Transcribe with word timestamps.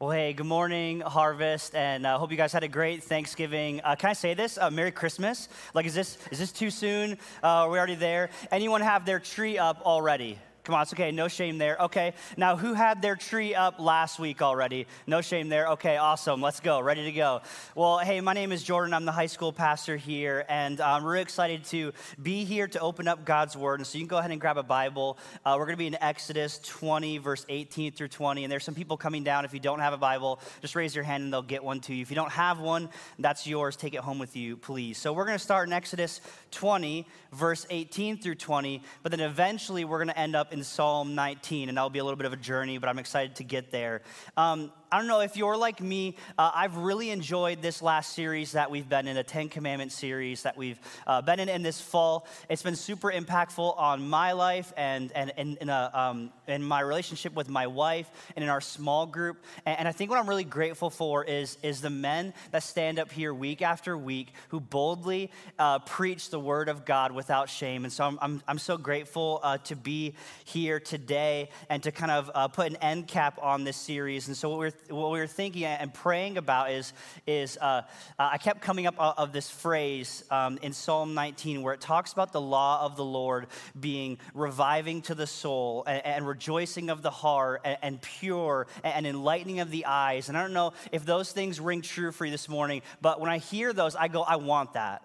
Well, 0.00 0.12
hey, 0.12 0.32
good 0.32 0.46
morning, 0.46 1.00
Harvest, 1.00 1.74
and 1.74 2.06
I 2.06 2.12
uh, 2.12 2.18
hope 2.18 2.30
you 2.30 2.36
guys 2.36 2.52
had 2.52 2.62
a 2.62 2.68
great 2.68 3.02
Thanksgiving. 3.02 3.80
Uh, 3.82 3.96
can 3.96 4.10
I 4.10 4.12
say 4.12 4.32
this? 4.32 4.56
Uh, 4.56 4.70
Merry 4.70 4.92
Christmas. 4.92 5.48
Like, 5.74 5.86
is 5.86 5.94
this 5.94 6.18
is 6.30 6.38
this 6.38 6.52
too 6.52 6.70
soon? 6.70 7.14
Uh, 7.42 7.66
are 7.66 7.68
we 7.68 7.78
already 7.78 7.96
there? 7.96 8.30
Anyone 8.52 8.80
have 8.80 9.04
their 9.04 9.18
tree 9.18 9.58
up 9.58 9.82
already? 9.84 10.38
Come 10.68 10.74
on, 10.74 10.82
it's 10.82 10.92
okay. 10.92 11.12
No 11.12 11.28
shame 11.28 11.56
there. 11.56 11.78
Okay. 11.80 12.12
Now, 12.36 12.54
who 12.54 12.74
had 12.74 13.00
their 13.00 13.16
tree 13.16 13.54
up 13.54 13.80
last 13.80 14.18
week 14.18 14.42
already? 14.42 14.86
No 15.06 15.22
shame 15.22 15.48
there. 15.48 15.68
Okay, 15.68 15.96
awesome. 15.96 16.42
Let's 16.42 16.60
go. 16.60 16.78
Ready 16.78 17.04
to 17.04 17.12
go. 17.12 17.40
Well, 17.74 17.96
hey, 18.00 18.20
my 18.20 18.34
name 18.34 18.52
is 18.52 18.62
Jordan. 18.62 18.92
I'm 18.92 19.06
the 19.06 19.12
high 19.12 19.28
school 19.28 19.50
pastor 19.50 19.96
here, 19.96 20.44
and 20.46 20.78
I'm 20.82 21.06
really 21.06 21.22
excited 21.22 21.64
to 21.70 21.94
be 22.22 22.44
here 22.44 22.68
to 22.68 22.80
open 22.80 23.08
up 23.08 23.24
God's 23.24 23.56
Word. 23.56 23.80
And 23.80 23.86
so 23.86 23.96
you 23.96 24.04
can 24.04 24.08
go 24.08 24.18
ahead 24.18 24.30
and 24.30 24.38
grab 24.38 24.58
a 24.58 24.62
Bible. 24.62 25.16
Uh, 25.42 25.54
we're 25.58 25.64
going 25.64 25.76
to 25.76 25.78
be 25.78 25.86
in 25.86 25.96
Exodus 26.02 26.60
20, 26.62 27.16
verse 27.16 27.46
18 27.48 27.92
through 27.92 28.08
20. 28.08 28.44
And 28.44 28.52
there's 28.52 28.64
some 28.64 28.74
people 28.74 28.98
coming 28.98 29.24
down. 29.24 29.46
If 29.46 29.54
you 29.54 29.60
don't 29.60 29.80
have 29.80 29.94
a 29.94 29.96
Bible, 29.96 30.38
just 30.60 30.76
raise 30.76 30.94
your 30.94 31.04
hand 31.04 31.24
and 31.24 31.32
they'll 31.32 31.40
get 31.40 31.64
one 31.64 31.80
to 31.80 31.94
you. 31.94 32.02
If 32.02 32.10
you 32.10 32.16
don't 32.16 32.32
have 32.32 32.60
one, 32.60 32.90
that's 33.18 33.46
yours. 33.46 33.74
Take 33.74 33.94
it 33.94 34.00
home 34.00 34.18
with 34.18 34.36
you, 34.36 34.58
please. 34.58 34.98
So 34.98 35.14
we're 35.14 35.24
going 35.24 35.38
to 35.38 35.42
start 35.42 35.66
in 35.66 35.72
Exodus 35.72 36.20
20, 36.50 37.06
verse 37.32 37.66
18 37.70 38.18
through 38.18 38.34
20, 38.34 38.82
but 39.02 39.12
then 39.12 39.20
eventually 39.20 39.86
we're 39.86 39.96
going 39.96 40.08
to 40.08 40.18
end 40.18 40.36
up 40.36 40.52
in 40.52 40.57
in 40.58 40.64
Psalm 40.64 41.14
19, 41.14 41.68
and 41.68 41.78
that'll 41.78 41.88
be 41.88 42.00
a 42.00 42.04
little 42.04 42.16
bit 42.16 42.26
of 42.26 42.32
a 42.32 42.36
journey, 42.36 42.78
but 42.78 42.88
I'm 42.88 42.98
excited 42.98 43.36
to 43.36 43.44
get 43.44 43.70
there. 43.70 44.02
Um, 44.36 44.72
I 44.90 44.96
don't 44.96 45.06
know 45.06 45.20
if 45.20 45.36
you're 45.36 45.56
like 45.56 45.82
me, 45.82 46.16
uh, 46.38 46.50
I've 46.54 46.78
really 46.78 47.10
enjoyed 47.10 47.60
this 47.60 47.82
last 47.82 48.14
series 48.14 48.52
that 48.52 48.70
we've 48.70 48.88
been 48.88 49.06
in, 49.06 49.18
a 49.18 49.22
Ten 49.22 49.50
Commandments 49.50 49.94
series 49.94 50.44
that 50.44 50.56
we've 50.56 50.80
uh, 51.06 51.20
been 51.20 51.40
in 51.40 51.50
in 51.50 51.62
this 51.62 51.78
fall. 51.78 52.26
It's 52.48 52.62
been 52.62 52.74
super 52.74 53.12
impactful 53.12 53.78
on 53.78 54.08
my 54.08 54.32
life 54.32 54.72
and, 54.78 55.12
and, 55.12 55.30
and 55.36 55.58
in, 55.58 55.68
a, 55.68 55.90
um, 55.92 56.32
in 56.46 56.62
my 56.62 56.80
relationship 56.80 57.34
with 57.34 57.50
my 57.50 57.66
wife 57.66 58.10
and 58.34 58.42
in 58.42 58.48
our 58.48 58.62
small 58.62 59.04
group. 59.04 59.44
And, 59.66 59.80
and 59.80 59.88
I 59.88 59.92
think 59.92 60.08
what 60.10 60.18
I'm 60.18 60.28
really 60.28 60.42
grateful 60.44 60.88
for 60.88 61.22
is, 61.22 61.58
is 61.62 61.82
the 61.82 61.90
men 61.90 62.32
that 62.52 62.62
stand 62.62 62.98
up 62.98 63.12
here 63.12 63.34
week 63.34 63.60
after 63.60 63.98
week 63.98 64.32
who 64.48 64.58
boldly 64.58 65.30
uh, 65.58 65.80
preach 65.80 66.30
the 66.30 66.40
word 66.40 66.70
of 66.70 66.86
God 66.86 67.12
without 67.12 67.50
shame. 67.50 67.84
And 67.84 67.92
so 67.92 68.04
I'm, 68.04 68.18
I'm, 68.22 68.42
I'm 68.48 68.58
so 68.58 68.78
grateful 68.78 69.40
uh, 69.42 69.58
to 69.58 69.76
be 69.76 70.14
here 70.46 70.80
today 70.80 71.50
and 71.68 71.82
to 71.82 71.92
kind 71.92 72.10
of 72.10 72.30
uh, 72.34 72.48
put 72.48 72.70
an 72.70 72.76
end 72.76 73.06
cap 73.06 73.38
on 73.42 73.64
this 73.64 73.76
series. 73.76 74.28
And 74.28 74.36
so 74.36 74.48
what 74.48 74.58
we're 74.58 74.77
what 74.88 75.10
we 75.10 75.18
were 75.18 75.26
thinking 75.26 75.64
and 75.64 75.92
praying 75.92 76.38
about 76.38 76.70
is, 76.70 76.92
is 77.26 77.56
uh, 77.58 77.82
I 78.18 78.38
kept 78.38 78.60
coming 78.60 78.86
up 78.86 78.94
of 78.98 79.32
this 79.32 79.50
phrase 79.50 80.24
um, 80.30 80.58
in 80.62 80.72
Psalm 80.72 81.14
19 81.14 81.62
where 81.62 81.74
it 81.74 81.80
talks 81.80 82.12
about 82.12 82.32
the 82.32 82.40
law 82.40 82.84
of 82.84 82.96
the 82.96 83.04
Lord 83.04 83.46
being 83.78 84.18
reviving 84.34 85.02
to 85.02 85.14
the 85.14 85.26
soul 85.26 85.84
and, 85.86 86.04
and 86.04 86.26
rejoicing 86.26 86.90
of 86.90 87.02
the 87.02 87.10
heart 87.10 87.62
and, 87.64 87.78
and 87.82 88.02
pure 88.02 88.66
and, 88.82 89.06
enlightening 89.06 89.60
of 89.60 89.70
the 89.70 89.86
eyes. 89.86 90.28
And 90.28 90.36
I 90.36 90.42
don't 90.42 90.52
know 90.52 90.72
if 90.92 91.04
those 91.04 91.32
things 91.32 91.60
ring 91.60 91.82
true 91.82 92.12
for 92.12 92.24
you 92.24 92.30
this 92.30 92.48
morning, 92.48 92.82
but 93.00 93.20
when 93.20 93.30
I 93.30 93.38
hear 93.38 93.72
those, 93.72 93.96
I 93.96 94.08
go, 94.08 94.22
I 94.22 94.36
want 94.36 94.74
that. 94.74 95.02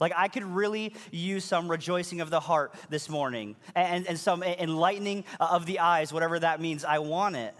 Like, 0.00 0.12
I 0.16 0.28
could 0.28 0.44
really 0.44 0.94
use 1.10 1.44
some 1.44 1.70
rejoicing 1.70 2.20
of 2.20 2.30
the 2.30 2.40
heart 2.40 2.74
this 2.90 3.08
morning 3.08 3.56
and, 3.74 4.06
and 4.06 4.18
some 4.18 4.42
enlightening 4.42 5.24
of 5.40 5.66
the 5.66 5.78
eyes, 5.78 6.12
whatever 6.12 6.38
that 6.38 6.60
means. 6.60 6.84
I 6.84 6.98
want 6.98 7.36
it. 7.36 7.54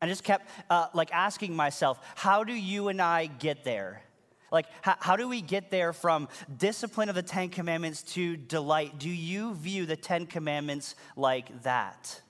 I 0.00 0.06
just 0.06 0.24
kept 0.24 0.48
uh, 0.70 0.88
like 0.94 1.12
asking 1.12 1.56
myself, 1.56 1.98
how 2.14 2.44
do 2.44 2.52
you 2.52 2.88
and 2.88 3.02
I 3.02 3.26
get 3.26 3.64
there? 3.64 4.02
Like, 4.50 4.66
how, 4.80 4.96
how, 4.98 5.16
do 5.16 5.28
we 5.28 5.42
get 5.42 5.70
there 5.70 5.92
from 5.92 6.28
discipline 6.56 7.08
of 7.08 7.14
the 7.14 7.22
Ten 7.22 7.50
Commandments 7.50 8.02
to 8.14 8.36
delight? 8.36 8.98
Do 8.98 9.10
you 9.10 9.54
view 9.54 9.84
the 9.84 9.96
Ten 9.96 10.26
Commandments 10.26 10.94
like 11.16 11.62
that? 11.64 12.22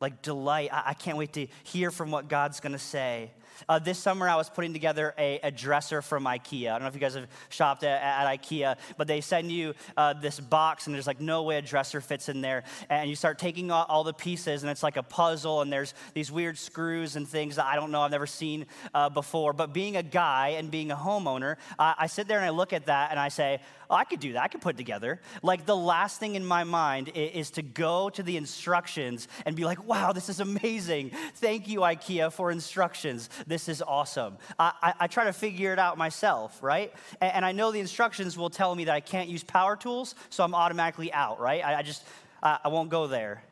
Like, 0.00 0.20
delight. 0.20 0.70
I, 0.72 0.82
I 0.88 0.94
can't 0.94 1.16
wait 1.16 1.32
to 1.34 1.46
hear 1.62 1.90
from 1.90 2.10
what 2.10 2.28
God's 2.28 2.60
gonna 2.60 2.78
say. 2.78 3.30
Uh, 3.68 3.78
this 3.78 3.98
summer, 3.98 4.28
I 4.28 4.36
was 4.36 4.50
putting 4.50 4.72
together 4.72 5.14
a, 5.18 5.40
a, 5.42 5.50
dresser 5.50 6.02
from 6.02 6.24
IKEA. 6.24 6.68
I 6.68 6.72
don't 6.72 6.82
know 6.82 6.88
if 6.88 6.94
you 6.94 7.00
guys 7.00 7.14
have 7.14 7.28
shopped 7.48 7.84
at, 7.84 8.02
at 8.02 8.40
IKEA, 8.40 8.76
but 8.96 9.06
they 9.06 9.20
send 9.20 9.50
you 9.50 9.74
uh, 9.96 10.12
this 10.12 10.40
box, 10.40 10.86
and 10.86 10.94
there's 10.94 11.06
like 11.06 11.20
no 11.20 11.42
way 11.42 11.56
a 11.56 11.62
dresser 11.62 12.00
fits 12.00 12.28
in 12.28 12.40
there. 12.40 12.64
And 12.88 13.08
you 13.08 13.16
start 13.16 13.38
taking 13.38 13.70
all, 13.70 13.86
all, 13.88 14.04
the 14.04 14.12
pieces, 14.12 14.62
and 14.62 14.70
it's 14.70 14.82
like 14.82 14.96
a 14.96 15.02
puzzle, 15.02 15.62
and 15.62 15.72
there's 15.72 15.94
these 16.12 16.30
weird 16.30 16.58
screws 16.58 17.16
and 17.16 17.28
things 17.28 17.56
that 17.56 17.66
I 17.66 17.76
don't 17.76 17.90
know, 17.90 18.02
I've 18.02 18.10
never 18.10 18.26
seen 18.26 18.66
uh, 18.92 19.08
before. 19.08 19.52
But 19.52 19.72
being 19.72 19.96
a 19.96 20.02
guy 20.02 20.54
and 20.58 20.70
being 20.70 20.90
a 20.90 20.96
homeowner, 20.96 21.56
I 21.78 22.06
sit 22.06 22.28
there 22.28 22.38
and 22.38 22.46
I 22.46 22.50
look 22.50 22.72
at 22.72 22.86
that 22.86 23.10
and 23.10 23.20
I 23.20 23.28
say, 23.28 23.60
oh, 23.90 23.94
I 23.94 24.04
could 24.04 24.20
do 24.20 24.34
that. 24.34 24.42
I 24.42 24.48
could 24.48 24.60
put 24.60 24.74
it 24.74 24.78
together. 24.78 25.20
Like 25.42 25.66
the 25.66 25.76
last 25.76 26.20
thing 26.20 26.34
in 26.34 26.44
my 26.44 26.64
mind 26.64 27.10
is, 27.14 27.44
is 27.44 27.50
to 27.52 27.62
go 27.62 28.08
to 28.10 28.22
the 28.22 28.36
instructions 28.36 29.28
and 29.44 29.54
be 29.54 29.64
like, 29.64 29.84
wow, 29.86 30.12
this 30.12 30.28
is 30.28 30.40
amazing. 30.40 31.10
Thank 31.34 31.68
you, 31.68 31.80
IKEA, 31.80 32.32
for 32.32 32.50
instructions. 32.50 33.28
This 33.46 33.68
is 33.68 33.82
awesome. 33.82 34.38
I, 34.58 34.72
I, 34.82 34.94
I 35.00 35.06
try 35.06 35.24
to 35.24 35.32
figure 35.32 35.72
it 35.72 35.78
out 35.78 35.98
myself, 35.98 36.62
right? 36.62 36.92
And, 37.20 37.32
and, 37.34 37.44
I 37.44 37.52
know 37.52 37.72
the 37.72 37.80
instructions 37.80 38.38
will 38.38 38.50
tell 38.50 38.74
me 38.74 38.84
that 38.84 38.94
I 38.94 39.00
can't 39.00 39.28
use 39.28 39.44
power 39.44 39.76
tools, 39.76 40.14
so 40.30 40.44
I'm 40.44 40.54
automatically 40.54 41.12
out, 41.12 41.40
right? 41.40 41.64
I, 41.64 41.78
I 41.78 41.82
just, 41.82 42.04
I, 42.42 42.58
I 42.64 42.68
won't 42.68 42.90
go 42.90 43.06
there. 43.06 43.42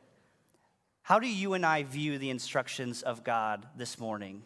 How 1.03 1.19
do 1.19 1.29
you 1.29 1.55
and 1.55 1.67
I 1.67 1.83
view 1.83 2.19
the 2.19 2.31
instructions 2.31 3.03
of 3.03 3.25
God 3.25 3.67
this 3.77 3.99
morning? 3.99 4.43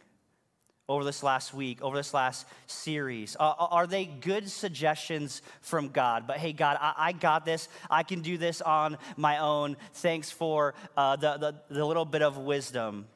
over 0.89 1.03
this 1.03 1.23
last 1.23 1.53
week, 1.53 1.83
over 1.83 1.97
this 1.97 2.15
last 2.15 2.47
series? 2.67 3.37
Are 3.41 3.87
they 3.87 4.05
good 4.05 4.49
suggestions 4.49 5.43
from 5.61 5.89
God? 5.89 6.27
But 6.27 6.37
hey, 6.39 6.53
God, 6.53 6.79
I, 6.81 6.95
I, 6.97 7.13
got 7.13 7.45
this. 7.45 7.69
I 7.91 8.05
can 8.05 8.21
do 8.21 8.39
this 8.39 8.61
on 8.61 8.97
my 9.17 9.39
own. 9.39 9.77
Thanks 9.95 10.31
for 10.31 10.75
uh, 10.97 11.17
the, 11.17 11.39
the, 11.39 11.75
the 11.75 11.85
little 11.85 12.05
bit 12.05 12.23
of 12.23 12.39
wisdom. 12.39 13.07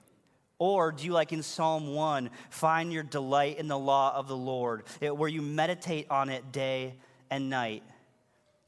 Or 0.60 0.92
do 0.92 1.06
you, 1.06 1.12
like 1.12 1.32
in 1.32 1.42
Psalm 1.42 1.94
1, 1.94 2.28
find 2.50 2.92
your 2.92 3.02
delight 3.02 3.58
in 3.58 3.66
the 3.66 3.78
law 3.78 4.14
of 4.14 4.28
the 4.28 4.36
Lord, 4.36 4.84
where 5.00 5.28
you 5.28 5.40
meditate 5.40 6.06
on 6.10 6.28
it 6.28 6.52
day 6.52 6.96
and 7.30 7.48
night? 7.48 7.82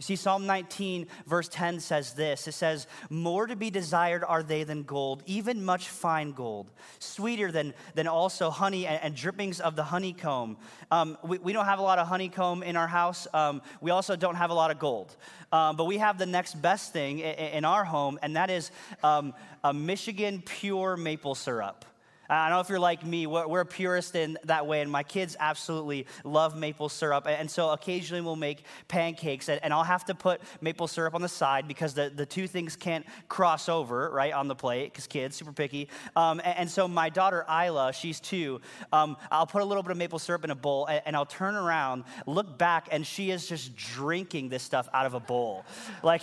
You 0.02 0.16
see, 0.16 0.16
Psalm 0.16 0.46
19, 0.46 1.06
verse 1.28 1.46
10 1.46 1.78
says 1.78 2.14
this 2.14 2.48
It 2.48 2.54
says, 2.54 2.88
More 3.08 3.46
to 3.46 3.54
be 3.54 3.70
desired 3.70 4.24
are 4.26 4.42
they 4.42 4.64
than 4.64 4.82
gold, 4.82 5.22
even 5.26 5.64
much 5.64 5.90
fine 5.90 6.32
gold, 6.32 6.72
sweeter 6.98 7.52
than, 7.52 7.72
than 7.94 8.08
also 8.08 8.50
honey 8.50 8.84
and, 8.84 9.00
and 9.00 9.14
drippings 9.14 9.60
of 9.60 9.76
the 9.76 9.84
honeycomb. 9.84 10.56
Um, 10.90 11.16
we, 11.22 11.38
we, 11.38 11.52
don't 11.52 11.66
have 11.66 11.78
a 11.78 11.82
lot 11.82 12.00
of 12.00 12.08
honeycomb 12.08 12.64
in 12.64 12.74
our 12.76 12.88
house. 12.88 13.28
Um, 13.32 13.62
we 13.80 13.92
also 13.92 14.16
don't 14.16 14.34
have 14.34 14.50
a 14.50 14.54
lot 14.54 14.72
of 14.72 14.80
gold. 14.80 15.14
Um, 15.52 15.76
but 15.76 15.84
we 15.84 15.98
have 15.98 16.18
the 16.18 16.26
next 16.26 16.60
best 16.60 16.92
thing 16.92 17.20
in, 17.20 17.34
in 17.36 17.64
our 17.64 17.84
home, 17.84 18.18
and 18.22 18.34
that 18.34 18.50
is 18.50 18.72
um, 19.04 19.32
a 19.62 19.72
Michigan 19.72 20.42
pure 20.44 20.96
maple 20.96 21.36
syrup. 21.36 21.84
I 22.32 22.48
don't 22.48 22.56
know 22.56 22.60
if 22.60 22.68
you're 22.70 22.80
like 22.80 23.04
me, 23.04 23.26
we're, 23.26 23.46
we're 23.46 23.64
purist 23.64 24.14
in 24.14 24.38
that 24.44 24.66
way, 24.66 24.80
and 24.80 24.90
my 24.90 25.02
kids 25.02 25.36
absolutely 25.38 26.06
love 26.24 26.56
maple 26.56 26.88
syrup. 26.88 27.26
And 27.28 27.50
so 27.50 27.70
occasionally 27.70 28.22
we'll 28.22 28.36
make 28.36 28.64
pancakes, 28.88 29.50
and, 29.50 29.62
and 29.62 29.72
I'll 29.72 29.84
have 29.84 30.06
to 30.06 30.14
put 30.14 30.40
maple 30.62 30.88
syrup 30.88 31.14
on 31.14 31.20
the 31.20 31.28
side 31.28 31.68
because 31.68 31.92
the, 31.92 32.10
the 32.14 32.24
two 32.24 32.46
things 32.46 32.74
can't 32.74 33.04
cross 33.28 33.68
over, 33.68 34.10
right, 34.10 34.32
on 34.32 34.48
the 34.48 34.54
plate, 34.54 34.92
because 34.92 35.06
kids, 35.06 35.36
super 35.36 35.52
picky. 35.52 35.88
Um, 36.16 36.40
and, 36.44 36.58
and, 36.58 36.70
so 36.70 36.88
my 36.88 37.10
daughter, 37.10 37.44
Isla, 37.48 37.92
she's 37.92 38.18
two, 38.18 38.62
um, 38.94 39.18
I'll 39.30 39.46
put 39.46 39.60
a 39.60 39.64
little 39.64 39.82
bit 39.82 39.92
of 39.92 39.98
maple 39.98 40.18
syrup 40.18 40.44
in 40.44 40.50
a 40.50 40.54
bowl, 40.54 40.86
and, 40.86 41.02
and 41.04 41.16
I'll 41.16 41.26
turn 41.26 41.54
around, 41.54 42.04
look 42.26 42.56
back, 42.56 42.88
and 42.90 43.06
she 43.06 43.30
is 43.30 43.46
just 43.46 43.76
drinking 43.76 44.48
this 44.48 44.62
stuff 44.62 44.88
out 44.94 45.04
of 45.06 45.14
a 45.14 45.20
bowl. 45.20 45.64
Like, 46.02 46.22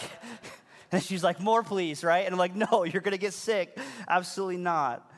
and 0.92 1.02
she's 1.02 1.24
like, 1.24 1.40
more 1.40 1.64
please, 1.64 2.04
right? 2.04 2.26
And 2.26 2.34
I'm 2.34 2.40
like, 2.40 2.56
no, 2.56 2.84
you're 2.84 3.02
gonna 3.02 3.18
get 3.18 3.34
sick. 3.34 3.78
Absolutely 4.08 4.58
not. 4.58 5.10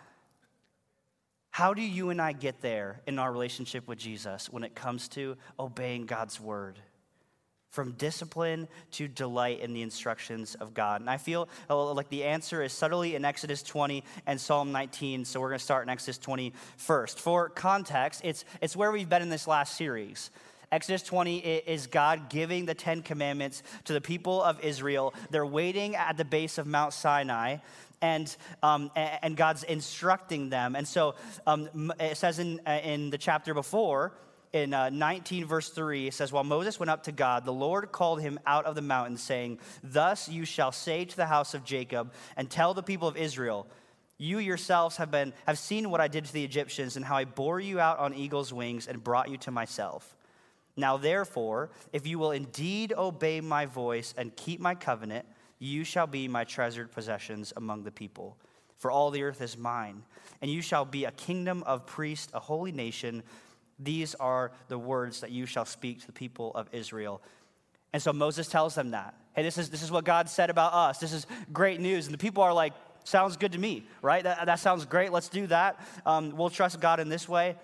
How 1.62 1.76
do 1.76 1.84
you 1.84 2.10
and 2.10 2.20
I 2.20 2.32
get 2.32 2.60
there 2.62 3.02
in 3.06 3.20
our 3.20 3.32
relationship 3.32 3.88
with 3.88 4.00
Jesus 4.00 4.50
when 4.50 4.64
it 4.64 4.74
comes 4.74 5.08
to 5.10 5.38
obeying 5.60 6.08
God's 6.08 6.42
word? 6.42 6.80
From 7.70 7.92
discipline 7.92 8.68
to 8.94 9.08
delight 9.08 9.60
in 9.60 9.72
the 9.72 9.84
instructions 9.84 10.56
of 10.56 10.74
God. 10.74 11.02
And 11.02 11.10
I 11.10 11.18
feel 11.18 11.48
uh, 11.70 11.94
like 11.94 12.10
the 12.10 12.24
answer 12.24 12.64
is 12.64 12.74
subtly 12.74 13.14
in 13.14 13.24
Exodus 13.24 13.62
20 13.62 14.04
and 14.26 14.42
Psalm 14.42 14.72
19. 14.72 15.24
So 15.24 15.40
we're 15.40 15.50
going 15.50 15.60
to 15.60 15.64
start 15.64 15.86
in 15.86 15.92
Exodus 15.92 16.18
20 16.18 16.52
first. 16.78 17.20
For 17.20 17.50
context, 17.50 18.22
it's, 18.24 18.44
it's 18.60 18.76
where 18.76 18.92
we've 18.92 19.08
been 19.08 19.22
in 19.22 19.30
this 19.30 19.46
last 19.46 19.78
series. 19.78 20.32
Exodus 20.72 21.04
20 21.04 21.38
is 21.38 21.86
God 21.86 22.30
giving 22.32 22.66
the 22.66 22.74
Ten 22.74 23.04
Commandments 23.04 23.62
to 23.84 23.94
the 23.94 24.02
people 24.02 24.42
of 24.42 24.60
Israel. 24.62 25.14
They're 25.30 25.46
waiting 25.46 25.96
at 25.96 26.18
the 26.18 26.26
base 26.26 26.58
of 26.58 26.66
Mount 26.66 26.94
Sinai 26.94 27.58
and, 28.02 28.36
um, 28.64 28.92
and 28.96 29.38
God's 29.38 29.64
instructing 29.64 30.50
them. 30.50 30.76
And 30.76 30.88
so 30.88 31.16
um, 31.46 31.94
it 32.00 32.18
says 32.18 32.40
in, 32.40 32.62
uh, 32.66 32.80
in 32.84 33.10
the 33.10 33.18
chapter 33.18 33.54
before, 33.54 34.14
in 34.54 34.74
uh, 34.74 34.90
19 34.90 35.46
verse 35.46 35.70
3 35.70 36.08
it 36.08 36.14
says 36.14 36.32
while 36.32 36.44
moses 36.44 36.80
went 36.80 36.90
up 36.90 37.04
to 37.04 37.12
god 37.12 37.46
the 37.46 37.54
lord 37.54 37.92
called 37.92 38.22
him 38.22 38.40
out 38.46 38.66
of 38.66 38.76
the 38.76 38.82
mountain 38.82 39.18
saying 39.18 39.58
thus 39.82 40.28
you 40.28 40.44
shall 40.44 40.72
say 40.72 41.06
to 41.06 41.16
the 41.16 41.26
house 41.26 41.54
of 41.54 41.64
jacob 41.64 42.12
and 42.36 42.50
tell 42.50 42.74
the 42.74 42.84
people 42.84 43.08
of 43.08 43.16
israel 43.16 43.66
you 44.18 44.40
yourselves 44.40 44.98
have 44.98 45.10
been 45.10 45.32
have 45.48 45.58
seen 45.58 45.90
what 45.90 46.02
i 46.02 46.08
did 46.08 46.26
to 46.26 46.34
the 46.34 46.44
egyptians 46.44 46.98
and 46.98 47.06
how 47.06 47.16
i 47.16 47.24
bore 47.24 47.60
you 47.60 47.80
out 47.80 48.00
on 48.00 48.14
eagle's 48.14 48.52
wings 48.52 48.88
and 48.88 49.02
brought 49.02 49.30
you 49.30 49.38
to 49.38 49.52
myself 49.52 50.18
now 50.76 50.98
therefore 50.98 51.70
if 51.94 52.06
you 52.06 52.20
will 52.20 52.32
indeed 52.32 52.92
obey 52.98 53.40
my 53.40 53.66
voice 53.66 54.14
and 54.18 54.36
keep 54.36 54.60
my 54.60 54.76
covenant 54.76 55.26
you 55.62 55.84
shall 55.84 56.08
be 56.08 56.28
my 56.28 56.44
treasured 56.44 56.92
possessions 56.92 57.54
among 57.56 57.84
the 57.84 57.92
people. 57.92 58.36
for 58.82 58.90
all 58.90 59.12
the 59.12 59.22
earth 59.22 59.42
is 59.42 59.56
mine. 59.56 60.02
And 60.42 60.50
you 60.50 60.64
shall 60.64 60.86
be 60.86 61.06
a 61.06 61.12
kingdom 61.12 61.62
of 61.68 61.86
priests, 61.86 62.32
a 62.34 62.40
holy 62.40 62.72
nation. 62.72 63.22
These 63.78 64.16
are 64.16 64.52
the 64.70 64.80
words 64.80 65.22
that 65.22 65.30
you 65.30 65.46
shall 65.46 65.66
speak 65.66 66.02
to 66.02 66.08
the 66.08 66.14
people 66.14 66.52
of 66.56 66.68
Israel. 66.72 67.22
And 67.94 68.02
so 68.02 68.12
Moses 68.12 68.48
tells 68.48 68.74
them 68.74 68.90
that. 68.92 69.14
Hey, 69.36 69.44
this 69.44 69.60
is, 69.60 69.70
this 69.70 69.84
is 69.84 69.92
what 69.92 70.04
God 70.04 70.30
said 70.30 70.50
about 70.50 70.74
us. 70.74 70.98
This 70.98 71.14
is 71.14 71.28
great 71.54 71.80
news. 71.80 72.08
And 72.08 72.14
the 72.16 72.18
people 72.18 72.42
are 72.42 72.54
like, 72.54 72.74
sounds 73.04 73.38
good 73.38 73.52
to 73.52 73.60
me, 73.60 73.86
right? 74.02 74.24
That, 74.24 74.48
that 74.48 74.60
sounds 74.60 74.86
great. 74.86 75.12
Let's 75.12 75.30
do 75.30 75.46
that. 75.48 75.80
Um, 76.04 76.36
we'll 76.36 76.50
trust 76.50 76.80
God 76.80 77.00
in 77.00 77.08
this 77.08 77.30
way. 77.30 77.56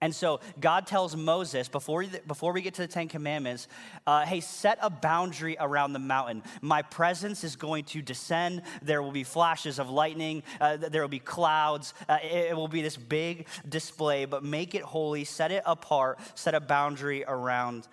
And 0.00 0.14
so 0.14 0.38
God 0.60 0.86
tells 0.86 1.16
Moses 1.16 1.68
before, 1.68 2.04
before 2.26 2.52
we 2.52 2.62
get 2.62 2.74
to 2.74 2.82
the 2.82 2.88
Ten 2.88 3.08
Commandments, 3.08 3.66
uh, 4.06 4.24
hey, 4.24 4.40
set 4.40 4.78
a 4.80 4.90
boundary 4.90 5.56
around 5.58 5.92
the 5.92 5.98
mountain. 5.98 6.44
My 6.60 6.82
presence 6.82 7.42
is 7.42 7.56
going 7.56 7.84
to 7.86 8.00
descend. 8.00 8.62
There 8.80 9.02
will 9.02 9.10
be 9.10 9.24
flashes 9.24 9.80
of 9.80 9.90
lightning. 9.90 10.44
Uh, 10.60 10.76
there 10.76 11.02
will 11.02 11.08
be 11.08 11.18
clouds. 11.18 11.94
Uh, 12.08 12.18
it, 12.22 12.50
it 12.50 12.56
will 12.56 12.68
be 12.68 12.80
this 12.80 12.96
big 12.96 13.48
display, 13.68 14.24
but 14.24 14.44
make 14.44 14.76
it 14.76 14.82
holy, 14.82 15.24
set 15.24 15.50
it 15.50 15.64
apart, 15.66 16.20
set 16.36 16.54
a 16.54 16.60
boundary 16.60 17.24
around. 17.26 17.88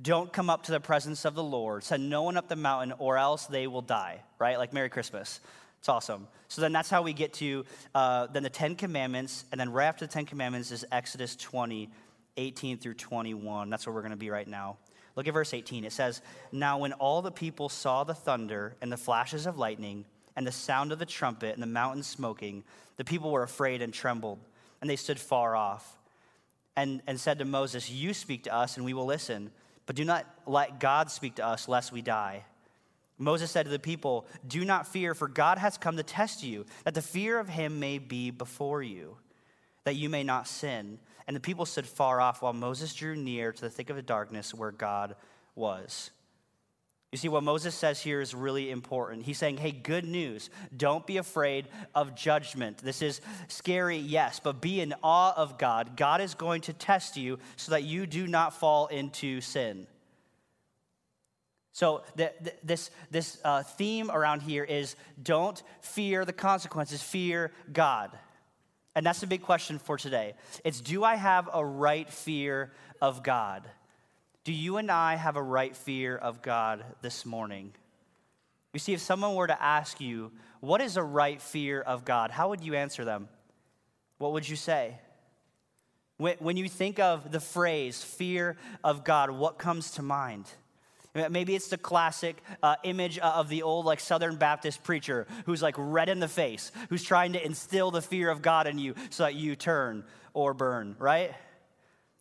Don't 0.00 0.30
come 0.32 0.50
up 0.50 0.64
to 0.64 0.72
the 0.72 0.80
presence 0.80 1.24
of 1.24 1.34
the 1.34 1.42
Lord. 1.42 1.82
Send 1.82 2.10
no 2.10 2.22
one 2.22 2.36
up 2.36 2.48
the 2.48 2.56
mountain, 2.56 2.92
or 2.98 3.16
else 3.16 3.46
they 3.46 3.66
will 3.66 3.82
die, 3.82 4.20
right? 4.38 4.58
Like 4.58 4.74
Merry 4.74 4.90
Christmas. 4.90 5.40
It's 5.82 5.88
awesome. 5.88 6.28
So 6.46 6.60
then 6.60 6.70
that's 6.70 6.88
how 6.88 7.02
we 7.02 7.12
get 7.12 7.32
to 7.34 7.64
uh, 7.92 8.28
then 8.28 8.44
the 8.44 8.50
Ten 8.50 8.76
Commandments, 8.76 9.44
and 9.50 9.60
then 9.60 9.72
right 9.72 9.86
after 9.86 10.06
the 10.06 10.12
Ten 10.12 10.24
Commandments 10.24 10.70
is 10.70 10.84
Exodus 10.92 11.34
20, 11.34 11.90
18 12.36 12.78
through 12.78 12.94
21. 12.94 13.68
That's 13.68 13.84
where 13.84 13.92
we're 13.92 14.02
going 14.02 14.12
to 14.12 14.16
be 14.16 14.30
right 14.30 14.46
now. 14.46 14.76
Look 15.16 15.26
at 15.26 15.34
verse 15.34 15.52
18. 15.52 15.84
It 15.84 15.90
says, 15.90 16.22
Now 16.52 16.78
when 16.78 16.92
all 16.92 17.20
the 17.20 17.32
people 17.32 17.68
saw 17.68 18.04
the 18.04 18.14
thunder 18.14 18.76
and 18.80 18.92
the 18.92 18.96
flashes 18.96 19.44
of 19.44 19.58
lightning 19.58 20.04
and 20.36 20.46
the 20.46 20.52
sound 20.52 20.92
of 20.92 21.00
the 21.00 21.04
trumpet 21.04 21.54
and 21.54 21.60
the 21.60 21.66
mountain 21.66 22.04
smoking, 22.04 22.62
the 22.96 23.04
people 23.04 23.32
were 23.32 23.42
afraid 23.42 23.82
and 23.82 23.92
trembled, 23.92 24.38
and 24.80 24.88
they 24.88 24.94
stood 24.94 25.18
far 25.18 25.56
off 25.56 25.98
and, 26.76 27.02
and 27.08 27.18
said 27.18 27.40
to 27.40 27.44
Moses, 27.44 27.90
You 27.90 28.14
speak 28.14 28.44
to 28.44 28.54
us, 28.54 28.76
and 28.76 28.86
we 28.86 28.94
will 28.94 29.06
listen, 29.06 29.50
but 29.86 29.96
do 29.96 30.04
not 30.04 30.32
let 30.46 30.78
God 30.78 31.10
speak 31.10 31.34
to 31.34 31.44
us, 31.44 31.66
lest 31.66 31.90
we 31.90 32.02
die. 32.02 32.44
Moses 33.18 33.50
said 33.50 33.64
to 33.64 33.70
the 33.70 33.78
people, 33.78 34.26
Do 34.46 34.64
not 34.64 34.86
fear, 34.86 35.14
for 35.14 35.28
God 35.28 35.58
has 35.58 35.78
come 35.78 35.96
to 35.96 36.02
test 36.02 36.42
you, 36.42 36.66
that 36.84 36.94
the 36.94 37.02
fear 37.02 37.38
of 37.38 37.48
him 37.48 37.78
may 37.78 37.98
be 37.98 38.30
before 38.30 38.82
you, 38.82 39.16
that 39.84 39.96
you 39.96 40.08
may 40.08 40.24
not 40.24 40.48
sin. 40.48 40.98
And 41.26 41.36
the 41.36 41.40
people 41.40 41.66
stood 41.66 41.86
far 41.86 42.20
off 42.20 42.42
while 42.42 42.52
Moses 42.52 42.94
drew 42.94 43.14
near 43.14 43.52
to 43.52 43.60
the 43.60 43.70
thick 43.70 43.90
of 43.90 43.96
the 43.96 44.02
darkness 44.02 44.52
where 44.52 44.72
God 44.72 45.14
was. 45.54 46.10
You 47.12 47.18
see, 47.18 47.28
what 47.28 47.42
Moses 47.42 47.74
says 47.74 48.00
here 48.00 48.22
is 48.22 48.34
really 48.34 48.70
important. 48.70 49.24
He's 49.26 49.36
saying, 49.36 49.58
hey, 49.58 49.70
good 49.70 50.06
news. 50.06 50.48
Don't 50.74 51.06
be 51.06 51.18
afraid 51.18 51.68
of 51.94 52.14
judgment. 52.14 52.78
This 52.78 53.02
is 53.02 53.20
scary, 53.48 53.98
yes, 53.98 54.40
but 54.42 54.62
be 54.62 54.80
in 54.80 54.94
awe 55.02 55.34
of 55.36 55.58
God. 55.58 55.94
God 55.94 56.22
is 56.22 56.32
going 56.34 56.62
to 56.62 56.72
test 56.72 57.18
you 57.18 57.38
so 57.56 57.72
that 57.72 57.82
you 57.82 58.06
do 58.06 58.26
not 58.26 58.54
fall 58.54 58.86
into 58.86 59.42
sin. 59.42 59.86
So, 61.72 62.02
the, 62.16 62.32
the, 62.40 62.52
this, 62.62 62.90
this 63.10 63.38
uh, 63.44 63.62
theme 63.62 64.10
around 64.10 64.42
here 64.42 64.62
is 64.62 64.94
don't 65.22 65.62
fear 65.80 66.24
the 66.24 66.32
consequences, 66.32 67.02
fear 67.02 67.50
God. 67.72 68.10
And 68.94 69.06
that's 69.06 69.20
the 69.20 69.26
big 69.26 69.42
question 69.42 69.78
for 69.78 69.96
today. 69.96 70.34
It's 70.64 70.80
do 70.80 71.02
I 71.02 71.16
have 71.16 71.48
a 71.52 71.64
right 71.64 72.08
fear 72.10 72.72
of 73.00 73.22
God? 73.22 73.66
Do 74.44 74.52
you 74.52 74.76
and 74.76 74.90
I 74.90 75.14
have 75.14 75.36
a 75.36 75.42
right 75.42 75.74
fear 75.74 76.16
of 76.16 76.42
God 76.42 76.84
this 77.00 77.24
morning? 77.24 77.72
You 78.72 78.80
see, 78.80 78.92
if 78.92 79.00
someone 79.00 79.34
were 79.34 79.46
to 79.46 79.62
ask 79.62 80.00
you, 80.00 80.32
what 80.60 80.80
is 80.80 80.96
a 80.96 81.02
right 81.02 81.40
fear 81.40 81.80
of 81.80 82.04
God? 82.04 82.30
How 82.30 82.50
would 82.50 82.62
you 82.62 82.74
answer 82.74 83.04
them? 83.04 83.28
What 84.18 84.32
would 84.32 84.48
you 84.48 84.56
say? 84.56 84.98
When, 86.18 86.56
you 86.56 86.68
think 86.68 87.00
of 87.00 87.32
the 87.32 87.40
phrase 87.40 88.02
fear 88.02 88.56
of 88.84 89.04
God, 89.04 89.30
what 89.30 89.58
comes 89.58 89.92
to 89.92 90.02
mind? 90.02 90.46
Maybe 91.14 91.54
it's 91.54 91.68
the 91.68 91.76
classic 91.76 92.42
uh, 92.62 92.76
image 92.84 93.18
of 93.18 93.50
the 93.50 93.62
old, 93.62 93.84
like 93.84 94.00
Southern 94.00 94.36
Baptist 94.36 94.82
preacher 94.82 95.26
who's 95.44 95.60
like 95.60 95.74
red 95.76 96.08
in 96.08 96.20
the 96.20 96.28
face, 96.28 96.72
who's 96.88 97.02
trying 97.02 97.34
to 97.34 97.44
instill 97.44 97.90
the 97.90 98.00
fear 98.00 98.30
of 98.30 98.40
God 98.40 98.66
in 98.66 98.78
you 98.78 98.94
so 99.10 99.24
that 99.24 99.34
you 99.34 99.54
turn 99.54 100.04
or 100.32 100.54
burn, 100.54 100.96
right? 100.98 101.34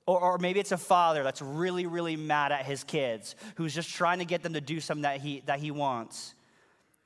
Or, 0.06 0.20
or 0.20 0.38
maybe 0.40 0.60
it's 0.60 0.74
a 0.74 0.78
father 0.78 1.24
that's 1.24 1.42
really, 1.42 1.86
really 1.86 2.18
mad 2.18 2.52
at 2.52 2.66
his 2.66 2.84
kids, 2.84 3.36
who's 3.56 3.74
just 3.74 3.90
trying 3.90 4.20
to 4.20 4.26
get 4.26 4.44
them 4.44 4.54
to 4.54 4.62
do 4.62 4.82
something 4.82 5.04
that 5.04 5.22
he, 5.22 5.42
that 5.46 5.60
he 5.60 5.72
wants. 5.72 6.34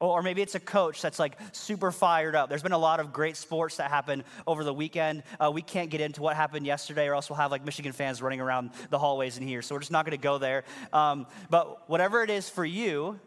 Or 0.01 0.21
maybe 0.21 0.42
it's 0.42 0.56
a 0.56 0.59
coach 0.59 1.01
that's 1.01 1.19
like 1.19 1.38
super 1.53 1.89
fired 1.92 2.36
up. 2.36 2.50
There's 2.50 2.63
been 2.63 2.74
a 2.74 2.77
lot 2.77 3.00
of 3.00 3.13
great 3.13 3.38
sports 3.38 3.77
that 3.77 3.89
happened 3.89 4.25
over 4.45 4.65
the 4.65 4.74
weekend. 4.74 5.24
Uh, 5.39 5.51
we 5.53 5.62
can't 5.62 5.89
get 5.89 6.01
into 6.01 6.21
what 6.21 6.36
happened 6.36 6.65
yesterday, 6.65 7.07
or 7.07 7.15
else 7.15 7.30
we'll 7.30 7.38
have 7.38 7.50
like 7.50 7.63
Michigan 7.63 7.94
fans 7.94 8.21
running 8.21 8.42
around 8.42 8.71
the 8.89 9.00
hallways 9.00 9.38
in 9.38 9.47
here. 9.47 9.62
So 9.62 9.74
we're 9.74 9.80
just 9.80 9.92
not 9.92 10.06
going 10.06 10.18
to 10.18 10.21
go 10.21 10.38
there. 10.38 10.65
Um, 10.92 11.27
but 11.50 11.89
whatever 11.89 12.24
it 12.24 12.30
is 12.30 12.50
for 12.50 12.65
you, 12.65 13.19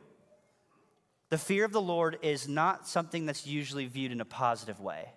the 1.30 1.38
fear 1.38 1.64
of 1.64 1.72
the 1.72 1.80
Lord 1.80 2.18
is 2.20 2.48
not 2.48 2.86
something 2.86 3.24
that's 3.24 3.46
usually 3.46 3.86
viewed 3.86 4.12
in 4.12 4.20
a 4.20 4.26
positive 4.26 4.78
way. 4.78 5.12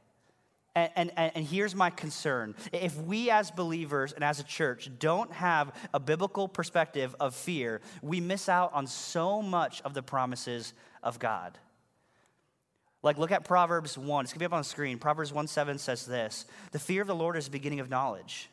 And, 0.73 1.11
and, 1.17 1.31
and 1.35 1.45
here's 1.45 1.75
my 1.75 1.89
concern. 1.89 2.55
If 2.71 2.95
we 3.01 3.29
as 3.29 3.51
believers 3.51 4.13
and 4.13 4.23
as 4.23 4.39
a 4.39 4.43
church 4.43 4.89
don't 4.99 5.31
have 5.33 5.73
a 5.93 5.99
biblical 5.99 6.47
perspective 6.47 7.13
of 7.19 7.35
fear, 7.35 7.81
we 8.01 8.21
miss 8.21 8.47
out 8.47 8.71
on 8.73 8.87
so 8.87 9.41
much 9.41 9.81
of 9.81 9.93
the 9.93 10.01
promises 10.01 10.73
of 11.03 11.19
God. 11.19 11.57
Like, 13.03 13.17
look 13.17 13.31
at 13.31 13.45
Proverbs 13.45 13.97
1. 13.97 14.25
It's 14.25 14.33
going 14.33 14.35
to 14.35 14.39
be 14.39 14.45
up 14.45 14.53
on 14.53 14.59
the 14.59 14.63
screen. 14.63 14.99
Proverbs 14.99 15.33
1 15.33 15.47
7 15.47 15.77
says 15.77 16.05
this 16.05 16.45
The 16.71 16.79
fear 16.79 17.01
of 17.01 17.07
the 17.07 17.15
Lord 17.15 17.35
is 17.35 17.45
the 17.45 17.51
beginning 17.51 17.79
of 17.79 17.89
knowledge. 17.89 18.49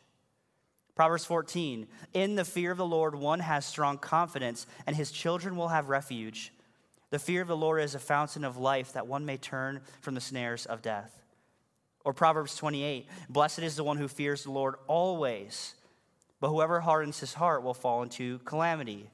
Proverbs 0.95 1.23
14 1.25 1.87
In 2.13 2.35
the 2.35 2.45
fear 2.45 2.71
of 2.71 2.77
the 2.77 2.85
Lord, 2.85 3.15
one 3.15 3.39
has 3.39 3.65
strong 3.65 3.97
confidence, 3.97 4.65
and 4.85 4.95
his 4.95 5.11
children 5.11 5.55
will 5.55 5.69
have 5.69 5.89
refuge. 5.89 6.51
The 7.11 7.19
fear 7.19 7.41
of 7.41 7.47
the 7.47 7.57
Lord 7.57 7.81
is 7.81 7.95
a 7.95 7.99
fountain 7.99 8.43
of 8.43 8.57
life 8.57 8.93
that 8.93 9.07
one 9.07 9.25
may 9.25 9.37
turn 9.37 9.81
from 10.01 10.15
the 10.15 10.21
snares 10.21 10.65
of 10.65 10.81
death. 10.81 11.21
Or 12.03 12.13
Proverbs 12.13 12.55
28 12.55 13.07
Blessed 13.29 13.59
is 13.59 13.75
the 13.75 13.83
one 13.83 13.97
who 13.97 14.07
fears 14.07 14.43
the 14.43 14.51
Lord 14.51 14.75
always, 14.87 15.75
but 16.39 16.49
whoever 16.49 16.79
hardens 16.79 17.19
his 17.19 17.33
heart 17.33 17.63
will 17.63 17.73
fall 17.73 18.03
into 18.03 18.39
calamity. 18.39 19.09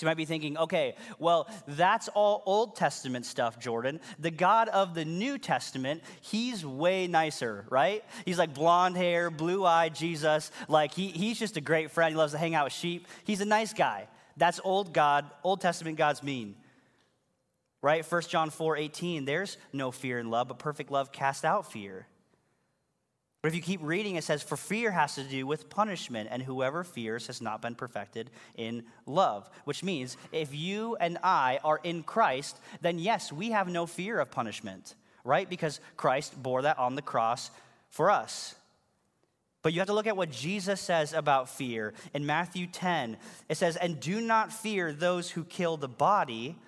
So 0.00 0.06
you 0.06 0.08
might 0.08 0.16
be 0.16 0.24
thinking, 0.24 0.56
okay, 0.56 0.94
well, 1.18 1.46
that's 1.68 2.08
all 2.08 2.42
Old 2.46 2.74
Testament 2.74 3.26
stuff, 3.26 3.58
Jordan. 3.58 4.00
The 4.18 4.30
God 4.30 4.68
of 4.68 4.94
the 4.94 5.04
New 5.04 5.36
Testament, 5.36 6.02
he's 6.22 6.64
way 6.64 7.06
nicer, 7.06 7.66
right? 7.68 8.02
He's 8.24 8.38
like 8.38 8.54
blonde 8.54 8.96
hair, 8.96 9.28
blue 9.30 9.66
eyed 9.66 9.94
Jesus. 9.94 10.52
Like, 10.68 10.94
he, 10.94 11.08
he's 11.08 11.38
just 11.38 11.58
a 11.58 11.60
great 11.60 11.90
friend. 11.90 12.14
He 12.14 12.16
loves 12.16 12.32
to 12.32 12.38
hang 12.38 12.54
out 12.54 12.64
with 12.64 12.72
sheep. 12.72 13.08
He's 13.24 13.42
a 13.42 13.44
nice 13.44 13.74
guy. 13.74 14.08
That's 14.38 14.58
old 14.64 14.94
God, 14.94 15.30
Old 15.44 15.60
Testament 15.60 15.98
God's 15.98 16.22
mean. 16.22 16.54
Right? 17.82 18.02
1 18.10 18.22
John 18.22 18.48
4 18.48 18.78
18, 18.78 19.26
there's 19.26 19.58
no 19.70 19.90
fear 19.90 20.18
in 20.18 20.30
love, 20.30 20.48
but 20.48 20.58
perfect 20.58 20.90
love 20.90 21.12
casts 21.12 21.44
out 21.44 21.70
fear. 21.70 22.06
But 23.42 23.48
if 23.48 23.54
you 23.54 23.62
keep 23.62 23.80
reading, 23.82 24.16
it 24.16 24.24
says, 24.24 24.42
For 24.42 24.56
fear 24.56 24.90
has 24.90 25.14
to 25.14 25.22
do 25.22 25.46
with 25.46 25.70
punishment, 25.70 26.28
and 26.30 26.42
whoever 26.42 26.84
fears 26.84 27.26
has 27.28 27.40
not 27.40 27.62
been 27.62 27.74
perfected 27.74 28.30
in 28.56 28.84
love. 29.06 29.48
Which 29.64 29.82
means 29.82 30.16
if 30.30 30.54
you 30.54 30.96
and 30.96 31.16
I 31.22 31.58
are 31.64 31.80
in 31.82 32.02
Christ, 32.02 32.58
then 32.82 32.98
yes, 32.98 33.32
we 33.32 33.50
have 33.52 33.68
no 33.68 33.86
fear 33.86 34.20
of 34.20 34.30
punishment, 34.30 34.94
right? 35.24 35.48
Because 35.48 35.80
Christ 35.96 36.40
bore 36.42 36.62
that 36.62 36.78
on 36.78 36.96
the 36.96 37.02
cross 37.02 37.50
for 37.88 38.10
us. 38.10 38.54
But 39.62 39.72
you 39.72 39.80
have 39.80 39.88
to 39.88 39.94
look 39.94 40.06
at 40.06 40.16
what 40.16 40.30
Jesus 40.30 40.80
says 40.80 41.12
about 41.12 41.48
fear. 41.48 41.92
In 42.14 42.24
Matthew 42.24 42.66
10, 42.66 43.16
it 43.48 43.56
says, 43.56 43.76
And 43.76 44.00
do 44.00 44.20
not 44.20 44.52
fear 44.52 44.92
those 44.92 45.30
who 45.30 45.44
kill 45.44 45.76
the 45.76 45.88
body 45.88 46.58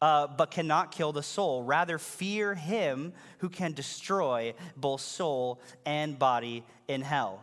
uh, 0.00 0.26
but 0.26 0.50
cannot 0.50 0.92
kill 0.92 1.12
the 1.12 1.22
soul. 1.22 1.62
Rather, 1.62 1.98
fear 1.98 2.54
him 2.54 3.12
who 3.38 3.48
can 3.48 3.72
destroy 3.72 4.54
both 4.76 5.00
soul 5.00 5.60
and 5.84 6.18
body 6.18 6.64
in 6.86 7.02
hell. 7.02 7.42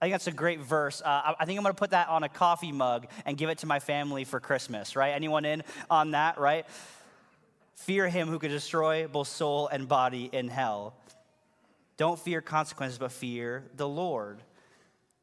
I 0.00 0.06
think 0.06 0.14
that's 0.14 0.28
a 0.28 0.32
great 0.32 0.60
verse. 0.60 1.02
Uh, 1.02 1.34
I 1.38 1.44
think 1.44 1.58
I'm 1.58 1.62
going 1.62 1.74
to 1.74 1.78
put 1.78 1.90
that 1.90 2.08
on 2.08 2.22
a 2.22 2.28
coffee 2.28 2.72
mug 2.72 3.06
and 3.26 3.36
give 3.36 3.50
it 3.50 3.58
to 3.58 3.66
my 3.66 3.80
family 3.80 4.24
for 4.24 4.40
Christmas, 4.40 4.96
right? 4.96 5.10
Anyone 5.10 5.44
in 5.44 5.62
on 5.90 6.12
that, 6.12 6.38
right? 6.38 6.64
Fear 7.74 8.08
him 8.08 8.28
who 8.28 8.38
can 8.38 8.50
destroy 8.50 9.06
both 9.06 9.28
soul 9.28 9.68
and 9.68 9.86
body 9.86 10.30
in 10.32 10.48
hell. 10.48 10.94
Don't 11.98 12.18
fear 12.18 12.40
consequences, 12.40 12.98
but 12.98 13.12
fear 13.12 13.64
the 13.76 13.86
Lord. 13.86 14.38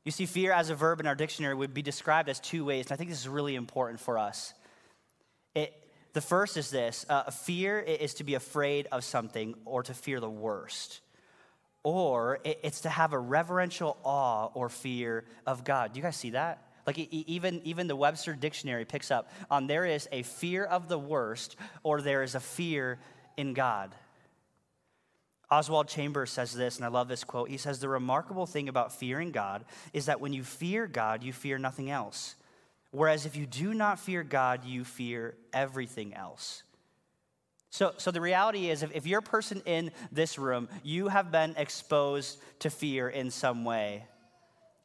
You 0.06 0.12
see, 0.12 0.27
fear 0.27 0.51
as 0.53 0.70
a 0.70 0.75
verb 0.75 1.00
in 1.00 1.08
our 1.08 1.15
dictionary 1.15 1.56
would 1.56 1.74
be 1.74 1.82
described 1.82 2.29
as 2.29 2.39
two 2.39 2.63
ways, 2.63 2.86
and 2.86 2.94
I 2.94 2.96
think 2.98 3.10
this 3.10 3.20
is 3.20 3.27
really 3.27 3.56
important 3.56 4.00
for 4.00 4.20
us. 4.20 4.53
It, 5.56 5.74
the 6.14 6.22
first 6.22 6.58
is 6.58 6.70
this 6.70 7.06
uh, 7.10 7.30
fear 7.32 7.80
is 7.80 8.16
to 8.16 8.24
be 8.24 8.36
afraid 8.36 8.88
of 8.92 9.04
something 9.04 9.56
or 9.66 9.84
to 9.84 9.94
fear 9.94 10.20
the 10.20 10.30
worst. 10.30 11.02
Or 11.84 12.40
it's 12.44 12.82
to 12.82 12.90
have 12.90 13.14
a 13.14 13.20
reverential 13.20 13.98
awe 14.04 14.50
or 14.54 14.68
fear 14.68 15.24
of 15.46 15.64
God. 15.64 15.94
Do 15.94 16.00
you 16.00 16.04
guys 16.04 16.18
see 16.18 16.32
that? 16.32 16.64
Like 16.86 16.98
even, 16.98 17.62
even 17.66 17.88
the 17.88 17.96
Webster 17.96 18.34
Dictionary 18.34 18.86
picks 18.86 19.12
up 19.12 19.30
on 19.52 19.68
there 19.68 19.86
is 19.86 20.08
a 20.12 20.24
fear 20.24 20.64
of 20.64 20.88
the 20.88 20.98
worst 20.98 21.56
or 21.84 22.02
there 22.02 22.24
is 22.24 22.34
a 22.34 22.40
fear 22.40 23.00
in 23.36 23.54
God. 23.54 23.94
Oswald 25.52 25.88
Chambers 25.90 26.32
says 26.32 26.54
this, 26.54 26.78
and 26.78 26.86
I 26.86 26.90
love 26.90 27.08
this 27.08 27.24
quote. 27.24 27.50
He 27.50 27.58
says, 27.58 27.80
The 27.80 27.90
remarkable 27.90 28.46
thing 28.46 28.70
about 28.70 28.94
fearing 28.94 29.32
God 29.32 29.64
is 29.94 30.08
that 30.08 30.20
when 30.20 30.34
you 30.34 30.44
fear 30.44 30.88
God, 30.88 31.24
you 31.24 31.32
fear 31.32 31.58
nothing 31.58 31.90
else. 31.90 32.36
Whereas 32.91 33.25
if 33.25 33.36
you 33.36 33.46
do 33.46 33.74
not 33.74 34.00
fear 34.00 34.24
God, 34.24 34.63
you 34.65 34.84
fear 34.84 35.36
everything 35.53 36.13
else. 36.13 36.63
So, 37.70 37.94
so 37.98 38.12
the 38.12 38.22
reality 38.22 38.70
is, 38.70 38.82
if, 38.82 38.96
if 38.96 39.06
you're 39.06 39.20
a 39.20 39.24
person 39.24 39.62
in 39.65 39.91
this 40.12 40.39
room, 40.39 40.70
you 40.84 41.10
have 41.10 41.32
been 41.32 41.53
exposed 41.58 42.39
to 42.60 42.70
fear 42.70 43.10
in 43.10 43.29
some 43.29 43.65
way. 43.65 44.06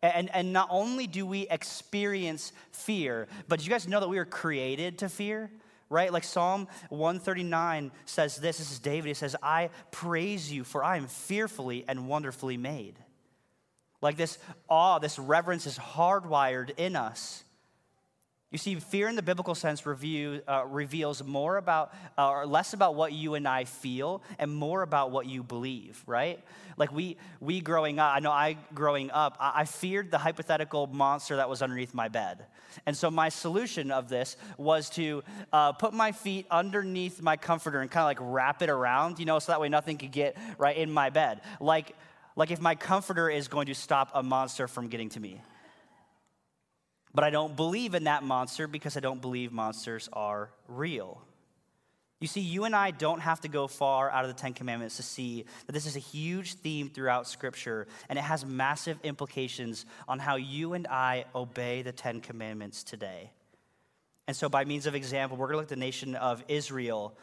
And, 0.02 0.34
and 0.34 0.52
not 0.52 0.66
only 0.70 1.06
do 1.06 1.24
we 1.24 1.46
experience 1.48 2.52
fear, 2.72 3.28
but 3.46 3.62
you 3.64 3.70
guys 3.70 3.86
know 3.86 4.00
that 4.00 4.08
we 4.08 4.16
were 4.16 4.24
created 4.24 4.98
to 4.98 5.08
fear? 5.08 5.50
right? 5.92 6.10
Like 6.10 6.24
Psalm 6.24 6.68
139 6.88 7.92
says 8.06 8.36
this 8.36 8.58
this 8.58 8.72
is 8.72 8.78
David. 8.78 9.08
He 9.08 9.14
says, 9.14 9.36
I 9.42 9.68
praise 9.90 10.50
you, 10.50 10.64
for 10.64 10.82
I 10.82 10.96
am 10.96 11.06
fearfully 11.06 11.84
and 11.86 12.08
wonderfully 12.08 12.56
made. 12.56 12.98
Like 14.00 14.16
this 14.16 14.38
awe, 14.68 14.98
this 14.98 15.18
reverence 15.18 15.66
is 15.66 15.78
hardwired 15.78 16.72
in 16.78 16.96
us. 16.96 17.44
You 18.52 18.58
see, 18.58 18.74
fear 18.74 19.08
in 19.08 19.16
the 19.16 19.22
biblical 19.22 19.54
sense 19.54 19.86
review, 19.86 20.42
uh, 20.46 20.64
reveals 20.66 21.24
more 21.24 21.56
about, 21.56 21.94
uh, 22.18 22.28
or 22.28 22.46
less 22.46 22.74
about 22.74 22.94
what 22.94 23.12
you 23.12 23.34
and 23.34 23.48
I 23.48 23.64
feel, 23.64 24.22
and 24.38 24.54
more 24.54 24.82
about 24.82 25.10
what 25.10 25.26
you 25.26 25.42
believe, 25.42 26.02
right? 26.06 26.38
Like 26.76 26.92
we, 26.92 27.16
we 27.40 27.62
growing 27.62 27.98
up, 27.98 28.14
I 28.14 28.20
know 28.20 28.30
I 28.30 28.58
growing 28.74 29.10
up, 29.10 29.38
I, 29.40 29.60
I 29.60 29.64
feared 29.64 30.10
the 30.10 30.18
hypothetical 30.18 30.86
monster 30.86 31.36
that 31.36 31.48
was 31.48 31.62
underneath 31.62 31.94
my 31.94 32.08
bed. 32.08 32.44
And 32.84 32.94
so 32.94 33.10
my 33.10 33.30
solution 33.30 33.90
of 33.90 34.10
this 34.10 34.36
was 34.58 34.90
to 34.90 35.24
uh, 35.50 35.72
put 35.72 35.94
my 35.94 36.12
feet 36.12 36.46
underneath 36.50 37.22
my 37.22 37.38
comforter 37.38 37.80
and 37.80 37.90
kind 37.90 38.02
of 38.02 38.08
like 38.22 38.32
wrap 38.34 38.60
it 38.60 38.68
around, 38.68 39.18
you 39.18 39.24
know, 39.24 39.38
so 39.38 39.52
that 39.52 39.62
way 39.62 39.70
nothing 39.70 39.96
could 39.96 40.12
get 40.12 40.36
right 40.58 40.76
in 40.76 40.90
my 40.90 41.08
bed. 41.08 41.40
Like, 41.58 41.96
like 42.36 42.50
if 42.50 42.60
my 42.60 42.74
comforter 42.74 43.30
is 43.30 43.48
going 43.48 43.66
to 43.66 43.74
stop 43.74 44.10
a 44.12 44.22
monster 44.22 44.68
from 44.68 44.88
getting 44.88 45.08
to 45.10 45.20
me. 45.20 45.40
But 47.14 47.24
I 47.24 47.30
don't 47.30 47.54
believe 47.56 47.94
in 47.94 48.04
that 48.04 48.22
monster 48.22 48.66
because 48.66 48.96
I 48.96 49.00
don't 49.00 49.20
believe 49.20 49.52
monsters 49.52 50.08
are 50.12 50.50
real. 50.68 51.20
You 52.20 52.28
see, 52.28 52.40
you 52.40 52.64
and 52.64 52.74
I 52.76 52.92
don't 52.92 53.18
have 53.18 53.40
to 53.40 53.48
go 53.48 53.66
far 53.66 54.08
out 54.08 54.24
of 54.24 54.28
the 54.28 54.40
Ten 54.40 54.54
Commandments 54.54 54.96
to 54.98 55.02
see 55.02 55.44
that 55.66 55.72
this 55.72 55.86
is 55.86 55.96
a 55.96 55.98
huge 55.98 56.54
theme 56.54 56.88
throughout 56.88 57.26
Scripture, 57.26 57.88
and 58.08 58.16
it 58.16 58.22
has 58.22 58.46
massive 58.46 58.96
implications 59.02 59.86
on 60.06 60.20
how 60.20 60.36
you 60.36 60.74
and 60.74 60.86
I 60.86 61.24
obey 61.34 61.82
the 61.82 61.90
Ten 61.90 62.20
Commandments 62.20 62.84
today. 62.84 63.32
And 64.28 64.36
so, 64.36 64.48
by 64.48 64.64
means 64.64 64.86
of 64.86 64.94
example, 64.94 65.36
we're 65.36 65.48
going 65.48 65.54
to 65.54 65.58
look 65.58 65.64
at 65.64 65.68
the 65.70 65.76
nation 65.76 66.14
of 66.14 66.44
Israel. 66.46 67.16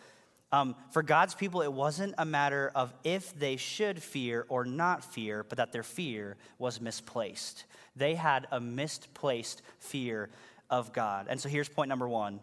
Um, 0.52 0.76
for 0.92 1.04
God's 1.04 1.36
people, 1.36 1.62
it 1.62 1.72
wasn't 1.72 2.16
a 2.18 2.26
matter 2.26 2.72
of 2.74 2.94
if 3.04 3.38
they 3.38 3.56
should 3.56 4.02
fear 4.02 4.46
or 4.50 4.66
not 4.66 5.04
fear, 5.04 5.44
but 5.44 5.58
that 5.60 5.72
their 5.72 5.84
fear 5.84 6.38
was 6.58 6.82
misplaced. 6.82 7.66
They 7.96 8.16
had 8.16 8.48
a 8.52 8.60
misplaced 8.60 9.62
fear 9.78 10.30
of 10.70 10.92
God. 10.92 11.28
And 11.30 11.40
so 11.40 11.50
here's 11.50 11.70
point 11.70 11.90
number 11.90 12.08
one 12.08 12.40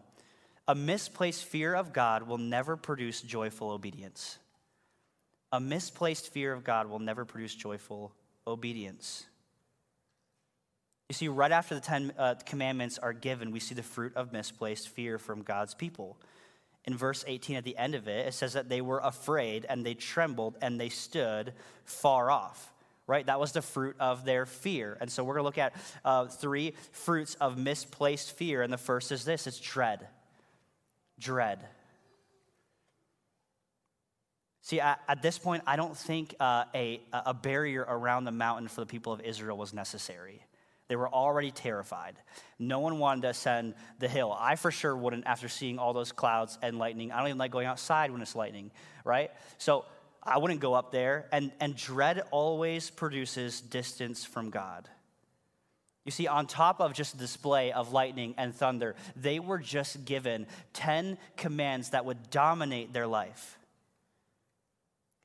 a 0.69 0.75
misplaced 0.75 1.45
fear 1.45 1.73
of 1.73 1.93
God 1.93 2.23
will 2.23 2.37
never 2.37 2.75
produce 2.75 3.21
joyful 3.21 3.71
obedience. 3.71 4.37
A 5.51 5.59
misplaced 5.59 6.31
fear 6.31 6.51
of 6.51 6.63
God 6.63 6.87
will 6.87 6.99
never 6.99 7.23
produce 7.23 7.55
joyful 7.55 8.13
obedience. 8.45 9.25
You 11.07 11.13
see, 11.13 11.29
right 11.29 11.53
after 11.53 11.73
the 11.73 11.79
Ten 11.79 12.11
uh, 12.17 12.35
Commandments 12.45 12.97
are 12.97 13.13
given, 13.13 13.51
we 13.51 13.61
see 13.61 13.75
the 13.75 13.83
fruit 13.83 14.13
of 14.17 14.33
misplaced 14.33 14.89
fear 14.89 15.17
from 15.17 15.41
God's 15.41 15.73
people. 15.73 16.17
In 16.87 16.97
verse 16.97 17.23
18, 17.27 17.57
at 17.57 17.63
the 17.63 17.77
end 17.77 17.93
of 17.93 18.07
it, 18.07 18.27
it 18.27 18.33
says 18.33 18.53
that 18.53 18.69
they 18.69 18.81
were 18.81 18.99
afraid 19.03 19.65
and 19.67 19.85
they 19.85 19.93
trembled 19.93 20.57
and 20.61 20.79
they 20.79 20.89
stood 20.89 21.53
far 21.85 22.31
off 22.31 22.73
right? 23.07 23.25
That 23.25 23.39
was 23.39 23.53
the 23.53 23.61
fruit 23.61 23.95
of 23.99 24.25
their 24.25 24.45
fear. 24.45 24.97
And 24.99 25.09
so 25.09 25.23
we're 25.23 25.35
going 25.35 25.43
to 25.43 25.45
look 25.45 25.57
at 25.57 25.73
uh, 26.03 26.25
three 26.25 26.73
fruits 26.91 27.35
of 27.35 27.57
misplaced 27.57 28.33
fear. 28.33 28.61
And 28.61 28.71
the 28.71 28.77
first 28.77 29.11
is 29.11 29.23
this 29.23 29.47
it's 29.47 29.59
dread. 29.59 30.05
Dread. 31.17 31.65
See, 34.61 34.81
at, 34.81 34.99
at 35.07 35.21
this 35.21 35.39
point, 35.39 35.63
I 35.65 35.77
don't 35.77 35.95
think 35.95 36.35
uh, 36.41 36.65
a, 36.75 36.99
a 37.13 37.33
barrier 37.33 37.85
around 37.87 38.25
the 38.25 38.33
mountain 38.33 38.67
for 38.67 38.81
the 38.81 38.85
people 38.85 39.13
of 39.13 39.21
Israel 39.21 39.57
was 39.57 39.73
necessary. 39.73 40.41
They 40.87 40.95
were 40.95 41.09
already 41.09 41.51
terrified. 41.51 42.15
No 42.59 42.79
one 42.79 42.97
wanted 42.99 43.21
to 43.23 43.29
ascend 43.29 43.75
the 43.99 44.07
hill. 44.07 44.35
I 44.37 44.55
for 44.55 44.71
sure 44.71 44.95
wouldn't 44.95 45.27
after 45.27 45.49
seeing 45.49 45.79
all 45.79 45.93
those 45.93 46.11
clouds 46.11 46.57
and 46.61 46.79
lightning. 46.79 47.11
I 47.11 47.19
don't 47.19 47.27
even 47.27 47.37
like 47.37 47.51
going 47.51 47.67
outside 47.67 48.11
when 48.11 48.21
it's 48.21 48.35
lightning, 48.35 48.71
right? 49.03 49.31
So 49.57 49.85
I 50.23 50.37
wouldn't 50.37 50.61
go 50.61 50.73
up 50.73 50.91
there. 50.91 51.27
And, 51.31 51.51
and 51.59 51.75
dread 51.75 52.21
always 52.31 52.89
produces 52.89 53.59
distance 53.59 54.23
from 54.23 54.49
God. 54.49 54.87
You 56.05 56.11
see, 56.11 56.27
on 56.27 56.47
top 56.47 56.79
of 56.79 56.93
just 56.93 57.15
a 57.15 57.17
display 57.17 57.73
of 57.73 57.91
lightning 57.91 58.33
and 58.37 58.55
thunder, 58.55 58.95
they 59.17 59.39
were 59.39 59.57
just 59.57 60.05
given 60.05 60.47
10 60.71 61.17
commands 61.35 61.89
that 61.89 62.05
would 62.05 62.29
dominate 62.29 62.93
their 62.93 63.07
life. 63.07 63.56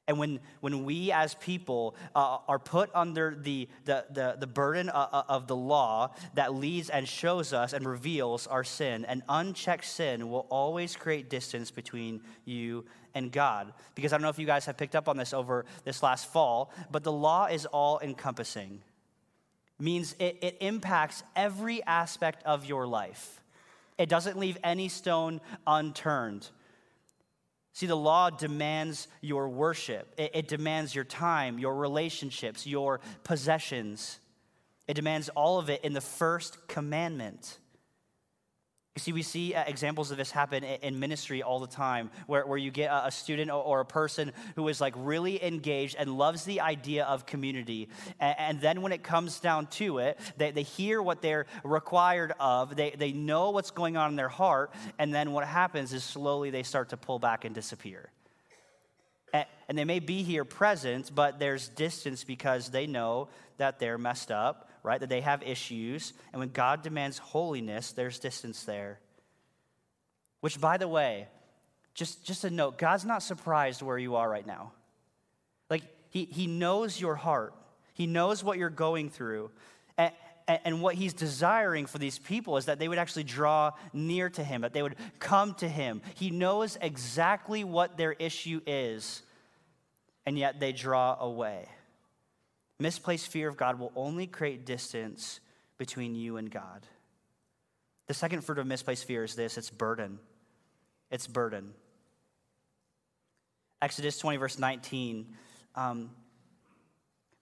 And 0.08 0.18
when, 0.18 0.40
when 0.60 0.84
we 0.84 1.12
as 1.12 1.36
people 1.36 1.94
uh, 2.16 2.38
are 2.48 2.58
put 2.58 2.90
under 2.92 3.36
the, 3.40 3.68
the, 3.84 4.04
the, 4.10 4.36
the 4.38 4.48
burden 4.48 4.88
of, 4.88 5.08
uh, 5.12 5.16
uh, 5.16 5.22
of 5.28 5.46
the 5.46 5.54
law 5.54 6.12
that 6.34 6.54
leads 6.54 6.90
and 6.90 7.06
shows 7.06 7.52
us 7.52 7.72
and 7.72 7.86
reveals 7.86 8.48
our 8.48 8.64
sin, 8.64 9.04
an 9.04 9.22
unchecked 9.28 9.84
sin 9.84 10.28
will 10.28 10.46
always 10.50 10.96
create 10.96 11.30
distance 11.30 11.70
between 11.70 12.20
you 12.44 12.84
and 13.14 13.30
God. 13.30 13.72
Because 13.94 14.12
I 14.12 14.16
don't 14.16 14.22
know 14.22 14.28
if 14.28 14.40
you 14.40 14.46
guys 14.46 14.66
have 14.66 14.76
picked 14.76 14.96
up 14.96 15.08
on 15.08 15.16
this 15.16 15.32
over 15.32 15.64
this 15.84 16.02
last 16.02 16.26
fall, 16.32 16.72
but 16.90 17.04
the 17.04 17.12
law 17.12 17.46
is 17.46 17.66
all 17.66 18.00
encompassing, 18.00 18.80
means 19.78 20.16
it, 20.18 20.36
it 20.42 20.56
impacts 20.60 21.22
every 21.36 21.80
aspect 21.84 22.42
of 22.44 22.64
your 22.64 22.88
life. 22.88 23.40
It 23.98 24.08
doesn't 24.08 24.36
leave 24.36 24.58
any 24.64 24.88
stone 24.88 25.40
unturned. 25.64 26.48
See, 27.74 27.86
the 27.86 27.96
law 27.96 28.28
demands 28.28 29.08
your 29.20 29.48
worship, 29.48 30.12
it, 30.18 30.32
it, 30.34 30.48
demands 30.48 30.94
your 30.94 31.04
time, 31.04 31.58
your 31.58 31.74
relationships, 31.74 32.66
your 32.66 33.00
possessions. 33.24 34.18
It 34.88 34.94
demands 34.94 35.30
all 35.30 35.58
of 35.58 35.70
it 35.70 35.82
in 35.84 35.92
the 35.92 36.00
first 36.00 36.68
commandment. 36.68 37.58
See, 38.98 39.14
we 39.14 39.22
see 39.22 39.54
uh, 39.54 39.64
examples 39.66 40.10
of 40.10 40.18
this 40.18 40.30
happen 40.30 40.64
in 40.64 41.00
ministry 41.00 41.42
all 41.42 41.60
the 41.60 41.66
time, 41.66 42.10
where, 42.26 42.46
where 42.46 42.58
you 42.58 42.70
get 42.70 42.90
a, 42.92 43.10
student 43.10 43.50
or, 43.50 43.80
a 43.80 43.86
person 43.86 44.32
who 44.54 44.68
is 44.68 44.82
like 44.82 44.92
really 44.98 45.42
engaged 45.42 45.96
and 45.98 46.18
loves 46.18 46.44
the 46.44 46.60
idea 46.60 47.06
of 47.06 47.24
community. 47.24 47.88
And, 48.20 48.60
then 48.60 48.82
when 48.82 48.92
it 48.92 49.02
comes 49.02 49.40
down 49.40 49.68
to 49.68 49.96
it, 49.96 50.18
they, 50.36 50.50
they 50.50 50.62
hear 50.62 51.00
what 51.00 51.22
they're 51.22 51.46
required 51.64 52.34
of, 52.38 52.76
they, 52.76 52.90
they 52.90 53.12
know 53.12 53.48
what's 53.48 53.70
going 53.70 53.96
on 53.96 54.10
in 54.10 54.16
their 54.16 54.28
heart, 54.28 54.74
and 54.98 55.14
then 55.14 55.32
what 55.32 55.46
happens 55.46 55.94
is 55.94 56.04
slowly 56.04 56.50
they 56.50 56.62
start 56.62 56.90
to 56.90 56.98
pull 56.98 57.18
back 57.18 57.46
and 57.46 57.54
disappear. 57.54 58.10
And 59.32 59.78
they 59.78 59.86
may 59.86 60.00
be 60.00 60.22
here 60.22 60.44
present, 60.44 61.10
but 61.14 61.38
there's 61.38 61.68
distance 61.68 62.24
because 62.24 62.68
they 62.68 62.86
know 62.86 63.28
that 63.56 63.78
they're 63.78 63.96
messed 63.96 64.30
up 64.30 64.68
right? 64.82 65.00
That 65.00 65.08
they 65.08 65.20
have 65.20 65.42
issues. 65.42 66.12
And 66.32 66.40
when 66.40 66.50
God 66.50 66.82
demands 66.82 67.18
holiness, 67.18 67.92
there's 67.92 68.18
distance 68.18 68.64
there. 68.64 68.98
Which, 70.40 70.60
by 70.60 70.76
the 70.76 70.88
way, 70.88 71.28
just, 71.94 72.24
just 72.24 72.44
a 72.44 72.50
note 72.50 72.78
God's 72.78 73.04
not 73.04 73.22
surprised 73.22 73.82
where 73.82 73.98
you 73.98 74.16
are 74.16 74.28
right 74.28 74.46
now. 74.46 74.72
Like, 75.70 75.82
He, 76.10 76.24
he 76.24 76.46
knows 76.46 77.00
your 77.00 77.14
heart, 77.14 77.54
He 77.94 78.06
knows 78.06 78.42
what 78.42 78.58
you're 78.58 78.70
going 78.70 79.10
through. 79.10 79.50
And, 79.98 80.12
and 80.64 80.82
what 80.82 80.94
he's 80.94 81.14
desiring 81.14 81.86
for 81.86 81.98
these 81.98 82.18
people 82.18 82.56
is 82.56 82.66
that 82.66 82.78
they 82.78 82.88
would 82.88 82.98
actually 82.98 83.24
draw 83.24 83.72
near 83.92 84.28
to 84.30 84.42
him, 84.42 84.62
that 84.62 84.72
they 84.72 84.82
would 84.82 84.96
come 85.18 85.54
to 85.54 85.68
him. 85.68 86.02
He 86.14 86.30
knows 86.30 86.76
exactly 86.80 87.64
what 87.64 87.96
their 87.96 88.12
issue 88.12 88.60
is, 88.66 89.22
and 90.26 90.38
yet 90.38 90.60
they 90.60 90.72
draw 90.72 91.16
away. 91.18 91.68
Misplaced 92.82 93.28
fear 93.28 93.48
of 93.48 93.56
God 93.56 93.78
will 93.78 93.92
only 93.94 94.26
create 94.26 94.66
distance 94.66 95.38
between 95.78 96.16
you 96.16 96.36
and 96.36 96.50
God. 96.50 96.84
The 98.08 98.14
second 98.14 98.42
fruit 98.42 98.58
of 98.58 98.66
misplaced 98.66 99.04
fear 99.04 99.22
is 99.22 99.36
this 99.36 99.56
it's 99.56 99.70
burden. 99.70 100.18
It's 101.08 101.28
burden. 101.28 101.74
Exodus 103.80 104.18
20, 104.18 104.36
verse 104.38 104.58
19. 104.58 105.28
Um, 105.76 106.10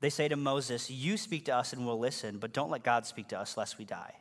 they 0.00 0.10
say 0.10 0.28
to 0.28 0.36
Moses, 0.36 0.90
You 0.90 1.16
speak 1.16 1.46
to 1.46 1.56
us 1.56 1.72
and 1.72 1.86
we'll 1.86 1.98
listen, 1.98 2.36
but 2.36 2.52
don't 2.52 2.70
let 2.70 2.82
God 2.82 3.06
speak 3.06 3.28
to 3.28 3.40
us 3.40 3.56
lest 3.56 3.78
we 3.78 3.86
die. 3.86 4.14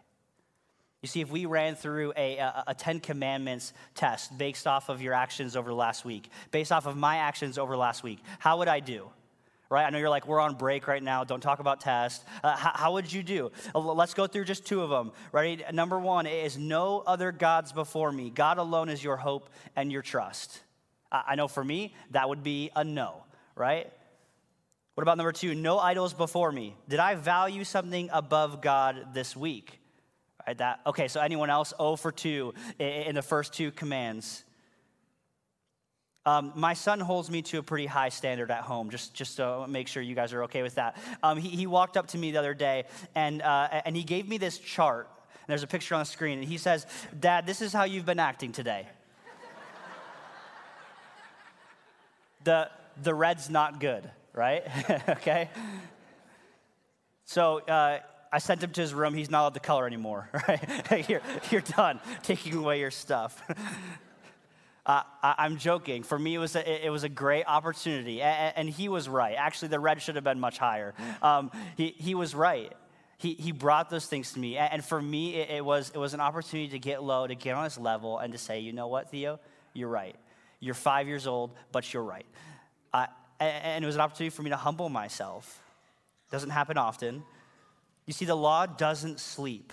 You 1.02 1.10
see, 1.10 1.20
if 1.20 1.30
we 1.30 1.46
ran 1.46 1.76
through 1.76 2.14
a, 2.16 2.38
a, 2.38 2.64
a, 2.68 2.74
Ten 2.74 3.02
Commandments 3.02 3.74
test 3.94 4.38
based 4.38 4.68
off 4.68 4.88
of 4.88 5.02
your 5.02 5.14
actions 5.14 5.58
over 5.58 5.74
last 5.74 6.06
week, 6.06 6.30
based 6.52 6.72
off 6.72 6.86
of 6.86 6.96
my 6.96 7.18
actions 7.18 7.58
over 7.58 7.76
last 7.76 8.04
week, 8.04 8.20
how 8.40 8.60
would 8.60 8.70
I 8.70 8.80
do? 8.80 9.10
Right? 9.70 9.86
I 9.86 9.90
know 9.92 10.00
you're 10.00 10.10
like, 10.10 10.28
we're 10.28 10.40
on 10.40 10.56
break 10.56 10.88
right 10.88 11.02
now. 11.02 11.24
Don't 11.24 11.42
talk 11.42 11.60
about 11.60 11.80
tests. 11.80 12.26
Uh, 12.44 12.56
how, 12.56 12.72
how, 12.74 12.94
would 12.94 13.12
you 13.12 13.22
do? 13.22 13.52
Uh, 13.74 13.80
let's 13.80 14.14
go 14.14 14.26
through 14.28 14.46
just 14.46 14.66
two 14.66 14.82
of 14.82 14.90
them. 14.90 15.12
right? 15.32 15.74
Number 15.74 16.00
one 16.00 16.26
is 16.26 16.58
no 16.58 17.04
other 17.06 17.32
gods 17.32 17.72
before 17.72 18.12
me. 18.12 18.30
God 18.30 18.58
alone 18.58 18.90
is 18.90 19.04
your 19.04 19.18
hope 19.18 19.50
and 19.76 19.92
your 19.92 20.02
trust. 20.02 20.62
I 21.12 21.36
know 21.36 21.48
for 21.48 21.64
me, 21.64 21.96
that 22.12 22.30
would 22.30 22.44
be 22.44 22.70
a 22.76 22.84
no, 22.84 23.24
right? 23.56 23.92
What 24.94 25.04
about 25.04 25.18
number 25.18 25.32
two? 25.32 25.56
No 25.56 25.80
idols 25.80 26.14
before 26.14 26.52
me. 26.52 26.76
Did 26.88 27.00
I 27.00 27.16
value 27.16 27.64
something 27.64 28.10
above 28.12 28.62
God 28.62 29.14
this 29.14 29.36
week? 29.36 29.80
Right, 30.46 30.58
that, 30.58 30.82
okay, 30.86 31.08
so 31.08 31.22
anyone 31.22 31.50
else? 31.50 31.74
0 31.78 31.96
for 31.96 32.12
2 32.12 32.54
in 32.80 33.16
the 33.16 33.22
first 33.22 33.54
two 33.54 33.72
commands. 33.72 34.44
Um, 36.26 36.52
my 36.56 36.74
son 36.74 37.00
holds 37.00 37.32
me 37.32 37.42
to 37.44 37.60
a 37.60 37.64
pretty 37.64 37.86
high 37.86 38.10
standard 38.10 38.52
at 38.52 38.62
home, 38.62 38.90
just, 38.90 39.14
just 39.14 39.38
to 39.38 39.66
make 39.68 39.88
sure 39.88 40.04
you 40.04 40.16
guys 40.16 40.34
are 40.34 40.44
okay 40.44 40.62
with 40.62 40.76
that. 40.76 40.98
Um, 41.24 41.38
he, 41.38 41.50
he 41.50 41.66
walked 41.66 41.98
up 41.98 42.08
to 42.08 42.18
me 42.18 42.32
the 42.32 42.40
other 42.40 42.54
day 42.54 42.86
and, 43.16 43.42
uh, 43.42 43.82
and 43.86 43.96
he 43.96 44.04
gave 44.04 44.28
me 44.28 44.38
this 44.38 44.58
chart. 44.58 45.10
There's 45.48 45.64
a 45.64 45.68
picture 45.68 45.96
on 45.96 46.02
the 46.02 46.06
screen, 46.06 46.38
and 46.38 46.48
he 46.48 46.60
says, 46.60 46.86
Dad, 47.20 47.48
this 47.48 47.64
is 47.64 47.74
how 47.74 47.84
you've 47.84 48.06
been 48.06 48.20
acting 48.20 48.52
today. 48.52 48.88
the, 52.44 52.70
the 53.02 53.16
red's 53.16 53.50
not 53.50 53.80
good, 53.80 54.08
right? 54.32 54.64
okay? 55.10 55.50
So 57.26 57.62
uh, 57.62 58.02
I 58.32 58.38
sent 58.38 58.62
him 58.62 58.70
to 58.74 58.82
his 58.82 58.94
room. 58.94 59.16
He's 59.16 59.32
not 59.32 59.42
allowed 59.42 59.54
to 59.56 59.60
color 59.60 59.88
anymore, 59.88 60.30
right? 60.48 61.10
you're, 61.10 61.22
you're 61.50 61.62
done 61.62 62.00
taking 62.22 62.54
away 62.54 62.80
your 62.80 62.92
stuff. 62.92 63.42
Uh, 64.86 65.04
I, 65.22 65.46
am 65.46 65.58
joking. 65.58 66.04
For 66.04 66.18
me, 66.18 66.36
it 66.36 66.40
was 66.40 66.56
a, 66.56 66.86
it 66.86 66.90
was 66.90 67.04
a 67.04 67.10
great 67.10 67.44
opportunity, 67.46 68.22
and, 68.22 68.54
and, 68.56 68.70
he 68.70 68.90
was 68.90 69.10
right. 69.10 69.36
Actually, 69.38 69.68
the 69.68 69.80
red 69.80 70.02
should 70.02 70.16
have 70.16 70.24
been 70.24 70.40
much 70.40 70.58
higher. 70.58 70.94
Um, 71.22 71.52
he, 71.76 71.90
he 71.98 72.16
was 72.16 72.34
right. 72.34 72.72
He, 73.18 73.34
he 73.34 73.52
brought 73.52 73.90
those 73.90 74.06
things 74.06 74.34
to 74.34 74.40
me, 74.40 74.58
and, 74.58 74.84
for 74.84 75.02
me, 75.02 75.36
it, 75.36 75.50
it, 75.58 75.66
was, 75.66 75.92
it 75.94 75.98
was 75.98 76.14
an 76.14 76.22
opportunity 76.22 76.70
to 76.70 76.80
get 76.80 77.04
low, 77.04 77.28
to 77.28 77.36
get 77.36 77.56
on 77.56 77.66
his 77.66 77.78
level, 77.78 78.18
and 78.18 78.32
to 78.32 78.40
say, 78.40 78.62
you 78.62 78.72
know 78.72 78.88
what, 78.88 79.12
Theo, 79.12 79.40
you're 79.74 79.90
right. 79.90 80.16
You're 80.60 80.74
five 80.74 81.08
years 81.08 81.28
old, 81.28 81.52
but 81.72 81.94
you're 81.94 82.04
right. 82.04 82.26
Uh, 82.94 83.08
and 83.40 83.84
it 83.84 83.86
was 83.86 83.96
an 83.96 84.02
opportunity 84.02 84.36
for 84.36 84.42
me 84.42 84.50
to 84.50 84.58
humble 84.58 84.90
myself. 84.90 85.62
Doesn't 86.32 86.50
happen 86.50 86.78
often. 86.78 87.24
You 88.06 88.14
see, 88.14 88.26
the 88.26 88.36
law 88.36 88.66
doesn't 88.66 89.20
sleep. 89.20 89.72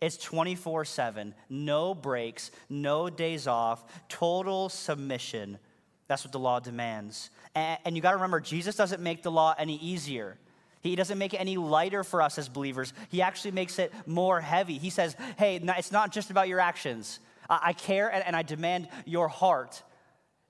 It's 0.00 0.16
24 0.16 0.84
7, 0.84 1.34
no 1.48 1.94
breaks, 1.94 2.50
no 2.68 3.10
days 3.10 3.46
off, 3.46 3.84
total 4.08 4.68
submission. 4.68 5.58
That's 6.06 6.24
what 6.24 6.32
the 6.32 6.38
law 6.38 6.60
demands. 6.60 7.30
And, 7.54 7.78
and 7.84 7.96
you 7.96 8.02
got 8.02 8.10
to 8.12 8.16
remember, 8.16 8.40
Jesus 8.40 8.76
doesn't 8.76 9.02
make 9.02 9.22
the 9.22 9.30
law 9.30 9.54
any 9.58 9.76
easier. 9.76 10.38
He 10.80 10.94
doesn't 10.94 11.18
make 11.18 11.34
it 11.34 11.38
any 11.38 11.56
lighter 11.56 12.04
for 12.04 12.22
us 12.22 12.38
as 12.38 12.48
believers. 12.48 12.92
He 13.10 13.20
actually 13.20 13.50
makes 13.50 13.78
it 13.78 13.92
more 14.06 14.40
heavy. 14.40 14.78
He 14.78 14.90
says, 14.90 15.16
hey, 15.36 15.56
it's 15.56 15.92
not 15.92 16.12
just 16.12 16.30
about 16.30 16.46
your 16.46 16.60
actions. 16.60 17.18
I 17.50 17.72
care 17.72 18.08
and 18.08 18.36
I 18.36 18.42
demand 18.42 18.88
your 19.04 19.28
heart. 19.28 19.82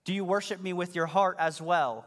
Do 0.04 0.12
you 0.12 0.24
worship 0.24 0.60
me 0.60 0.74
with 0.74 0.94
your 0.94 1.06
heart 1.06 1.36
as 1.38 1.62
well? 1.62 2.04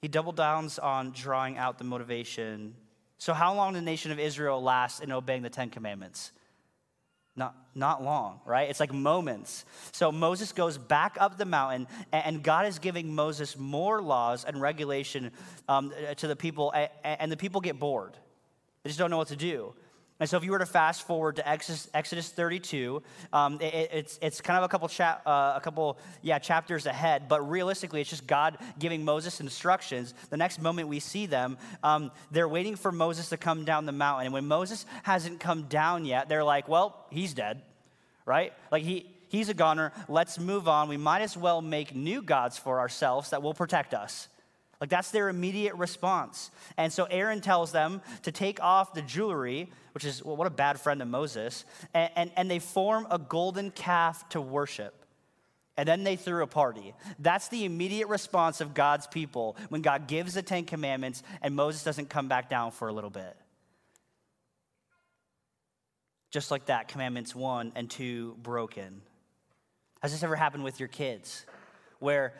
He 0.00 0.08
double 0.08 0.32
downs 0.32 0.78
on 0.78 1.12
drawing 1.12 1.58
out 1.58 1.78
the 1.78 1.84
motivation 1.84 2.74
so, 3.22 3.32
how 3.32 3.54
long 3.54 3.74
did 3.74 3.82
the 3.82 3.84
nation 3.84 4.10
of 4.10 4.18
Israel 4.18 4.60
last 4.60 5.00
in 5.00 5.12
obeying 5.12 5.42
the 5.42 5.48
Ten 5.48 5.70
Commandments? 5.70 6.32
Not, 7.36 7.54
not 7.72 8.02
long, 8.02 8.40
right? 8.44 8.68
It's 8.68 8.80
like 8.80 8.92
moments. 8.92 9.64
So 9.92 10.10
Moses 10.10 10.50
goes 10.50 10.76
back 10.76 11.18
up 11.20 11.38
the 11.38 11.44
mountain, 11.44 11.86
and 12.10 12.42
God 12.42 12.66
is 12.66 12.80
giving 12.80 13.14
Moses 13.14 13.56
more 13.56 14.02
laws 14.02 14.44
and 14.44 14.60
regulation 14.60 15.30
um, 15.68 15.92
to 16.16 16.26
the 16.26 16.34
people, 16.34 16.74
and 17.04 17.30
the 17.30 17.36
people 17.36 17.60
get 17.60 17.78
bored. 17.78 18.16
They 18.82 18.90
just 18.90 18.98
don't 18.98 19.08
know 19.08 19.18
what 19.18 19.28
to 19.28 19.36
do. 19.36 19.72
And 20.22 20.30
so, 20.30 20.36
if 20.36 20.44
you 20.44 20.52
were 20.52 20.60
to 20.60 20.66
fast 20.66 21.04
forward 21.04 21.34
to 21.34 21.48
Exodus, 21.48 21.90
Exodus 21.92 22.28
32, 22.28 23.02
um, 23.32 23.60
it, 23.60 23.90
it's, 23.92 24.20
it's 24.22 24.40
kind 24.40 24.56
of 24.56 24.62
a 24.62 24.68
couple, 24.68 24.86
cha- 24.86 25.20
uh, 25.26 25.54
a 25.56 25.60
couple 25.60 25.98
yeah, 26.22 26.38
chapters 26.38 26.86
ahead, 26.86 27.26
but 27.26 27.50
realistically, 27.50 28.00
it's 28.00 28.10
just 28.10 28.24
God 28.28 28.56
giving 28.78 29.04
Moses 29.04 29.40
instructions. 29.40 30.14
The 30.30 30.36
next 30.36 30.62
moment 30.62 30.86
we 30.86 31.00
see 31.00 31.26
them, 31.26 31.58
um, 31.82 32.12
they're 32.30 32.46
waiting 32.46 32.76
for 32.76 32.92
Moses 32.92 33.30
to 33.30 33.36
come 33.36 33.64
down 33.64 33.84
the 33.84 33.90
mountain. 33.90 34.26
And 34.26 34.32
when 34.32 34.46
Moses 34.46 34.86
hasn't 35.02 35.40
come 35.40 35.64
down 35.64 36.04
yet, 36.04 36.28
they're 36.28 36.44
like, 36.44 36.68
well, 36.68 37.04
he's 37.10 37.34
dead, 37.34 37.60
right? 38.24 38.52
Like, 38.70 38.84
he, 38.84 39.10
he's 39.28 39.48
a 39.48 39.54
goner. 39.54 39.90
Let's 40.08 40.38
move 40.38 40.68
on. 40.68 40.88
We 40.88 40.98
might 40.98 41.22
as 41.22 41.36
well 41.36 41.60
make 41.60 41.96
new 41.96 42.22
gods 42.22 42.56
for 42.56 42.78
ourselves 42.78 43.30
that 43.30 43.42
will 43.42 43.54
protect 43.54 43.92
us. 43.92 44.28
Like, 44.80 44.88
that's 44.88 45.10
their 45.10 45.28
immediate 45.28 45.74
response. 45.74 46.52
And 46.76 46.92
so 46.92 47.06
Aaron 47.10 47.40
tells 47.40 47.72
them 47.72 48.02
to 48.22 48.30
take 48.30 48.60
off 48.62 48.94
the 48.94 49.02
jewelry 49.02 49.68
which 49.92 50.04
is, 50.04 50.24
well, 50.24 50.36
what 50.36 50.46
a 50.46 50.50
bad 50.50 50.80
friend 50.80 51.00
of 51.02 51.08
Moses. 51.08 51.64
And, 51.94 52.10
and, 52.16 52.32
and 52.36 52.50
they 52.50 52.58
form 52.58 53.06
a 53.10 53.18
golden 53.18 53.70
calf 53.70 54.28
to 54.30 54.40
worship. 54.40 54.94
And 55.76 55.88
then 55.88 56.04
they 56.04 56.16
threw 56.16 56.42
a 56.42 56.46
party. 56.46 56.94
That's 57.18 57.48
the 57.48 57.64
immediate 57.64 58.08
response 58.08 58.60
of 58.60 58.74
God's 58.74 59.06
people 59.06 59.56
when 59.70 59.80
God 59.80 60.06
gives 60.06 60.34
the 60.34 60.42
Ten 60.42 60.64
Commandments 60.64 61.22
and 61.40 61.56
Moses 61.56 61.82
doesn't 61.82 62.10
come 62.10 62.28
back 62.28 62.50
down 62.50 62.72
for 62.72 62.88
a 62.88 62.92
little 62.92 63.10
bit. 63.10 63.36
Just 66.30 66.50
like 66.50 66.66
that, 66.66 66.88
Commandments 66.88 67.34
one 67.34 67.72
and 67.74 67.90
two 67.90 68.36
broken. 68.42 69.02
Has 70.02 70.12
this 70.12 70.22
ever 70.22 70.36
happened 70.36 70.64
with 70.64 70.80
your 70.80 70.88
kids? 70.88 71.46
Where 72.00 72.34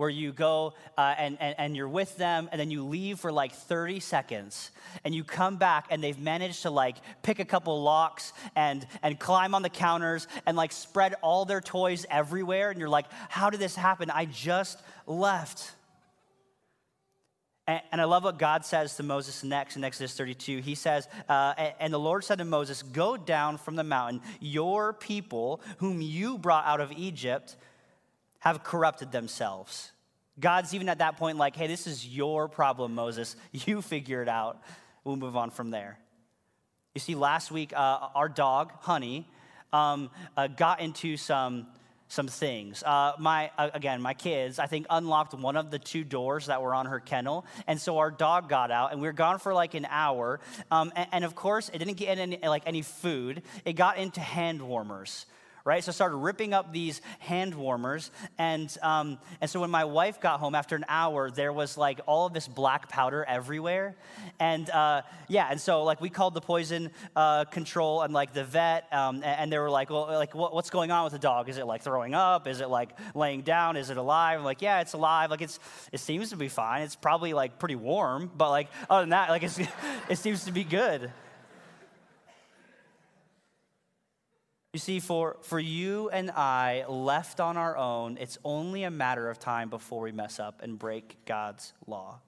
where 0.00 0.08
you 0.08 0.32
go 0.32 0.72
uh, 0.96 1.14
and, 1.18 1.36
and, 1.40 1.54
and 1.58 1.76
you're 1.76 1.86
with 1.86 2.16
them 2.16 2.48
and 2.50 2.58
then 2.58 2.70
you 2.70 2.82
leave 2.86 3.20
for 3.20 3.30
like 3.30 3.52
30 3.52 4.00
seconds 4.00 4.70
and 5.04 5.14
you 5.14 5.22
come 5.22 5.58
back 5.58 5.88
and 5.90 6.02
they've 6.02 6.18
managed 6.18 6.62
to 6.62 6.70
like 6.70 6.96
pick 7.22 7.38
a 7.38 7.44
couple 7.44 7.82
locks 7.82 8.32
and, 8.56 8.86
and 9.02 9.20
climb 9.20 9.54
on 9.54 9.60
the 9.60 9.68
counters 9.68 10.26
and 10.46 10.56
like 10.56 10.72
spread 10.72 11.16
all 11.20 11.44
their 11.44 11.60
toys 11.60 12.06
everywhere. 12.08 12.70
And 12.70 12.80
you're 12.80 12.88
like, 12.88 13.04
how 13.28 13.50
did 13.50 13.60
this 13.60 13.76
happen? 13.76 14.08
I 14.08 14.24
just 14.24 14.80
left. 15.06 15.70
And, 17.66 18.00
I 18.00 18.04
love 18.04 18.24
what 18.24 18.38
God 18.38 18.64
says 18.64 18.96
to 18.96 19.02
Moses 19.02 19.44
next 19.44 19.76
in 19.76 19.84
Exodus 19.84 20.16
32. 20.16 20.58
He 20.58 20.74
says, 20.74 21.08
uh, 21.28 21.52
And 21.78 21.92
the 21.92 22.00
Lord 22.00 22.24
said 22.24 22.38
to 22.38 22.44
Moses, 22.46 22.82
Go 22.82 23.18
down 23.18 23.58
from 23.58 23.76
the 23.76 23.84
mountain, 23.84 24.22
your 24.40 24.94
people, 24.94 25.60
whom 25.76 26.00
you 26.00 26.38
brought 26.38 26.64
out 26.64 26.80
of 26.80 26.90
Egypt, 26.90 27.56
have 28.40 28.64
corrupted 28.64 29.12
themselves. 29.12 29.92
God's 30.38 30.74
even 30.74 30.88
at 30.88 30.98
that 30.98 31.16
point 31.16 31.38
like, 31.38 31.54
hey, 31.54 31.66
this 31.66 31.86
is 31.86 32.06
your 32.06 32.48
problem, 32.48 32.94
Moses. 32.94 33.36
You 33.52 33.82
figure 33.82 34.22
it 34.22 34.28
out. 34.28 34.60
We'll 35.04 35.16
move 35.16 35.36
on 35.36 35.50
from 35.50 35.70
there. 35.70 35.98
You 36.94 37.00
see, 37.00 37.14
last 37.14 37.52
week, 37.52 37.72
uh, 37.72 38.08
our 38.14 38.28
dog, 38.28 38.72
Honey, 38.80 39.28
um, 39.72 40.10
uh, 40.36 40.48
got 40.48 40.80
into 40.80 41.16
some, 41.16 41.68
some 42.08 42.26
things. 42.26 42.82
Uh, 42.82 43.12
my, 43.18 43.50
uh, 43.56 43.70
again, 43.74 44.02
my 44.02 44.14
kids, 44.14 44.58
I 44.58 44.66
think, 44.66 44.86
unlocked 44.90 45.34
one 45.34 45.56
of 45.56 45.70
the 45.70 45.78
two 45.78 46.02
doors 46.02 46.46
that 46.46 46.62
were 46.62 46.74
on 46.74 46.86
her 46.86 46.98
kennel. 46.98 47.46
And 47.66 47.80
so 47.80 47.98
our 47.98 48.10
dog 48.10 48.48
got 48.48 48.70
out, 48.70 48.92
and 48.92 49.00
we 49.00 49.06
were 49.06 49.12
gone 49.12 49.38
for 49.38 49.54
like 49.54 49.74
an 49.74 49.86
hour. 49.88 50.40
Um, 50.70 50.92
and, 50.96 51.08
and, 51.12 51.24
of 51.24 51.34
course, 51.34 51.68
it 51.68 51.78
didn't 51.78 51.96
get 51.96 52.18
any, 52.18 52.38
like, 52.42 52.64
any 52.66 52.82
food, 52.82 53.42
it 53.64 53.74
got 53.74 53.98
into 53.98 54.20
hand 54.20 54.62
warmers 54.62 55.26
right? 55.70 55.84
So 55.84 55.90
I 55.90 55.92
started 55.92 56.16
ripping 56.16 56.52
up 56.52 56.72
these 56.72 57.00
hand 57.20 57.54
warmers. 57.54 58.10
And, 58.38 58.76
um, 58.82 59.20
and 59.40 59.48
so 59.48 59.60
when 59.60 59.70
my 59.70 59.84
wife 59.84 60.20
got 60.20 60.40
home 60.40 60.56
after 60.56 60.74
an 60.74 60.84
hour, 60.88 61.30
there 61.30 61.52
was 61.52 61.78
like 61.78 62.00
all 62.06 62.26
of 62.26 62.32
this 62.32 62.48
black 62.48 62.88
powder 62.88 63.22
everywhere. 63.22 63.94
And 64.40 64.68
uh, 64.68 65.02
yeah, 65.28 65.46
and 65.48 65.60
so 65.60 65.84
like 65.84 66.00
we 66.00 66.10
called 66.10 66.34
the 66.34 66.40
poison 66.40 66.90
uh, 67.14 67.44
control 67.44 68.02
and 68.02 68.12
like 68.12 68.32
the 68.32 68.42
vet, 68.42 68.92
um, 68.92 69.22
and, 69.22 69.52
they 69.52 69.58
were 69.58 69.70
like, 69.70 69.90
well, 69.90 70.06
like 70.06 70.34
what, 70.34 70.52
what's 70.52 70.70
going 70.70 70.90
on 70.90 71.04
with 71.04 71.12
the 71.12 71.20
dog? 71.20 71.48
Is 71.48 71.56
it 71.56 71.66
like 71.66 71.82
throwing 71.82 72.14
up? 72.14 72.48
Is 72.48 72.60
it 72.60 72.68
like 72.68 72.90
laying 73.14 73.42
down? 73.42 73.76
Is 73.76 73.90
it 73.90 73.96
alive? 73.96 74.40
I'm 74.40 74.44
like, 74.44 74.62
yeah, 74.62 74.80
it's 74.80 74.94
alive. 74.94 75.30
Like 75.30 75.42
it's, 75.42 75.60
it 75.92 76.00
seems 76.00 76.30
to 76.30 76.36
be 76.36 76.48
fine. 76.48 76.82
It's 76.82 76.96
probably 76.96 77.32
like 77.32 77.60
pretty 77.60 77.76
warm, 77.76 78.28
but 78.36 78.50
like 78.50 78.68
other 78.88 79.02
than 79.02 79.10
that, 79.10 79.28
like 79.28 79.44
it's, 79.44 79.60
it 80.08 80.18
seems 80.18 80.46
to 80.46 80.52
be 80.52 80.64
good. 80.64 81.12
You 84.72 84.78
see, 84.78 85.00
for, 85.00 85.36
for 85.42 85.58
you 85.58 86.10
and 86.10 86.30
I, 86.30 86.84
left 86.88 87.40
on 87.40 87.56
our 87.56 87.76
own, 87.76 88.18
it's 88.20 88.38
only 88.44 88.84
a 88.84 88.90
matter 88.90 89.28
of 89.28 89.40
time 89.40 89.68
before 89.68 90.02
we 90.02 90.12
mess 90.12 90.38
up 90.38 90.62
and 90.62 90.78
break 90.78 91.24
God's 91.24 91.72
law. 91.88 92.20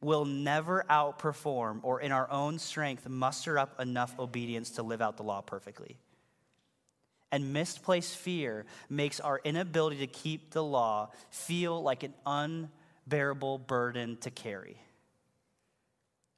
We'll 0.00 0.24
never 0.24 0.84
outperform 0.90 1.78
or 1.84 2.00
in 2.00 2.10
our 2.10 2.28
own 2.28 2.58
strength 2.58 3.08
muster 3.08 3.56
up 3.56 3.80
enough 3.80 4.18
obedience 4.18 4.70
to 4.70 4.82
live 4.82 5.00
out 5.00 5.16
the 5.16 5.22
law 5.22 5.42
perfectly. 5.42 5.96
And 7.30 7.52
misplaced 7.52 8.16
fear 8.16 8.66
makes 8.90 9.20
our 9.20 9.40
inability 9.44 9.98
to 9.98 10.08
keep 10.08 10.50
the 10.50 10.64
law 10.64 11.10
feel 11.30 11.80
like 11.80 12.02
an 12.02 12.14
unbearable 12.26 13.58
burden 13.58 14.16
to 14.22 14.30
carry. 14.32 14.76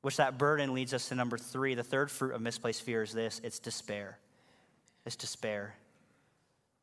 Which 0.03 0.19
that 0.19 0.37
burden 0.37 0.75
leads 0.75 0.93
us 0.93 1.09
to 1.09 1.15
number 1.15 1.39
three. 1.39 1.75
The 1.75 1.83
third 1.83 2.11
fruit 2.11 2.35
of 2.35 2.43
misplaced 2.43 2.83
fear 2.83 3.03
is 3.03 3.15
this 3.15 3.41
it's 3.43 3.59
despair 3.59 4.19
is 5.05 5.17
despair. 5.17 5.75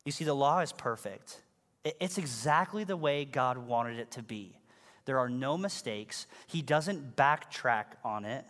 You 0.06 0.12
see, 0.12 0.24
the 0.24 0.34
law 0.34 0.60
is 0.60 0.72
perfect, 0.72 1.42
it's 1.84 2.18
exactly 2.18 2.84
the 2.84 2.98
way 2.98 3.26
God 3.26 3.58
wanted 3.58 4.00
it 4.00 4.12
to 4.12 4.24
be. 4.24 4.58
There 5.06 5.20
are 5.20 5.30
no 5.30 5.58
mistakes, 5.58 6.28
He 6.48 6.62
doesn't 6.62 7.16
backtrack 7.16 7.86
on 8.04 8.26
it, 8.26 8.46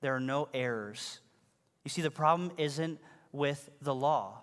there 0.00 0.14
are 0.14 0.20
no 0.20 0.48
errors. 0.54 1.20
You 1.84 1.90
see, 1.90 2.02
the 2.02 2.10
problem 2.10 2.52
isn't 2.58 2.98
with 3.32 3.70
the 3.80 3.94
law, 3.94 4.40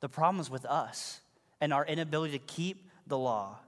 the 0.00 0.08
problem 0.08 0.40
is 0.40 0.50
with 0.50 0.64
us. 0.64 1.20
and 1.60 1.72
our 1.72 1.84
inability 1.84 2.38
to 2.38 2.44
keep 2.44 2.88
the 3.06 3.18
law. 3.18 3.58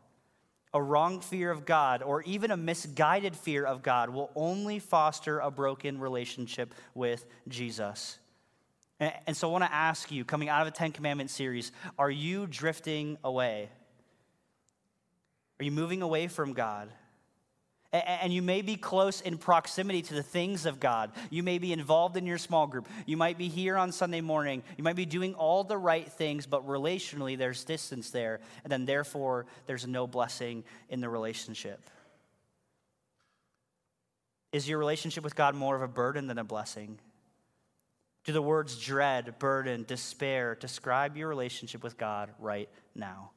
A 0.73 0.81
wrong 0.81 1.21
fear 1.21 1.51
of 1.51 1.67
God 1.67 2.03
or 2.03 2.23
even 2.23 2.53
a 2.53 2.57
misguided 2.57 3.35
fear 3.35 3.65
of 3.65 3.83
God 3.83 4.11
will 4.11 4.31
only 4.37 4.79
foster 4.79 5.41
a 5.41 5.51
broken 5.51 5.99
relationship 5.99 6.73
with 6.95 7.27
Jesus. 7.49 8.19
And 9.01 9.35
so 9.35 9.49
I 9.49 9.53
want 9.53 9.65
to 9.65 9.73
ask 9.73 10.13
you, 10.13 10.27
coming 10.27 10.51
out 10.51 10.67
of 10.67 10.73
the 10.73 10.79
Ten 10.79 10.93
Commandments 10.93 11.33
series, 11.33 11.73
are 11.99 12.11
you 12.11 12.47
drifting 12.47 13.17
away? 13.25 13.71
Are 15.59 15.65
you 15.65 15.71
moving 15.71 16.03
away 16.03 16.29
from 16.29 16.53
God? 16.53 16.91
And 17.93 18.33
you 18.33 18.43
may 18.43 18.63
be 18.63 18.77
close 18.77 19.21
in 19.21 19.37
proximity 19.37 20.03
to 20.03 20.15
the 20.15 20.23
things 20.23 20.65
of 20.65 20.79
God. 20.79 21.11
You 21.29 21.43
may 21.43 21.59
be 21.59 21.73
involved 21.73 22.17
in 22.17 22.25
your 22.25 22.39
small 22.39 22.67
group. 22.67 22.87
You 23.05 23.17
might 23.17 23.37
be 23.37 23.49
here 23.49 23.77
on 23.77 23.91
Sunday 23.91 24.21
morning. 24.21 24.63
You 24.77 24.85
might 24.85 24.97
be 24.97 25.07
doing 25.07 25.35
all 25.35 25.65
the 25.65 25.79
right 25.79 26.07
things, 26.07 26.47
but 26.47 26.69
relationally, 26.69 27.37
there's 27.37 27.65
distance 27.65 28.11
there. 28.11 28.41
And 28.63 28.71
then, 28.71 28.85
therefore, 28.85 29.47
there's 29.67 29.87
no 29.87 30.07
blessing 30.07 30.63
in 30.89 31.01
the 31.01 31.09
relationship. 31.09 31.83
Is 34.53 34.69
your 34.69 34.79
relationship 34.79 35.25
with 35.25 35.35
God 35.35 35.55
more 35.55 35.75
of 35.75 35.83
a 35.83 35.89
burden 35.89 36.27
than 36.27 36.39
a 36.39 36.45
blessing? 36.45 36.99
Do 38.31 38.35
the 38.35 38.41
words 38.41 38.79
dread, 38.79 39.41
burden, 39.41 39.83
despair 39.83 40.55
describe 40.55 41.17
your 41.17 41.27
relationship 41.27 41.83
with 41.83 41.99
God 41.99 42.31
right 42.39 42.69
now? 42.95 43.33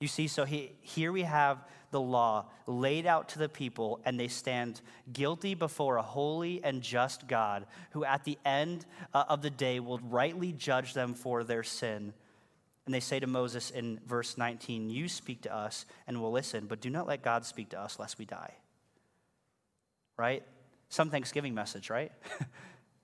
You 0.00 0.08
see, 0.08 0.28
so 0.28 0.46
he, 0.46 0.72
here 0.80 1.12
we 1.12 1.24
have 1.24 1.62
the 1.90 2.00
law 2.00 2.46
laid 2.66 3.04
out 3.04 3.28
to 3.28 3.38
the 3.38 3.50
people, 3.50 4.00
and 4.06 4.18
they 4.18 4.28
stand 4.28 4.80
guilty 5.12 5.54
before 5.54 5.98
a 5.98 6.02
holy 6.02 6.64
and 6.64 6.80
just 6.80 7.28
God 7.28 7.66
who, 7.90 8.02
at 8.02 8.24
the 8.24 8.38
end 8.46 8.86
uh, 9.12 9.24
of 9.28 9.42
the 9.42 9.50
day, 9.50 9.78
will 9.78 10.00
rightly 10.08 10.52
judge 10.52 10.94
them 10.94 11.12
for 11.12 11.44
their 11.44 11.62
sin. 11.62 12.14
And 12.86 12.94
they 12.94 13.00
say 13.00 13.20
to 13.20 13.26
Moses 13.26 13.70
in 13.70 14.00
verse 14.06 14.38
19, 14.38 14.88
You 14.88 15.06
speak 15.06 15.42
to 15.42 15.54
us, 15.54 15.84
and 16.06 16.22
we'll 16.22 16.32
listen, 16.32 16.64
but 16.66 16.80
do 16.80 16.88
not 16.88 17.06
let 17.06 17.20
God 17.20 17.44
speak 17.44 17.68
to 17.68 17.78
us, 17.78 17.98
lest 17.98 18.18
we 18.18 18.24
die. 18.24 18.54
Right? 20.16 20.44
Some 20.88 21.10
Thanksgiving 21.10 21.52
message, 21.52 21.90
right? 21.90 22.10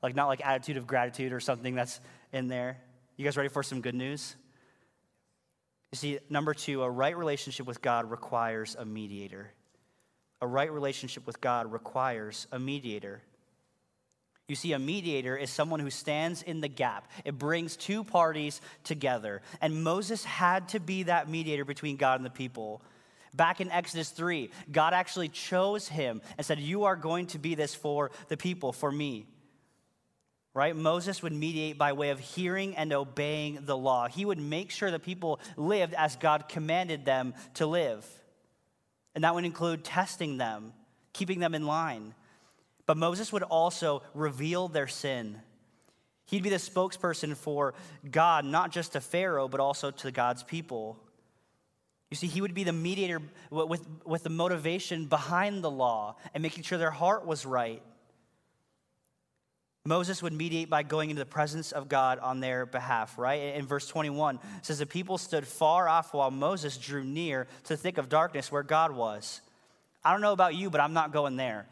like, 0.07 0.15
not 0.15 0.29
like 0.29 0.47
attitude 0.47 0.77
of 0.77 0.87
gratitude 0.87 1.33
or 1.33 1.41
something 1.41 1.75
that's 1.75 1.99
in 2.33 2.47
there. 2.47 2.79
You 3.17 3.25
guys 3.25 3.37
ready 3.37 3.49
for 3.49 3.65
some 3.65 3.81
good 3.81 3.97
news? 3.97 4.37
You 5.91 5.97
see, 5.97 6.19
number 6.31 6.55
two, 6.55 6.85
a 6.85 6.89
right 6.89 7.17
relationship 7.17 7.67
with 7.67 7.83
God 7.83 8.09
requires 8.09 8.77
a 8.79 8.85
mediator. 8.85 9.51
A 10.41 10.47
right 10.47 10.71
relationship 10.71 11.27
with 11.27 11.41
God 11.41 11.73
requires 11.73 12.47
a 12.53 12.59
mediator. 12.61 13.21
You 14.47 14.55
see, 14.55 14.75
a 14.75 14.79
mediator 14.79 15.37
is 15.37 15.51
someone 15.51 15.81
who 15.81 15.91
stands 15.91 16.45
in 16.45 16.61
the 16.61 16.69
gap. 16.69 17.11
It 17.25 17.37
brings 17.37 17.77
two 17.77 18.05
parties 18.05 18.61
together. 18.85 19.43
And 19.61 19.83
Moses 19.83 20.23
had 20.23 20.69
to 20.69 20.79
be 20.79 21.03
that 21.05 21.29
mediator 21.29 21.65
between 21.65 21.97
God 21.97 22.21
and 22.21 22.25
the 22.25 22.31
people. 22.31 22.81
Back 23.35 23.61
in 23.61 23.73
Exodus 23.73 24.11
3, 24.11 24.51
God 24.71 24.95
actually 24.95 25.31
chose 25.31 25.89
him 25.89 26.23
and 26.39 26.47
said, 26.47 26.61
You 26.61 26.85
are 26.85 26.95
going 26.95 27.27
to 27.29 27.41
be 27.41 27.57
this 27.57 27.75
for 27.75 28.13
the 28.29 28.37
people, 28.37 28.73
for 28.73 28.93
me 28.93 29.27
right? 30.57 30.75
Moses 30.75 31.23
would 31.23 31.35
mediate 31.35 31.77
by 31.77 31.93
way 31.93 32.09
of 32.09 32.19
hearing 32.19 32.77
and 32.77 32.91
obeying 32.91 33.59
the 33.67 33.77
law. 33.77 34.09
He 34.09 34.25
would 34.25 34.39
make 34.39 34.71
sure 34.71 34.91
that 34.91 35.03
people 35.03 35.39
lived 35.55 35.93
as 35.93 36.17
God 36.17 36.49
commanded 36.49 37.05
them 37.05 37.35
to 37.55 37.67
live. 37.67 38.07
And 39.15 39.23
that 39.23 39.35
would 39.35 39.45
include 39.45 39.85
testing 39.85 40.39
them, 40.39 40.73
keeping 41.13 41.41
them 41.41 41.55
in 41.55 41.67
line. 41.67 42.15
But 42.87 42.97
Moses 42.97 43.31
would 43.35 43.43
also 43.43 44.03
reveal 44.15 44.69
their 44.69 44.87
sin. 44.87 45.43
He'd 46.25 46.43
be 46.43 46.49
the 46.49 46.57
spokesperson 46.57 47.37
for 47.37 47.75
God, 48.11 48.47
not 48.47 48.73
just 48.73 48.93
to 48.93 49.01
Pharaoh, 49.03 49.49
but 49.49 49.61
also 49.61 49.91
to 49.91 50.11
God's 50.11 50.43
people. 50.43 50.99
You 52.11 52.17
see, 52.17 52.29
he 52.29 52.41
would 52.41 52.55
be 52.55 52.65
the 52.65 52.73
mediator 52.73 53.21
with, 53.51 53.87
with 54.07 54.23
the 54.23 54.31
motivation 54.31 55.05
behind 55.05 55.63
the 55.63 55.71
law 55.71 56.17
and 56.33 56.43
making 56.43 56.63
sure 56.63 56.79
their 56.79 56.91
heart 56.91 57.27
was 57.27 57.45
right. 57.45 57.83
Moses 59.87 60.23
would 60.23 60.33
mediate 60.33 60.69
by 60.69 60.83
going 60.83 61.11
into 61.11 61.21
the 61.21 61.27
presence 61.27 61.73
of 61.73 61.89
God 61.89 62.19
on 62.19 62.41
their 62.41 62.67
behalf, 62.67 63.17
right? 63.19 63.55
In 63.55 63.67
verse 63.67 63.87
21, 63.87 64.39
says 64.63 64.79
the 64.79 64.87
people 64.87 65.17
stood 65.17 65.47
far 65.47 65.89
off 65.89 66.13
while 66.13 66.31
Moses 66.31 66.77
drew 66.77 67.05
near 67.05 67.47
to 67.65 67.69
the 67.69 67.77
thick 67.77 67.97
of 67.97 68.09
darkness 68.09 68.51
where 68.51 68.63
God 68.63 68.93
was. 68.93 69.41
I 70.05 70.13
don't 70.13 70.21
know 70.21 70.33
about 70.33 70.55
you, 70.55 70.71
but 70.71 70.81
I'm 70.81 70.93
not 70.93 71.13
going 71.13 71.37
there, 71.37 71.67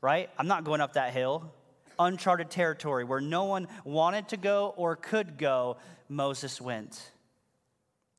right? 0.00 0.30
I'm 0.38 0.48
not 0.48 0.64
going 0.64 0.80
up 0.80 0.94
that 0.94 1.12
hill. 1.12 1.52
Uncharted 1.98 2.50
territory 2.50 3.04
where 3.04 3.20
no 3.20 3.44
one 3.44 3.68
wanted 3.84 4.28
to 4.28 4.36
go 4.36 4.74
or 4.76 4.96
could 4.96 5.38
go, 5.38 5.78
Moses 6.08 6.60
went 6.60 7.12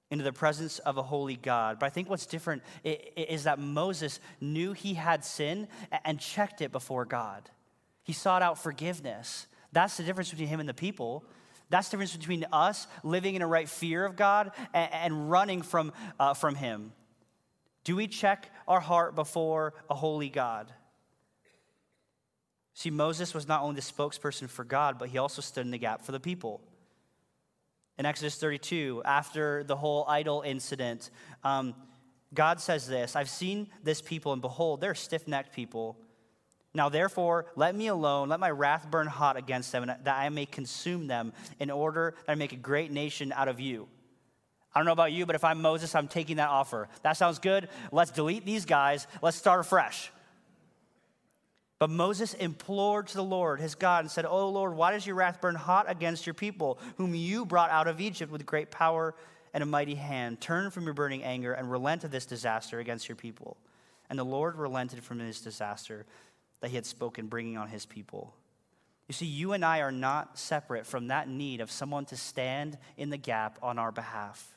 into 0.10 0.24
the 0.24 0.34
presence 0.34 0.80
of 0.80 0.98
a 0.98 1.04
holy 1.04 1.36
God. 1.36 1.80
But 1.80 1.86
I 1.88 1.90
think 1.90 2.10
what's 2.10 2.26
different 2.26 2.64
is 2.84 3.44
that 3.44 3.60
Moses 3.60 4.20
knew 4.42 4.74
he 4.74 4.94
had 4.94 5.24
sin 5.24 5.68
and 6.06 6.20
checked 6.20 6.62
it 6.62 6.72
before 6.72 7.06
God. 7.06 7.50
He 8.08 8.14
sought 8.14 8.42
out 8.42 8.58
forgiveness. 8.58 9.48
That's 9.74 9.98
the 9.98 10.04
difference 10.04 10.30
between 10.30 10.48
him 10.48 10.62
and 10.62 10.70
the 10.70 10.74
people. 10.74 11.26
That's 11.70 11.90
the 11.90 11.98
difference 11.98 12.16
between 12.16 12.46
us 12.54 12.88
living 13.04 13.36
in 13.36 13.42
a 13.42 13.48
right 13.48 13.68
fear 13.68 14.06
of 14.06 14.16
God 14.16 14.52
and, 14.74 14.94
and 14.94 15.30
running 15.30 15.62
from, 15.62 15.92
uh, 16.18 16.34
from 16.34 16.56
him. 16.56 16.94
Do 17.84 17.98
we 17.98 18.08
check 18.08 18.50
our 18.66 18.80
heart 18.80 19.14
before 19.14 19.74
a 19.90 19.94
holy 19.94 20.30
God? 20.30 20.72
See, 22.76 22.92
Moses 22.92 23.34
was 23.34 23.46
not 23.46 23.62
only 23.62 23.76
the 23.76 23.82
spokesperson 23.82 24.48
for 24.48 24.64
God, 24.64 24.98
but 24.98 25.10
he 25.10 25.18
also 25.18 25.42
stood 25.42 25.66
in 25.66 25.72
the 25.72 25.78
gap 25.78 26.06
for 26.06 26.14
the 26.14 26.20
people. 26.22 26.62
In 27.98 28.06
Exodus 28.06 28.38
32, 28.38 29.02
after 29.04 29.66
the 29.66 29.76
whole 29.76 30.06
idol 30.08 30.44
incident, 30.44 31.10
um, 31.44 31.76
God 32.34 32.62
says 32.62 32.88
this 32.88 33.18
I've 33.18 33.30
seen 33.30 33.68
this 33.84 34.02
people, 34.02 34.32
and 34.32 34.42
behold, 34.42 34.80
they're 34.80 34.96
stiff 34.96 35.28
necked 35.28 35.54
people. 35.54 35.98
Now, 36.74 36.90
therefore, 36.90 37.48
let 37.56 37.76
me 37.76 37.88
alone, 37.88 38.30
let 38.30 38.40
my 38.40 38.52
wrath 38.52 38.88
burn 38.92 39.08
hot 39.08 39.38
against 39.38 39.72
them, 39.72 39.86
that 39.86 40.08
I 40.08 40.30
may 40.30 40.46
consume 40.46 41.08
them, 41.08 41.34
in 41.60 41.72
order 41.72 42.14
that 42.26 42.32
I 42.32 42.36
make 42.36 42.52
a 42.52 42.58
great 42.58 42.92
nation 42.92 43.32
out 43.32 43.48
of 43.48 43.60
you. 43.60 43.88
I 44.76 44.80
don't 44.80 44.86
know 44.86 44.92
about 44.92 45.12
you, 45.12 45.26
but 45.26 45.36
if 45.36 45.44
I'm 45.44 45.62
Moses, 45.62 45.96
I'm 45.96 46.08
taking 46.08 46.38
that 46.38 46.50
offer. 46.50 46.88
That 47.02 47.18
sounds 47.18 47.40
good. 47.40 47.68
Let's 47.92 48.12
delete 48.12 48.46
these 48.46 48.66
guys. 48.66 49.08
Let's 49.24 49.38
start 49.38 49.60
afresh. 49.60 50.12
But 51.80 51.90
Moses 51.90 52.34
implored 52.34 53.08
to 53.08 53.16
the 53.16 53.24
Lord, 53.24 53.60
his 53.60 53.76
God, 53.76 54.04
and 54.04 54.12
said, 54.12 54.26
Oh 54.26 54.50
Lord, 54.50 54.76
why 54.76 54.92
does 54.92 55.06
your 55.06 55.16
wrath 55.16 55.42
burn 55.42 55.56
hot 55.56 55.90
against 55.90 56.26
your 56.26 56.34
people, 56.34 56.80
whom 56.98 57.14
you 57.14 57.46
brought 57.46 57.70
out 57.70 57.88
of 57.88 58.02
Egypt 58.02 58.32
with 58.32 58.46
great 58.46 58.72
power 58.72 59.16
and 59.54 59.62
a 59.62 59.66
mighty 59.66 59.96
hand? 59.96 60.42
Turn 60.42 60.72
from 60.72 60.86
your 60.86 60.94
burning 60.94 61.24
anger 61.24 61.54
and 61.54 61.72
relent 61.72 62.04
of 62.04 62.12
this 62.12 62.26
disaster 62.26 62.80
against 62.80 63.08
your 63.08 63.16
people. 63.16 63.58
And 64.10 64.18
the 64.18 64.24
Lord 64.24 64.56
relented 64.56 65.04
from 65.04 65.20
his 65.20 65.42
disaster 65.42 66.06
that 66.62 66.70
he 66.70 66.76
had 66.76 66.86
spoken, 66.86 67.28
bringing 67.28 67.58
on 67.58 67.70
his 67.70 67.86
people. 67.86 68.34
You 69.08 69.14
see, 69.14 69.26
you 69.26 69.54
and 69.54 69.64
I 69.64 69.80
are 69.80 69.92
not 69.92 70.38
separate 70.38 70.86
from 70.86 71.08
that 71.08 71.30
need 71.30 71.62
of 71.62 71.72
someone 71.72 72.06
to 72.06 72.18
stand 72.18 72.78
in 72.98 73.10
the 73.10 73.18
gap 73.18 73.58
on 73.62 73.80
our 73.80 73.92
behalf. 73.92 74.56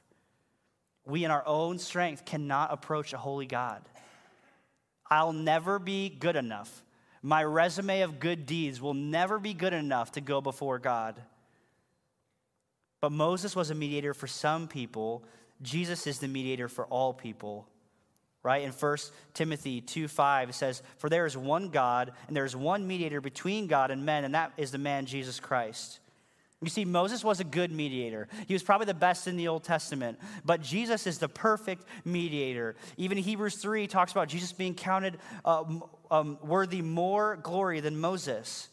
We, 1.07 1.25
in 1.25 1.31
our 1.31 1.47
own 1.47 1.79
strength, 1.79 2.25
cannot 2.25 2.73
approach 2.73 3.13
a 3.13 3.19
holy 3.19 3.47
God. 3.47 3.83
I'll 5.09 5.33
never 5.33 5.79
be 5.79 6.09
good 6.09 6.37
enough. 6.37 6.83
My 7.23 7.45
resume 7.45 8.01
of 8.01 8.19
good 8.19 8.47
deeds 8.47 8.81
will 8.81 8.95
never 8.95 9.39
be 9.39 9.55
good 9.55 9.73
enough 9.73 10.13
to 10.13 10.21
go 10.21 10.41
before 10.41 10.79
God. 10.79 11.21
But 13.01 13.13
Moses 13.13 13.55
was 13.55 13.71
a 13.71 13.75
mediator 13.75 14.15
for 14.15 14.27
some 14.27 14.69
people. 14.69 15.25
Jesus 15.63 16.07
is 16.07 16.19
the 16.19 16.29
mediator 16.29 16.69
for 16.69 16.87
all 16.87 17.13
people 17.13 17.67
right? 18.43 18.63
In 18.63 18.73
1 18.73 18.97
Timothy 19.35 19.81
2 19.81 20.09
5, 20.09 20.51
it 20.51 20.55
says, 20.55 20.83
For 20.99 21.09
there 21.09 21.27
is 21.27 21.37
one 21.37 21.69
God, 21.69 22.13
and 22.27 22.37
there 22.37 22.45
is 22.45 22.57
one 22.57 22.87
mediator 22.87 23.21
between 23.21 23.67
God 23.67 23.91
and 23.91 24.05
men, 24.05 24.25
and 24.25 24.35
that 24.35 24.53
is 24.57 24.71
the 24.71 24.79
man 24.79 25.07
Jesus 25.07 25.41
Christ. 25.41 26.01
You 26.63 26.69
see, 26.69 26.85
Moses 26.85 27.25
was 27.25 27.41
a 27.41 27.45
good 27.45 27.73
mediator. 27.73 28.29
He 28.47 28.53
was 28.53 28.63
probably 28.63 28.85
the 28.85 28.93
best 28.93 29.27
in 29.27 29.39
the 29.39 29.49
Old 29.49 29.65
Testament. 29.65 30.19
But 30.45 30.61
Jesus 30.61 31.07
is 31.07 31.17
the 31.17 31.29
perfect 31.29 31.85
mediator. 32.05 32.77
Even 32.99 33.17
Hebrews 33.17 33.57
3 33.57 33.87
talks 33.87 34.13
about 34.13 34.29
Jesus 34.29 34.53
being 34.53 34.75
counted 34.75 35.19
uh, 35.47 35.65
um, 36.11 36.39
worthy 36.43 36.83
more 36.83 37.37
glory 37.37 37.81
than 37.81 37.99
Moses. 37.99 38.69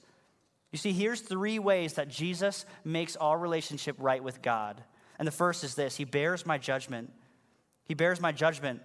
You 0.73 0.77
see, 0.77 0.91
here's 0.91 1.21
three 1.21 1.59
ways 1.59 1.93
that 1.93 2.09
Jesus 2.09 2.65
makes 2.83 3.15
our 3.15 3.39
relationship 3.39 3.95
right 3.99 4.21
with 4.21 4.41
God. 4.41 4.83
And 5.17 5.25
the 5.25 5.31
first 5.31 5.63
is 5.63 5.75
this 5.75 5.95
He 5.95 6.03
bears 6.03 6.45
my 6.45 6.57
judgment. 6.57 7.13
He 7.85 7.93
bears 7.93 8.19
my 8.19 8.33
judgment 8.33 8.81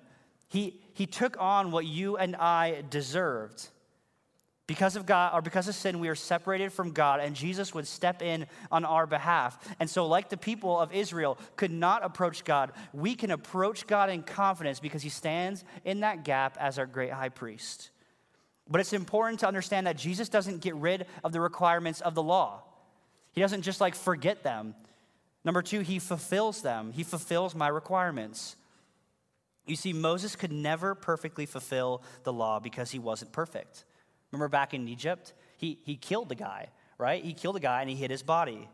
he, 0.52 0.78
he 0.92 1.06
took 1.06 1.40
on 1.40 1.70
what 1.70 1.86
you 1.86 2.18
and 2.18 2.36
I 2.36 2.84
deserved. 2.90 3.68
Because 4.66 4.96
of 4.96 5.06
God, 5.06 5.34
or 5.34 5.40
because 5.40 5.66
of 5.66 5.74
sin, 5.74 5.98
we 5.98 6.08
are 6.08 6.14
separated 6.14 6.74
from 6.74 6.92
God, 6.92 7.20
and 7.20 7.34
Jesus 7.34 7.72
would 7.72 7.86
step 7.86 8.20
in 8.20 8.46
on 8.70 8.84
our 8.84 9.06
behalf. 9.06 9.58
And 9.80 9.88
so, 9.88 10.06
like 10.06 10.28
the 10.28 10.36
people 10.36 10.78
of 10.78 10.92
Israel 10.92 11.38
could 11.56 11.70
not 11.70 12.04
approach 12.04 12.44
God, 12.44 12.72
we 12.92 13.14
can 13.14 13.30
approach 13.30 13.86
God 13.86 14.10
in 14.10 14.22
confidence 14.22 14.78
because 14.78 15.02
He 15.02 15.08
stands 15.08 15.64
in 15.86 16.00
that 16.00 16.22
gap 16.22 16.58
as 16.60 16.78
our 16.78 16.86
great 16.86 17.12
high 17.12 17.30
priest. 17.30 17.90
But 18.68 18.82
it's 18.82 18.92
important 18.92 19.40
to 19.40 19.48
understand 19.48 19.86
that 19.86 19.96
Jesus 19.96 20.28
doesn't 20.28 20.60
get 20.60 20.74
rid 20.76 21.06
of 21.24 21.32
the 21.32 21.40
requirements 21.40 22.02
of 22.02 22.14
the 22.14 22.22
law, 22.22 22.62
He 23.32 23.40
doesn't 23.40 23.62
just 23.62 23.80
like 23.80 23.94
forget 23.94 24.42
them. 24.42 24.74
Number 25.44 25.62
two, 25.62 25.80
he 25.80 25.98
fulfills 25.98 26.62
them. 26.62 26.92
He 26.92 27.02
fulfills 27.02 27.54
my 27.54 27.66
requirements. 27.66 28.54
You 29.66 29.76
see, 29.76 29.92
Moses 29.92 30.34
could 30.34 30.52
never 30.52 30.94
perfectly 30.94 31.46
fulfill 31.46 32.02
the 32.24 32.32
law 32.32 32.58
because 32.58 32.90
he 32.90 32.98
wasn't 32.98 33.32
perfect. 33.32 33.84
Remember 34.32 34.48
back 34.48 34.74
in 34.74 34.88
Egypt? 34.88 35.32
He, 35.56 35.78
he 35.84 35.96
killed 35.96 36.28
the 36.28 36.34
guy, 36.34 36.68
right? 36.98 37.22
He 37.24 37.32
killed 37.32 37.56
a 37.56 37.60
guy 37.60 37.80
and 37.80 37.90
he 37.90 37.96
hid 37.96 38.10
his 38.10 38.22
body. 38.22 38.68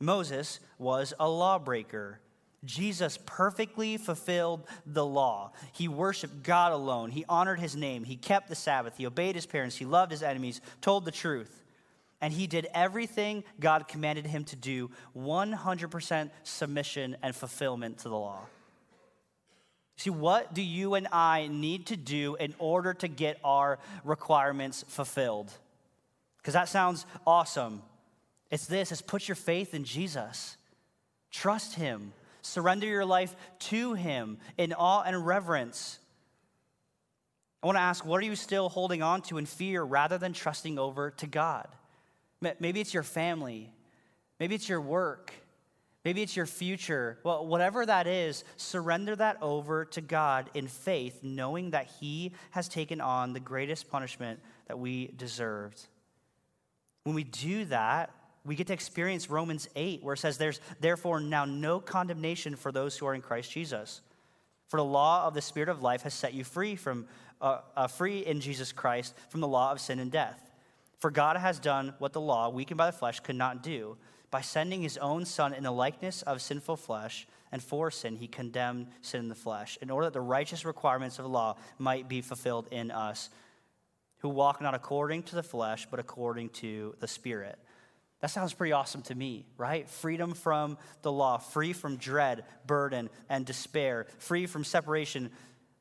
Moses 0.00 0.58
was 0.78 1.14
a 1.20 1.28
lawbreaker. 1.28 2.18
Jesus 2.64 3.18
perfectly 3.24 3.96
fulfilled 3.96 4.66
the 4.86 5.04
law. 5.04 5.52
He 5.72 5.88
worshiped 5.88 6.42
God 6.42 6.72
alone. 6.72 7.10
He 7.10 7.24
honored 7.28 7.60
his 7.60 7.76
name. 7.76 8.04
He 8.04 8.16
kept 8.16 8.48
the 8.48 8.54
Sabbath. 8.54 8.96
He 8.96 9.06
obeyed 9.06 9.34
his 9.34 9.46
parents. 9.46 9.76
He 9.76 9.84
loved 9.84 10.10
his 10.10 10.22
enemies, 10.22 10.60
told 10.80 11.04
the 11.04 11.10
truth. 11.10 11.62
And 12.20 12.32
he 12.32 12.46
did 12.46 12.68
everything 12.72 13.42
God 13.58 13.88
commanded 13.88 14.26
him 14.26 14.44
to 14.44 14.56
do 14.56 14.90
100% 15.16 16.30
submission 16.44 17.16
and 17.22 17.34
fulfillment 17.34 17.98
to 17.98 18.08
the 18.08 18.16
law. 18.16 18.46
See, 19.96 20.10
what 20.10 20.54
do 20.54 20.62
you 20.62 20.94
and 20.94 21.06
I 21.12 21.48
need 21.50 21.86
to 21.86 21.96
do 21.96 22.36
in 22.36 22.54
order 22.58 22.94
to 22.94 23.08
get 23.08 23.38
our 23.44 23.78
requirements 24.04 24.84
fulfilled? 24.88 25.52
Because 26.38 26.54
that 26.54 26.68
sounds 26.68 27.06
awesome. 27.26 27.82
It's 28.50 28.66
this 28.66 28.92
it's 28.92 29.02
put 29.02 29.28
your 29.28 29.36
faith 29.36 29.74
in 29.74 29.84
Jesus, 29.84 30.56
trust 31.30 31.74
him, 31.74 32.12
surrender 32.42 32.86
your 32.86 33.04
life 33.04 33.34
to 33.58 33.94
him 33.94 34.38
in 34.58 34.72
awe 34.72 35.02
and 35.02 35.26
reverence. 35.26 35.98
I 37.62 37.66
want 37.66 37.76
to 37.76 37.82
ask, 37.82 38.04
what 38.04 38.20
are 38.20 38.26
you 38.26 38.34
still 38.34 38.68
holding 38.68 39.02
on 39.02 39.22
to 39.22 39.38
in 39.38 39.46
fear 39.46 39.82
rather 39.82 40.18
than 40.18 40.32
trusting 40.32 40.78
over 40.78 41.12
to 41.12 41.26
God? 41.28 41.68
Maybe 42.40 42.80
it's 42.80 42.92
your 42.92 43.04
family. 43.04 43.70
Maybe 44.40 44.56
it's 44.56 44.68
your 44.68 44.80
work. 44.80 45.32
Maybe 46.04 46.22
it's 46.22 46.36
your 46.36 46.46
future. 46.46 47.18
Well, 47.22 47.46
whatever 47.46 47.86
that 47.86 48.06
is, 48.06 48.44
surrender 48.56 49.14
that 49.16 49.38
over 49.40 49.84
to 49.86 50.00
God 50.00 50.50
in 50.54 50.66
faith, 50.66 51.20
knowing 51.22 51.70
that 51.70 51.88
He 52.00 52.32
has 52.50 52.68
taken 52.68 53.00
on 53.00 53.32
the 53.32 53.40
greatest 53.40 53.88
punishment 53.90 54.40
that 54.66 54.78
we 54.78 55.12
deserved. 55.16 55.86
When 57.04 57.14
we 57.14 57.24
do 57.24 57.64
that, 57.66 58.10
we 58.44 58.56
get 58.56 58.66
to 58.68 58.72
experience 58.72 59.30
Romans 59.30 59.68
8, 59.76 60.02
where 60.02 60.14
it 60.14 60.18
says, 60.18 60.38
There's 60.38 60.60
therefore 60.80 61.20
now 61.20 61.44
no 61.44 61.78
condemnation 61.78 62.56
for 62.56 62.72
those 62.72 62.96
who 62.96 63.06
are 63.06 63.14
in 63.14 63.22
Christ 63.22 63.52
Jesus. 63.52 64.00
For 64.68 64.78
the 64.78 64.84
law 64.84 65.26
of 65.26 65.34
the 65.34 65.42
Spirit 65.42 65.68
of 65.68 65.82
life 65.82 66.02
has 66.02 66.14
set 66.14 66.34
you 66.34 66.42
free 66.42 66.74
from 66.74 67.06
uh, 67.40 67.58
uh, 67.76 67.86
free 67.86 68.20
in 68.20 68.40
Jesus 68.40 68.72
Christ 68.72 69.14
from 69.28 69.40
the 69.40 69.48
law 69.48 69.72
of 69.72 69.80
sin 69.80 69.98
and 69.98 70.10
death. 70.10 70.51
For 71.02 71.10
God 71.10 71.36
has 71.36 71.58
done 71.58 71.94
what 71.98 72.12
the 72.12 72.20
law, 72.20 72.48
weakened 72.48 72.78
by 72.78 72.86
the 72.86 72.96
flesh, 72.96 73.18
could 73.18 73.34
not 73.34 73.60
do. 73.60 73.96
By 74.30 74.40
sending 74.40 74.82
his 74.82 74.96
own 74.98 75.24
Son 75.24 75.52
in 75.52 75.64
the 75.64 75.72
likeness 75.72 76.22
of 76.22 76.40
sinful 76.40 76.76
flesh, 76.76 77.26
and 77.50 77.60
for 77.60 77.90
sin, 77.90 78.14
he 78.14 78.28
condemned 78.28 78.86
sin 79.00 79.22
in 79.22 79.28
the 79.28 79.34
flesh, 79.34 79.76
in 79.82 79.90
order 79.90 80.06
that 80.06 80.12
the 80.12 80.20
righteous 80.20 80.64
requirements 80.64 81.18
of 81.18 81.24
the 81.24 81.28
law 81.28 81.56
might 81.76 82.08
be 82.08 82.20
fulfilled 82.20 82.68
in 82.70 82.92
us, 82.92 83.30
who 84.18 84.28
walk 84.28 84.60
not 84.60 84.74
according 84.74 85.24
to 85.24 85.34
the 85.34 85.42
flesh, 85.42 85.88
but 85.90 85.98
according 85.98 86.50
to 86.50 86.94
the 87.00 87.08
Spirit. 87.08 87.58
That 88.20 88.30
sounds 88.30 88.54
pretty 88.54 88.72
awesome 88.72 89.02
to 89.02 89.14
me, 89.16 89.44
right? 89.56 89.90
Freedom 89.90 90.34
from 90.34 90.78
the 91.02 91.10
law, 91.10 91.38
free 91.38 91.72
from 91.72 91.96
dread, 91.96 92.44
burden, 92.64 93.10
and 93.28 93.44
despair, 93.44 94.06
free 94.18 94.46
from 94.46 94.62
separation 94.62 95.32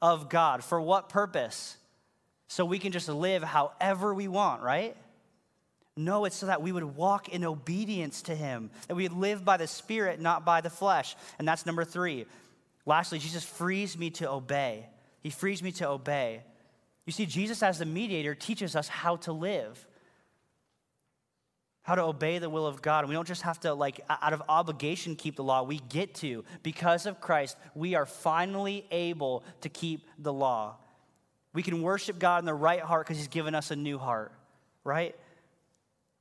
of 0.02 0.30
God. 0.30 0.64
For 0.64 0.82
what 0.82 1.10
purpose? 1.10 1.78
So 2.48 2.66
we 2.66 2.80
can 2.80 2.92
just 2.92 3.08
live 3.08 3.44
however 3.44 4.16
we 4.16 4.28
want, 4.28 4.64
right? 4.64 4.98
No, 5.98 6.26
it's 6.26 6.38
so 6.38 6.46
that 6.46 6.62
we 6.62 6.72
would 6.72 6.96
walk 6.96 7.30
in 7.30 7.44
obedience 7.44 8.22
to 8.24 8.36
Him, 8.36 8.72
that 8.88 8.96
we 8.96 9.08
live 9.10 9.44
by 9.44 9.58
the 9.58 9.68
Spirit, 9.68 10.22
not 10.22 10.46
by 10.46 10.62
the 10.62 10.70
flesh. 10.70 11.16
And 11.38 11.48
that's 11.48 11.66
number 11.66 11.84
three. 11.84 12.26
Lastly, 12.86 13.20
Jesus 13.20 13.44
frees 13.44 13.98
me 13.98 14.10
to 14.12 14.30
obey. 14.30 14.88
He 15.22 15.30
frees 15.30 15.62
me 15.62 15.72
to 15.74 15.90
obey. 15.90 16.44
You 17.06 17.14
see, 17.14 17.26
Jesus, 17.26 17.62
as 17.62 17.80
the 17.80 17.86
mediator, 17.86 18.36
teaches 18.36 18.76
us 18.76 18.88
how 18.88 19.18
to 19.18 19.34
live, 19.34 19.86
how 21.84 21.96
to 21.96 22.04
obey 22.04 22.40
the 22.40 22.50
will 22.50 22.66
of 22.66 22.82
God. 22.82 23.00
And 23.00 23.10
we 23.10 23.16
don't 23.16 23.28
just 23.28 23.42
have 23.42 23.60
to, 23.62 23.74
like, 23.74 24.00
out 24.10 24.34
of 24.34 24.42
obligation, 24.48 25.16
keep 25.16 25.36
the 25.36 25.44
law. 25.44 25.64
We 25.64 25.80
get 25.90 26.16
to. 26.16 26.46
Because 26.64 27.06
of 27.06 27.20
Christ, 27.20 27.58
we 27.76 27.96
are 27.96 28.06
finally 28.06 28.86
able 28.92 29.44
to 29.62 29.70
keep 29.70 30.08
the 30.18 30.32
law. 30.32 30.78
We 31.54 31.64
can 31.64 31.82
worship 31.82 32.18
God 32.18 32.40
in 32.40 32.46
the 32.46 32.54
right 32.54 32.82
heart 32.82 33.06
because 33.06 33.18
He's 33.18 33.28
given 33.28 33.56
us 33.56 33.72
a 33.72 33.76
new 33.76 33.98
heart, 33.98 34.32
right? 34.86 35.16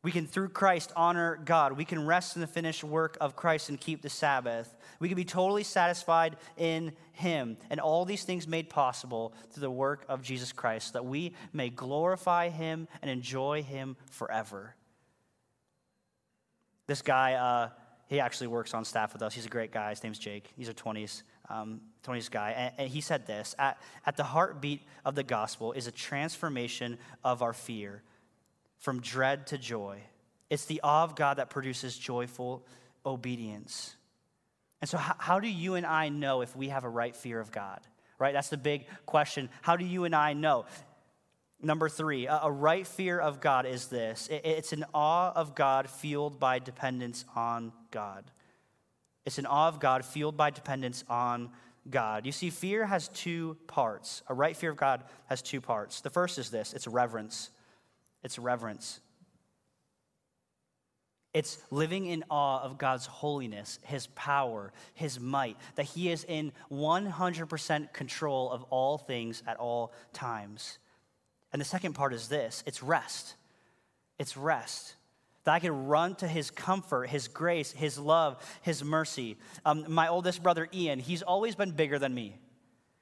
We 0.03 0.13
can, 0.13 0.27
through 0.27 0.49
Christ, 0.49 0.93
honor 0.97 1.39
God. 1.45 1.75
We 1.75 1.85
can 1.85 2.07
rest 2.07 2.35
in 2.35 2.41
the 2.41 2.47
finished 2.47 2.83
work 2.83 3.19
of 3.21 3.37
Christ 3.37 3.69
and 3.69 3.79
keep 3.79 4.01
the 4.01 4.09
Sabbath. 4.09 4.75
We 4.99 5.09
can 5.09 5.17
be 5.17 5.27
totally 5.27 5.63
satisfied 5.63 6.37
in 6.57 6.93
Him. 7.13 7.59
And 7.69 7.81
all 7.81 8.07
these 8.07 8.25
things 8.25 8.49
made 8.49 8.71
possible 8.71 9.35
through 9.51 9.61
the 9.61 9.71
work 9.71 10.07
of 10.09 10.23
Jesus 10.23 10.53
Christ, 10.53 10.95
that 10.95 11.05
we 11.05 11.35
may 11.53 11.69
glorify 11.69 12.49
Him 12.49 12.89
and 13.03 13.11
enjoy 13.11 13.63
Him 13.63 13.97
forever. 14.11 14.75
This 16.87 17.03
guy, 17.03 17.35
uh, 17.35 17.69
he 18.07 18.21
actually 18.21 18.47
works 18.47 18.73
on 18.73 18.87
staff 18.87 19.13
with 19.13 19.21
us. 19.21 19.35
He's 19.35 19.47
a 19.47 19.51
great 19.51 19.71
guy. 19.71 19.91
His 19.91 20.03
name's 20.03 20.19
Jake. 20.19 20.51
He's 20.57 20.71
a 20.71 20.75
20s, 20.75 21.23
um, 21.51 21.83
20s 22.05 22.31
guy. 22.31 22.53
And, 22.53 22.75
and 22.79 22.89
he 22.89 23.03
said 23.03 23.27
this 23.27 23.55
at, 23.59 23.79
at 24.07 24.17
the 24.17 24.25
heartbeat 24.25 24.81
of 25.05 25.15
the 25.15 25.23
gospel 25.23 25.73
is 25.73 25.87
a 25.87 25.93
transformation 25.93 26.99
of 27.23 27.43
our 27.43 27.53
fear 27.53 28.03
from 28.81 29.01
dread 29.01 29.47
to 29.49 29.59
joy. 29.59 30.01
It's 30.49 30.65
the 30.65 30.81
awe 30.83 31.05
of 31.05 31.15
God 31.15 31.37
that 31.39 31.49
produces 31.49 31.97
joyful 31.97 32.67
obedience. 33.07 33.95
And 34.81 34.91
so, 34.91 34.99
how, 34.99 35.15
how, 35.19 35.41
do 35.41 35.49
you 35.49 35.75
and 35.75 35.87
I 35.87 36.09
know 36.09 36.41
if 36.41 36.57
we 36.57 36.69
have 36.69 36.85
a 36.85 36.89
right 36.89 37.15
fear 37.15 37.39
of 37.39 37.53
God? 37.53 37.81
Right? 38.19 38.33
That's 38.33 38.49
the 38.49 38.57
big 38.57 38.87
question. 39.07 39.49
How 39.63 39.77
do 39.77 39.85
you 39.85 40.05
and 40.05 40.15
I 40.15 40.33
know? 40.33 40.65
Number 41.63 41.89
three, 41.89 42.27
a, 42.27 42.41
a 42.45 42.51
right 42.51 42.87
fear 42.87 43.19
of 43.19 43.41
God 43.41 43.67
is 43.67 43.87
this 43.87 44.29
it, 44.29 44.43
it's 44.45 44.73
an 44.73 44.85
awe 44.95 45.33
of 45.35 45.55
God 45.55 45.89
fueled 45.89 46.41
by 46.41 46.59
dependence 46.59 47.25
on 47.37 47.73
God. 47.91 48.31
It's 49.27 49.39
an 49.39 49.47
awe 49.47 49.69
of 49.69 49.79
God 49.79 50.05
fueled 50.05 50.37
by 50.37 50.51
dependence 50.51 51.05
on 51.09 51.51
God. 51.89 52.25
You 52.25 52.33
see, 52.33 52.49
fear 52.49 52.87
has 52.87 53.09
two 53.09 53.59
parts. 53.67 54.23
A 54.29 54.35
right 54.35 54.57
fear 54.57 54.71
of 54.71 54.79
God 54.79 55.05
has 55.27 55.43
two 55.43 55.61
parts. 55.61 56.01
The 56.01 56.11
first 56.11 56.39
is 56.39 56.51
this 56.51 56.73
it's 56.73 56.87
reverence 56.87 57.51
it's 58.23 58.39
reverence. 58.39 59.01
It's 61.33 61.59
living 61.71 62.07
in 62.07 62.25
awe 62.29 62.61
of 62.63 62.77
God's 62.77 63.07
holiness, 63.07 63.79
His 63.85 64.09
power, 64.09 64.73
His 64.95 65.21
might, 65.21 65.57
that 65.77 65.85
He 65.85 66.11
is 66.11 66.25
in 66.25 66.53
100% 66.73 67.93
control 67.93 68.51
of 68.51 68.65
all 68.65 68.99
things 68.99 69.43
at 69.47 69.57
all 69.59 69.93
times. 70.13 70.79
And 71.53 71.61
the 71.61 71.67
second 71.67 71.95
part 71.95 72.13
is 72.13 72.29
this 72.29 72.65
it's 72.67 72.83
rest. 72.83 73.37
It's 74.19 74.37
rest. 74.37 74.97
That 75.45 75.55
I 75.55 75.61
can 75.61 75.87
run 75.87 76.17
to 76.17 76.29
His 76.29 76.51
comfort, 76.51 77.09
His 77.09 77.29
grace, 77.29 77.71
His 77.71 77.97
love, 77.99 78.45
His 78.63 78.83
mercy. 78.83 79.37
Um, 79.65 79.85
my 79.89 80.09
oldest 80.09 80.43
brother, 80.43 80.69
Ian, 80.75 80.99
he's 80.99 81.23
always 81.23 81.55
been 81.55 81.71
bigger 81.71 81.99
than 81.99 82.13
me. 82.13 82.39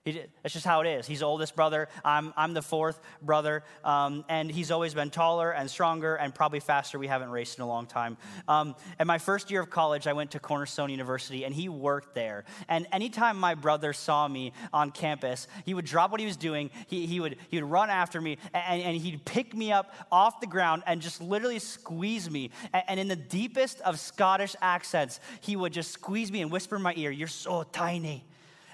He, 0.04 0.22
that's 0.42 0.54
just 0.54 0.64
how 0.64 0.80
it 0.80 0.86
is. 0.86 1.06
He's 1.06 1.20
the 1.20 1.26
oldest 1.26 1.54
brother. 1.56 1.88
I'm, 2.04 2.32
I'm 2.36 2.54
the 2.54 2.62
fourth 2.62 3.00
brother. 3.20 3.64
Um, 3.84 4.24
and 4.28 4.50
he's 4.50 4.70
always 4.70 4.94
been 4.94 5.10
taller 5.10 5.50
and 5.50 5.70
stronger 5.70 6.14
and 6.14 6.34
probably 6.34 6.60
faster. 6.60 6.98
We 6.98 7.08
haven't 7.08 7.30
raced 7.30 7.58
in 7.58 7.62
a 7.62 7.68
long 7.68 7.86
time. 7.86 8.16
Um, 8.46 8.74
my 9.04 9.18
first 9.18 9.50
year 9.50 9.60
of 9.60 9.70
college, 9.70 10.06
I 10.06 10.12
went 10.12 10.30
to 10.32 10.40
Cornerstone 10.40 10.90
University 10.90 11.44
and 11.44 11.54
he 11.54 11.68
worked 11.68 12.14
there. 12.14 12.44
And 12.68 12.86
anytime 12.92 13.38
my 13.38 13.54
brother 13.54 13.92
saw 13.92 14.28
me 14.28 14.52
on 14.72 14.92
campus, 14.92 15.48
he 15.66 15.74
would 15.74 15.84
drop 15.84 16.10
what 16.10 16.20
he 16.20 16.26
was 16.26 16.36
doing. 16.36 16.70
He, 16.86 17.06
he, 17.06 17.20
would, 17.20 17.36
he 17.48 17.60
would 17.60 17.70
run 17.70 17.90
after 17.90 18.20
me 18.20 18.38
and, 18.54 18.80
and 18.82 18.96
he'd 18.96 19.24
pick 19.24 19.54
me 19.54 19.72
up 19.72 19.92
off 20.12 20.40
the 20.40 20.46
ground 20.46 20.84
and 20.86 21.02
just 21.02 21.20
literally 21.20 21.58
squeeze 21.58 22.30
me. 22.30 22.50
And, 22.72 22.84
and 22.88 23.00
in 23.00 23.08
the 23.08 23.16
deepest 23.16 23.80
of 23.82 23.98
Scottish 23.98 24.54
accents, 24.62 25.20
he 25.40 25.56
would 25.56 25.72
just 25.72 25.90
squeeze 25.90 26.32
me 26.32 26.40
and 26.40 26.50
whisper 26.50 26.76
in 26.76 26.82
my 26.82 26.94
ear, 26.96 27.10
You're 27.10 27.28
so 27.28 27.64
tiny 27.64 28.24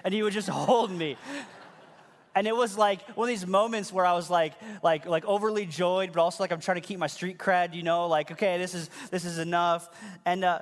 and 0.05 0.13
he 0.13 0.23
would 0.23 0.31
just 0.31 0.47
hold 0.69 0.91
me. 0.91 1.17
And 2.35 2.47
it 2.47 2.55
was 2.55 2.77
like 2.77 3.01
one 3.11 3.27
of 3.27 3.29
these 3.29 3.47
moments 3.47 3.91
where 3.91 4.05
I 4.05 4.13
was 4.13 4.29
like, 4.29 4.53
like, 4.83 5.05
like 5.05 5.25
overly 5.25 5.65
joyed, 5.65 6.11
but 6.11 6.21
also 6.21 6.43
like 6.43 6.51
I'm 6.51 6.59
trying 6.59 6.75
to 6.75 6.87
keep 6.87 6.99
my 6.99 7.07
street 7.07 7.37
cred, 7.37 7.73
you 7.73 7.81
know, 7.81 8.07
like, 8.07 8.31
okay, 8.31 8.57
this 8.57 8.73
is 8.73 8.89
this 9.09 9.23
is 9.23 9.39
enough. 9.39 9.89
And 10.25 10.43
uh, 10.43 10.59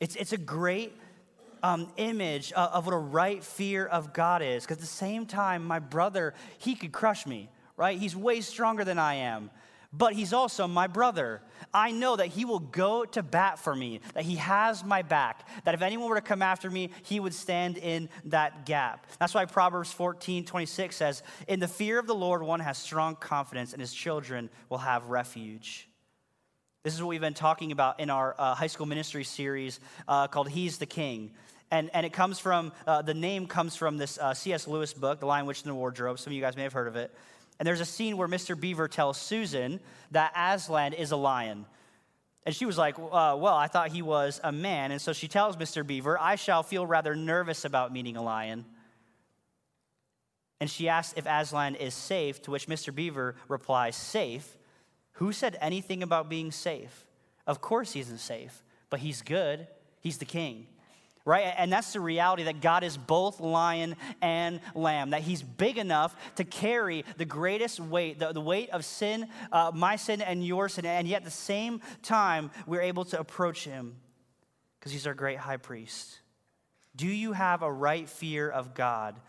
it's 0.00 0.16
it's 0.16 0.32
a 0.32 0.38
great 0.38 0.92
um, 1.62 1.90
image 1.96 2.52
of, 2.52 2.70
of 2.72 2.86
what 2.86 2.94
a 2.94 2.98
right 2.98 3.42
fear 3.42 3.86
of 3.86 4.12
God 4.12 4.42
is. 4.42 4.64
Because 4.64 4.76
at 4.76 4.82
the 4.82 4.86
same 4.86 5.24
time, 5.24 5.64
my 5.64 5.78
brother, 5.78 6.34
he 6.58 6.74
could 6.74 6.92
crush 6.92 7.26
me, 7.26 7.48
right? 7.78 7.98
He's 7.98 8.14
way 8.14 8.42
stronger 8.42 8.84
than 8.84 8.98
I 8.98 9.14
am 9.14 9.50
but 9.92 10.12
he's 10.12 10.32
also 10.32 10.66
my 10.66 10.86
brother. 10.86 11.42
I 11.72 11.90
know 11.90 12.16
that 12.16 12.28
he 12.28 12.44
will 12.44 12.58
go 12.58 13.04
to 13.04 13.22
bat 13.22 13.58
for 13.58 13.74
me, 13.74 14.00
that 14.14 14.24
he 14.24 14.36
has 14.36 14.84
my 14.84 15.02
back, 15.02 15.48
that 15.64 15.74
if 15.74 15.82
anyone 15.82 16.08
were 16.08 16.16
to 16.16 16.20
come 16.20 16.42
after 16.42 16.70
me, 16.70 16.90
he 17.02 17.20
would 17.20 17.34
stand 17.34 17.78
in 17.78 18.08
that 18.26 18.66
gap. 18.66 19.06
That's 19.18 19.34
why 19.34 19.44
Proverbs 19.44 19.92
14 19.92 20.44
26 20.44 20.96
says, 20.96 21.22
In 21.48 21.60
the 21.60 21.68
fear 21.68 21.98
of 21.98 22.06
the 22.06 22.14
Lord, 22.14 22.42
one 22.42 22.60
has 22.60 22.78
strong 22.78 23.16
confidence, 23.16 23.72
and 23.72 23.80
his 23.80 23.92
children 23.92 24.50
will 24.68 24.78
have 24.78 25.06
refuge. 25.06 25.88
This 26.82 26.94
is 26.94 27.02
what 27.02 27.08
we've 27.08 27.20
been 27.20 27.34
talking 27.34 27.72
about 27.72 27.98
in 27.98 28.10
our 28.10 28.36
uh, 28.38 28.54
high 28.54 28.68
school 28.68 28.86
ministry 28.86 29.24
series 29.24 29.80
uh, 30.06 30.28
called 30.28 30.48
He's 30.48 30.78
the 30.78 30.86
King. 30.86 31.32
And, 31.70 31.90
and 31.92 32.06
it 32.06 32.12
comes 32.12 32.38
from, 32.38 32.72
uh, 32.86 33.02
the 33.02 33.12
name 33.12 33.48
comes 33.48 33.74
from 33.74 33.96
this 33.96 34.18
uh, 34.18 34.34
C.S. 34.34 34.68
Lewis 34.68 34.94
book, 34.94 35.18
The 35.18 35.26
Lion, 35.26 35.46
Witch, 35.46 35.62
and 35.62 35.70
the 35.70 35.74
Wardrobe. 35.74 36.20
Some 36.20 36.30
of 36.30 36.36
you 36.36 36.40
guys 36.40 36.56
may 36.56 36.62
have 36.62 36.72
heard 36.72 36.86
of 36.86 36.94
it. 36.94 37.12
And 37.58 37.66
there's 37.66 37.80
a 37.80 37.86
scene 37.86 38.16
where 38.16 38.28
Mr. 38.28 38.58
Beaver 38.58 38.88
tells 38.88 39.18
Susan 39.18 39.80
that 40.10 40.32
Aslan 40.36 40.92
is 40.92 41.10
a 41.10 41.16
lion. 41.16 41.66
And 42.44 42.54
she 42.54 42.66
was 42.66 42.78
like, 42.78 42.98
uh, 42.98 43.36
Well, 43.38 43.54
I 43.54 43.66
thought 43.66 43.90
he 43.90 44.02
was 44.02 44.40
a 44.44 44.52
man. 44.52 44.92
And 44.92 45.00
so 45.00 45.12
she 45.12 45.28
tells 45.28 45.56
Mr. 45.56 45.86
Beaver, 45.86 46.18
I 46.20 46.36
shall 46.36 46.62
feel 46.62 46.86
rather 46.86 47.14
nervous 47.14 47.64
about 47.64 47.92
meeting 47.92 48.16
a 48.16 48.22
lion. 48.22 48.64
And 50.60 50.70
she 50.70 50.88
asks 50.88 51.14
if 51.16 51.26
Aslan 51.26 51.74
is 51.74 51.94
safe, 51.94 52.40
to 52.42 52.50
which 52.50 52.66
Mr. 52.66 52.94
Beaver 52.94 53.36
replies, 53.48 53.96
Safe? 53.96 54.56
Who 55.14 55.32
said 55.32 55.56
anything 55.60 56.02
about 56.02 56.28
being 56.28 56.52
safe? 56.52 57.06
Of 57.46 57.60
course, 57.60 57.92
he 57.92 58.00
isn't 58.00 58.18
safe, 58.18 58.62
but 58.90 59.00
he's 59.00 59.22
good. 59.22 59.66
He's 60.00 60.18
the 60.18 60.24
king 60.26 60.66
right? 61.26 61.52
And 61.58 61.70
that's 61.70 61.92
the 61.92 62.00
reality 62.00 62.44
that 62.44 62.62
God 62.62 62.84
is 62.84 62.96
both 62.96 63.40
lion 63.40 63.96
and 64.22 64.60
lamb, 64.74 65.10
that 65.10 65.22
He's 65.22 65.42
big 65.42 65.76
enough 65.76 66.16
to 66.36 66.44
carry 66.44 67.04
the 67.18 67.26
greatest 67.26 67.80
weight, 67.80 68.18
the, 68.18 68.32
the 68.32 68.40
weight 68.40 68.70
of 68.70 68.84
sin, 68.84 69.28
uh, 69.52 69.72
my 69.74 69.96
sin 69.96 70.22
and 70.22 70.46
your 70.46 70.70
sin, 70.70 70.86
and 70.86 71.06
yet 71.06 71.18
at 71.18 71.24
the 71.24 71.30
same 71.30 71.82
time, 72.02 72.50
we're 72.66 72.80
able 72.80 73.04
to 73.06 73.18
approach 73.18 73.64
Him 73.64 73.96
because 74.78 74.92
He's 74.92 75.06
our 75.06 75.14
great 75.14 75.38
high 75.38 75.56
priest. 75.58 76.20
Do 76.94 77.08
you 77.08 77.32
have 77.32 77.62
a 77.62 77.70
right 77.70 78.08
fear 78.08 78.48
of 78.48 78.72
God? 78.72 79.20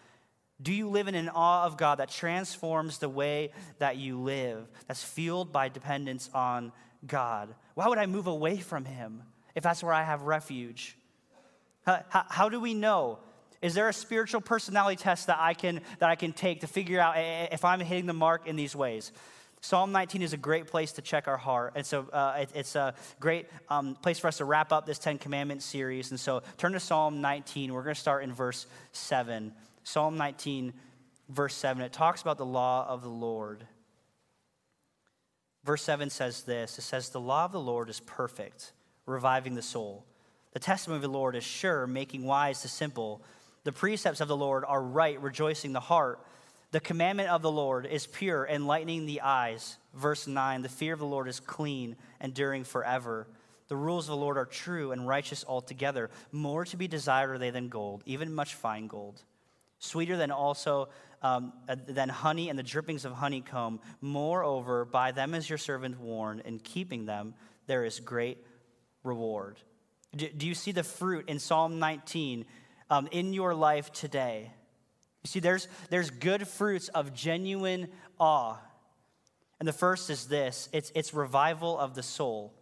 Do 0.62 0.74
you 0.74 0.90
live 0.90 1.08
in 1.08 1.16
an 1.16 1.30
awe 1.30 1.66
of 1.66 1.78
God 1.78 1.98
that 1.98 2.10
transforms 2.10 3.00
the 3.00 3.10
way 3.10 3.52
that 3.80 3.98
you 3.98 4.20
live, 4.20 4.68
that's 4.88 5.04
fueled 5.04 5.52
by 5.52 5.68
dependence 5.70 6.30
on 6.34 6.72
God? 7.06 7.56
Why 7.74 7.88
would 7.88 7.98
I 7.98 8.06
move 8.06 8.28
away 8.28 8.58
from 8.58 8.86
Him 8.86 9.24
if 9.56 9.64
that's 9.64 9.84
where 9.84 9.94
I 9.94 10.04
have 10.04 10.22
refuge? 10.22 10.96
How, 11.88 12.26
how, 12.30 12.50
do 12.50 12.60
we 12.60 12.74
know? 12.74 13.20
Is 13.62 13.74
there 13.74 13.88
a 13.88 13.94
spiritual 13.94 14.42
personality 14.42 14.98
test 14.98 15.28
that 15.28 15.38
I 15.40 15.54
can 15.54 15.80
that 16.00 16.10
I 16.10 16.16
can 16.16 16.34
take 16.34 16.62
to 16.62 16.68
figure 16.68 17.00
out 17.00 17.16
if 17.18 17.64
I'm 17.64 17.80
hitting 17.80 18.08
the 18.08 18.14
mark 18.14 18.46
in 18.46 18.58
these 18.58 18.76
ways? 18.76 19.14
Psalm 19.62 19.94
19 19.94 20.22
is 20.22 20.34
a 20.34 20.38
great 20.38 20.68
place 20.68 20.92
to 20.94 21.02
check 21.02 21.30
our 21.30 21.38
heart. 21.38 21.74
And 21.76 21.86
so 21.86 22.08
uh, 22.12 22.40
it, 22.40 22.50
it's 22.54 22.76
a 22.76 22.94
great 23.22 23.48
um, 23.70 23.96
place 23.96 24.20
for 24.20 24.28
us 24.28 24.38
to 24.38 24.46
wrap 24.46 24.72
up 24.72 24.86
this 24.86 25.00
10 25.00 25.18
Commandments 25.18 25.66
series. 25.66 26.12
And 26.12 26.20
so 26.20 26.44
turn 26.58 26.74
to 26.74 26.80
Psalm 26.80 27.22
19. 27.22 27.74
We're 27.74 27.84
going 27.84 27.96
to 27.96 28.00
start 28.00 28.24
in 28.24 28.34
verse 28.34 28.68
7. 28.92 29.54
Psalm 29.84 30.18
19, 30.18 30.74
verse 31.30 31.56
7. 31.56 31.82
It 31.82 31.94
talks 31.94 32.22
about 32.22 32.38
the 32.38 32.46
law 32.46 32.86
of 32.88 33.02
the 33.02 33.10
Lord. 33.10 33.66
Verse 35.64 35.84
7 35.84 36.10
says 36.10 36.44
this 36.44 36.78
It 36.78 36.84
says, 36.84 37.10
The 37.10 37.22
law 37.22 37.46
of 37.46 37.54
the 37.54 37.60
Lord 37.60 37.90
is 37.90 38.02
perfect, 38.02 38.74
reviving 39.06 39.56
the 39.56 39.62
soul. 39.62 40.06
The 40.58 40.64
testimony 40.64 40.96
of 40.96 41.04
the 41.04 41.10
Lord 41.10 41.36
is 41.36 41.44
sure, 41.44 41.86
making 41.86 42.24
wise 42.24 42.64
the 42.64 42.68
simple. 42.68 43.22
The 43.64 43.72
precepts 43.72 44.22
of 44.22 44.28
the 44.28 44.36
Lord 44.36 44.66
are 44.68 44.82
right, 44.82 45.22
rejoicing 45.22 45.72
the 45.72 45.80
heart. 45.80 46.20
The 46.72 46.80
commandment 46.80 47.30
of 47.30 47.44
the 47.44 47.52
Lord 47.52 47.86
is 47.86 48.08
pure, 48.08 48.44
enlightening 48.48 49.06
the 49.06 49.22
eyes. 49.22 49.78
Verse 49.94 50.26
9 50.26 50.64
The 50.64 50.68
fear 50.68 50.94
of 50.94 51.00
the 51.00 51.06
Lord 51.06 51.28
is 51.28 51.40
clean, 51.40 51.96
enduring 52.20 52.64
forever. 52.64 53.28
The 53.68 53.76
rules 53.76 54.06
of 54.06 54.16
the 54.16 54.18
Lord 54.18 54.36
are 54.36 54.48
true 54.48 54.94
and 54.94 55.08
righteous 55.08 55.46
altogether. 55.48 56.10
More 56.32 56.66
to 56.66 56.76
be 56.76 56.88
desired 56.88 57.30
are 57.30 57.38
they 57.38 57.52
than 57.52 57.70
gold, 57.70 58.02
even 58.08 58.34
much 58.34 58.56
fine 58.56 58.88
gold. 58.88 59.22
Sweeter 59.78 60.18
than 60.18 60.32
also 60.32 60.90
um, 61.22 61.54
uh, 61.70 61.76
than 61.88 62.10
honey 62.10 62.50
and 62.50 62.58
the 62.58 62.64
drippings 62.64 63.06
of 63.06 63.12
honeycomb. 63.12 63.80
Moreover, 64.02 64.86
by 64.86 65.12
them 65.12 65.36
is 65.36 65.48
your 65.48 65.60
servant 65.60 66.00
warned, 66.00 66.42
in 66.46 66.58
keeping 66.58 67.06
them 67.06 67.36
there 67.68 67.86
is 67.86 68.00
great 68.00 68.44
reward. 69.04 69.60
Do, 70.16 70.48
you 70.48 70.56
see 70.56 70.72
the 70.72 70.84
fruit 70.84 71.28
in 71.28 71.40
Psalm 71.40 71.80
19 71.80 72.46
um, 72.90 73.08
in 73.12 73.34
your 73.34 73.54
life 73.54 73.92
today? 73.92 74.52
You 75.24 75.28
see, 75.28 75.40
there's, 75.40 75.68
there's 75.90 76.10
good 76.10 76.48
fruits 76.48 76.88
of 76.90 77.14
genuine 77.14 77.90
awe. 78.20 78.58
And 79.60 79.68
the 79.68 79.74
first 79.74 80.10
is 80.10 80.28
this 80.28 80.70
it's, 80.72 80.92
it's 80.96 81.14
revival 81.14 81.78
of 81.78 81.96
the 81.96 82.04
soul. 82.04 82.54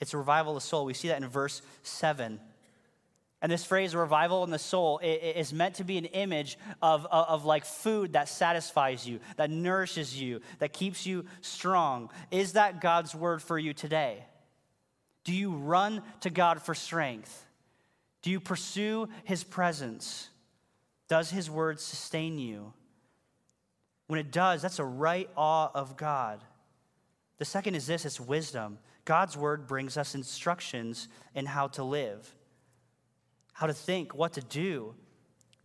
It's 0.00 0.14
revival 0.14 0.56
of 0.56 0.62
the 0.62 0.66
soul. 0.66 0.84
We 0.84 0.94
see 0.94 1.08
that 1.08 1.22
in 1.22 1.28
verse 1.28 1.62
7. 1.82 2.40
And 3.42 3.52
this 3.52 3.64
phrase, 3.64 3.94
revival 3.94 4.42
in 4.44 4.50
the 4.50 4.58
soul, 4.58 5.00
is 5.02 5.52
meant 5.52 5.74
to 5.74 5.84
be 5.84 5.98
an 5.98 6.06
image 6.06 6.56
of, 6.80 7.04
of, 7.06 7.28
of, 7.28 7.44
like 7.44 7.66
food 7.66 8.14
that 8.14 8.30
satisfies 8.30 9.06
you, 9.06 9.20
that 9.36 9.50
nourishes 9.50 10.18
you, 10.18 10.40
that 10.60 10.72
keeps 10.72 11.04
you 11.04 11.26
strong. 11.42 12.10
Is 12.30 12.54
that 12.54 12.80
God's 12.80 13.14
word 13.14 13.42
for 13.42 13.58
you 13.58 13.74
today? 13.74 14.24
Do 15.24 15.32
you 15.32 15.52
run 15.52 16.02
to 16.20 16.30
God 16.30 16.62
for 16.62 16.74
strength? 16.74 17.44
Do 18.22 18.30
you 18.30 18.40
pursue 18.40 19.08
his 19.24 19.42
presence? 19.42 20.28
Does 21.08 21.30
his 21.30 21.50
word 21.50 21.80
sustain 21.80 22.38
you? 22.38 22.72
When 24.06 24.20
it 24.20 24.30
does, 24.30 24.62
that's 24.62 24.78
a 24.78 24.84
right 24.84 25.28
awe 25.36 25.70
of 25.74 25.96
God. 25.96 26.40
The 27.38 27.44
second 27.44 27.74
is 27.74 27.86
this 27.86 28.04
it's 28.04 28.20
wisdom. 28.20 28.78
God's 29.04 29.36
word 29.36 29.66
brings 29.66 29.96
us 29.96 30.14
instructions 30.14 31.08
in 31.34 31.46
how 31.46 31.68
to 31.68 31.84
live, 31.84 32.34
how 33.52 33.66
to 33.66 33.74
think, 33.74 34.14
what 34.14 34.34
to 34.34 34.40
do. 34.40 34.94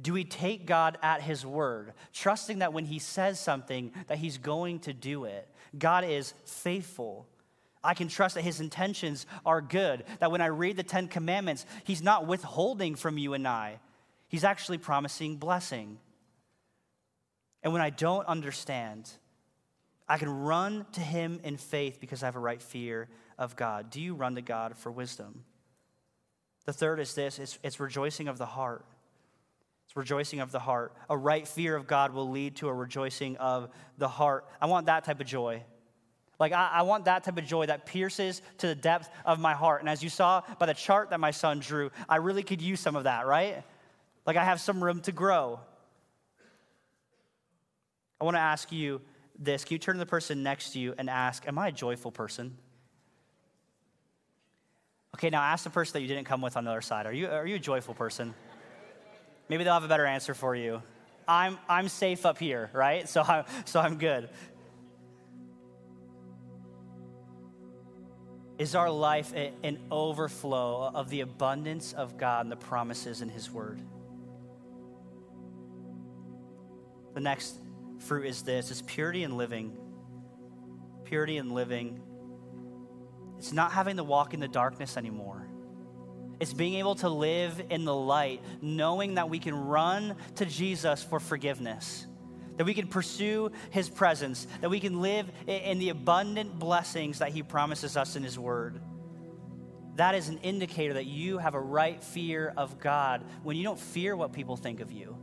Do 0.02 0.14
we 0.14 0.24
take 0.24 0.66
God 0.66 0.98
at 1.02 1.22
his 1.22 1.46
word, 1.46 1.94
trusting 2.14 2.60
that 2.60 2.74
when 2.74 2.86
he 2.86 3.00
says 3.00 3.40
something 3.40 3.92
that 4.08 4.18
he's 4.18 4.38
going 4.38 4.80
to 4.80 4.94
do 4.94 5.26
it? 5.26 5.48
God 5.78 6.04
is 6.04 6.34
faithful. 6.46 7.28
I 7.84 7.94
can 7.94 8.10
trust 8.10 8.36
that 8.36 8.44
his 8.44 8.60
intentions 8.60 9.26
are 9.46 9.62
good, 9.62 10.04
that 10.20 10.32
when 10.32 10.42
I 10.42 10.48
read 10.48 10.76
the 10.76 10.84
Ten 10.84 11.08
Commandments, 11.08 11.66
he's 11.86 12.02
not 12.02 12.28
withholding 12.28 12.96
from 12.96 13.18
you 13.18 13.34
and 13.34 13.48
I, 13.48 13.80
he's 14.28 14.44
actually 14.44 14.78
promising 14.78 15.38
blessing. 15.38 15.98
And 17.64 17.72
when 17.74 17.82
I 17.82 17.90
don't 17.90 18.26
understand, 18.28 19.10
I 20.08 20.18
can 20.18 20.30
run 20.30 20.86
to 20.94 21.02
him 21.02 21.40
in 21.44 21.58
faith 21.58 22.00
because 22.00 22.24
I 22.24 22.26
have 22.26 22.36
a 22.36 22.40
right 22.40 22.62
fear 22.62 23.08
of 23.38 23.56
God. 23.56 23.90
Do 23.90 24.02
you 24.02 24.16
run 24.16 24.36
to 24.36 24.42
God 24.42 24.76
for 24.78 24.92
wisdom? 24.92 25.46
The 26.66 26.74
third 26.74 27.00
is 27.00 27.14
this 27.14 27.40
it's, 27.40 27.60
it's 27.64 27.80
rejoicing 27.80 28.28
of 28.28 28.38
the 28.38 28.46
heart. 28.46 28.86
It's 29.86 29.96
rejoicing 29.96 30.40
of 30.40 30.52
the 30.52 30.60
heart. 30.60 30.94
A 31.10 31.18
right 31.18 31.48
fear 31.48 31.76
of 31.76 31.88
God 31.88 32.14
will 32.14 32.30
lead 32.30 32.58
to 32.58 32.68
a 32.68 32.74
rejoicing 32.74 33.38
of 33.38 33.70
the 33.98 34.08
heart. 34.08 34.46
I 34.62 34.68
want 34.68 34.86
that 34.86 35.04
type 35.04 35.20
of 35.20 35.26
joy. 35.26 35.64
Like, 36.40 36.54
I, 36.54 36.70
I, 36.76 36.82
want 36.84 37.06
that 37.06 37.26
type 37.26 37.38
of 37.38 37.46
joy 37.46 37.66
that 37.66 37.86
pierces 37.86 38.42
to 38.60 38.68
the 38.68 38.76
depth 38.76 39.10
of 39.26 39.40
my 39.40 39.54
heart. 39.54 39.82
And 39.82 39.90
as 39.90 40.02
you 40.02 40.10
saw 40.10 40.42
by 40.58 40.68
the 40.68 40.74
chart 40.74 41.10
that 41.10 41.20
my 41.20 41.32
son 41.32 41.60
drew, 41.60 41.92
I 42.08 42.16
really 42.16 42.44
could 42.44 42.62
use 42.62 42.80
some 42.80 42.96
of 42.96 43.04
that, 43.04 43.28
right? 43.28 43.62
Like, 44.26 44.38
I 44.38 44.46
have 44.46 44.62
some 44.62 44.82
room 44.82 45.02
to 45.02 45.12
grow. 45.12 45.60
I 48.22 48.24
want 48.24 48.36
to 48.36 48.42
ask 48.42 48.72
you 48.72 49.02
this. 49.38 49.66
Can 49.66 49.76
you 49.76 49.80
turn 49.80 49.96
to 49.96 50.00
the 50.00 50.06
person 50.06 50.42
next 50.42 50.72
to 50.72 50.80
you 50.80 50.94
and 50.98 51.10
ask, 51.10 51.48
Am 51.48 51.58
I 51.58 51.68
a 51.68 51.72
joyful 51.72 52.12
person? 52.12 52.58
Okay, 55.16 55.30
now 55.30 55.42
ask 55.42 55.64
the 55.64 55.70
person 55.70 55.94
that 55.94 56.02
you 56.02 56.08
didn't 56.08 56.26
come 56.26 56.42
with 56.42 56.56
on 56.56 56.64
the 56.64 56.72
other 56.72 56.82
side. 56.82 57.06
Are 57.06 57.12
you, 57.12 57.28
are 57.28 57.46
you 57.46 57.56
a 57.56 57.60
joyful 57.60 57.94
person? 57.94 58.34
Maybe 59.50 59.64
they'll 59.64 59.74
have 59.74 59.84
a 59.84 59.90
better 59.90 60.06
answer 60.06 60.34
for 60.34 60.56
you. 60.56 60.82
I'm, 61.28 61.58
I'm 61.68 61.90
safe 61.90 62.26
up 62.26 62.40
here, 62.40 62.70
right? 62.74 63.08
So 63.08 63.22
I'm, 63.22 63.46
so 63.66 63.80
I'm 63.80 63.98
good. 63.98 64.30
Is 68.60 68.76
our 68.76 68.90
life 68.90 69.34
an 69.64 69.80
overflow 69.90 70.92
of 70.94 71.10
the 71.10 71.22
abundance 71.22 71.94
of 71.94 72.18
God 72.18 72.46
and 72.46 72.52
the 72.52 72.58
promises 72.58 73.22
in 73.22 73.30
His 73.30 73.50
Word? 73.50 73.80
The 77.14 77.22
next 77.22 77.56
fruit 78.00 78.26
is 78.26 78.44
this 78.44 78.70
is 78.70 78.82
purity 78.82 79.24
in 79.24 79.38
living. 79.38 79.78
Purity 81.06 81.38
in 81.38 81.52
living. 81.52 82.02
It's 83.38 83.54
not 83.54 83.72
having 83.72 83.96
to 83.96 84.04
walk 84.04 84.34
in 84.34 84.42
the 84.42 84.48
darkness 84.50 84.98
anymore. 84.98 85.48
It's 86.42 86.54
being 86.54 86.76
able 86.76 86.96
to 86.96 87.08
live 87.08 87.62
in 87.70 87.86
the 87.86 87.96
light, 87.96 88.42
knowing 88.62 89.16
that 89.16 89.30
we 89.30 89.40
can 89.40 89.56
run 89.56 90.18
to 90.36 90.46
Jesus 90.46 91.02
for 91.02 91.22
forgiveness 91.22 92.08
that 92.60 92.66
we 92.66 92.74
can 92.74 92.88
pursue 92.88 93.54
His 93.70 93.90
presence, 93.90 94.46
that 94.60 94.70
we 94.70 94.82
can 94.82 95.02
live 95.02 95.32
in 95.48 95.80
the 95.80 95.88
abundant 95.90 96.60
blessings 96.60 97.20
that 97.20 97.30
He 97.30 97.42
promises 97.42 97.96
us 97.96 98.18
in 98.18 98.24
His 98.24 98.38
Word. 98.38 98.82
That 99.96 100.14
is 100.14 100.28
an 100.28 100.40
indicator 100.40 100.96
that 100.96 101.06
you 101.06 101.38
have 101.38 101.56
a 101.56 101.60
right 101.60 102.04
fear 102.04 102.54
of 102.58 102.78
God 102.78 103.24
when 103.44 103.56
you 103.56 103.64
don't 103.64 103.80
fear 103.80 104.14
what 104.14 104.34
people 104.34 104.58
think 104.58 104.82
of 104.82 104.92
you. 104.92 105.16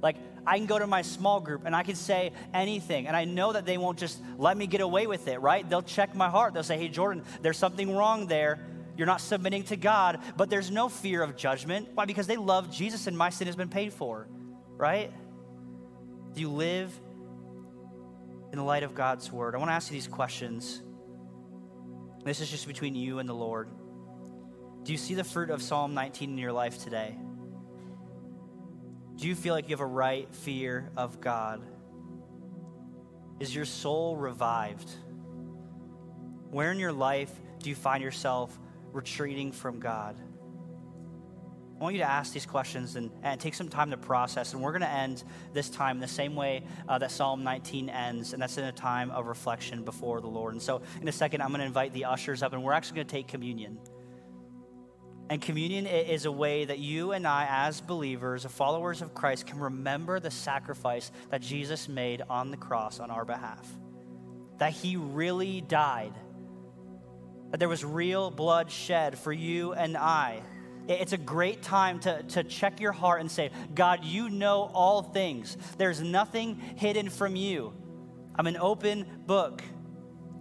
Like, 0.00 0.14
I 0.46 0.58
can 0.58 0.66
go 0.66 0.78
to 0.78 0.86
my 0.86 1.02
small 1.02 1.40
group 1.40 1.62
and 1.64 1.74
I 1.74 1.82
can 1.82 1.96
say 1.96 2.30
anything, 2.54 3.08
and 3.08 3.16
I 3.16 3.24
know 3.24 3.52
that 3.52 3.66
they 3.66 3.76
won't 3.76 3.98
just 3.98 4.22
let 4.38 4.56
me 4.56 4.68
get 4.68 4.80
away 4.80 5.08
with 5.08 5.26
it, 5.26 5.40
right? 5.40 5.68
They'll 5.68 5.82
check 5.82 6.14
my 6.14 6.28
heart. 6.28 6.54
They'll 6.54 6.62
say, 6.62 6.78
hey, 6.78 6.86
Jordan, 6.86 7.24
there's 7.42 7.58
something 7.58 7.92
wrong 7.92 8.28
there. 8.28 8.60
You're 8.96 9.08
not 9.08 9.20
submitting 9.20 9.64
to 9.64 9.76
God, 9.76 10.20
but 10.36 10.50
there's 10.50 10.70
no 10.70 10.88
fear 10.88 11.20
of 11.24 11.36
judgment. 11.36 11.88
Why? 11.94 12.04
Because 12.04 12.28
they 12.28 12.36
love 12.36 12.70
Jesus 12.70 13.08
and 13.08 13.18
my 13.18 13.30
sin 13.30 13.48
has 13.48 13.56
been 13.56 13.70
paid 13.70 13.92
for, 13.92 14.28
right? 14.76 15.12
Do 16.34 16.40
you 16.40 16.48
live 16.48 16.92
in 18.52 18.58
the 18.58 18.64
light 18.64 18.82
of 18.82 18.94
God's 18.94 19.30
word? 19.32 19.54
I 19.54 19.58
want 19.58 19.70
to 19.70 19.74
ask 19.74 19.90
you 19.90 19.94
these 19.94 20.08
questions. 20.08 20.82
This 22.24 22.40
is 22.40 22.50
just 22.50 22.66
between 22.66 22.94
you 22.94 23.18
and 23.18 23.28
the 23.28 23.34
Lord. 23.34 23.68
Do 24.82 24.92
you 24.92 24.98
see 24.98 25.14
the 25.14 25.24
fruit 25.24 25.50
of 25.50 25.62
Psalm 25.62 25.94
19 25.94 26.30
in 26.30 26.38
your 26.38 26.52
life 26.52 26.82
today? 26.82 27.16
Do 29.16 29.28
you 29.28 29.34
feel 29.34 29.54
like 29.54 29.68
you 29.68 29.74
have 29.74 29.80
a 29.80 29.86
right 29.86 30.32
fear 30.34 30.90
of 30.96 31.20
God? 31.20 31.62
Is 33.38 33.54
your 33.54 33.64
soul 33.64 34.16
revived? 34.16 34.90
Where 36.50 36.72
in 36.72 36.78
your 36.78 36.92
life 36.92 37.32
do 37.58 37.68
you 37.68 37.76
find 37.76 38.02
yourself 38.02 38.58
retreating 38.92 39.52
from 39.52 39.80
God? 39.80 40.16
I 41.80 41.82
want 41.82 41.94
you 41.94 42.02
to 42.02 42.10
ask 42.10 42.34
these 42.34 42.44
questions 42.44 42.96
and, 42.96 43.10
and 43.22 43.40
take 43.40 43.54
some 43.54 43.70
time 43.70 43.90
to 43.90 43.96
process. 43.96 44.52
And 44.52 44.62
we're 44.62 44.72
going 44.72 44.82
to 44.82 44.90
end 44.90 45.24
this 45.54 45.70
time 45.70 45.98
the 45.98 46.06
same 46.06 46.36
way 46.36 46.64
uh, 46.86 46.98
that 46.98 47.10
Psalm 47.10 47.42
19 47.42 47.88
ends, 47.88 48.34
and 48.34 48.42
that's 48.42 48.58
in 48.58 48.64
a 48.64 48.72
time 48.72 49.10
of 49.10 49.26
reflection 49.26 49.82
before 49.82 50.20
the 50.20 50.26
Lord. 50.26 50.52
And 50.52 50.60
so, 50.60 50.82
in 51.00 51.08
a 51.08 51.12
second, 51.12 51.40
I'm 51.40 51.48
going 51.48 51.60
to 51.60 51.66
invite 51.66 51.94
the 51.94 52.04
ushers 52.04 52.42
up, 52.42 52.52
and 52.52 52.62
we're 52.62 52.74
actually 52.74 52.96
going 52.96 53.06
to 53.06 53.12
take 53.12 53.28
communion. 53.28 53.78
And 55.30 55.40
communion 55.40 55.86
is 55.86 56.26
a 56.26 56.32
way 56.32 56.66
that 56.66 56.80
you 56.80 57.12
and 57.12 57.26
I, 57.26 57.46
as 57.48 57.80
believers, 57.80 58.44
followers 58.44 59.00
of 59.00 59.14
Christ, 59.14 59.46
can 59.46 59.58
remember 59.58 60.20
the 60.20 60.30
sacrifice 60.30 61.10
that 61.30 61.40
Jesus 61.40 61.88
made 61.88 62.20
on 62.28 62.50
the 62.50 62.58
cross 62.58 63.00
on 63.00 63.10
our 63.10 63.24
behalf. 63.24 63.66
That 64.58 64.72
he 64.72 64.96
really 64.96 65.62
died, 65.62 66.12
that 67.52 67.58
there 67.58 67.70
was 67.70 67.86
real 67.86 68.30
blood 68.30 68.70
shed 68.70 69.18
for 69.18 69.32
you 69.32 69.72
and 69.72 69.96
I 69.96 70.42
it's 70.88 71.12
a 71.12 71.18
great 71.18 71.62
time 71.62 72.00
to, 72.00 72.22
to 72.22 72.44
check 72.44 72.80
your 72.80 72.92
heart 72.92 73.20
and 73.20 73.30
say, 73.30 73.50
God, 73.74 74.04
you 74.04 74.28
know 74.28 74.70
all 74.74 75.02
things. 75.02 75.56
There's 75.78 76.00
nothing 76.00 76.56
hidden 76.76 77.10
from 77.10 77.36
you. 77.36 77.72
I'm 78.34 78.46
an 78.46 78.56
open 78.56 79.06
book. 79.26 79.62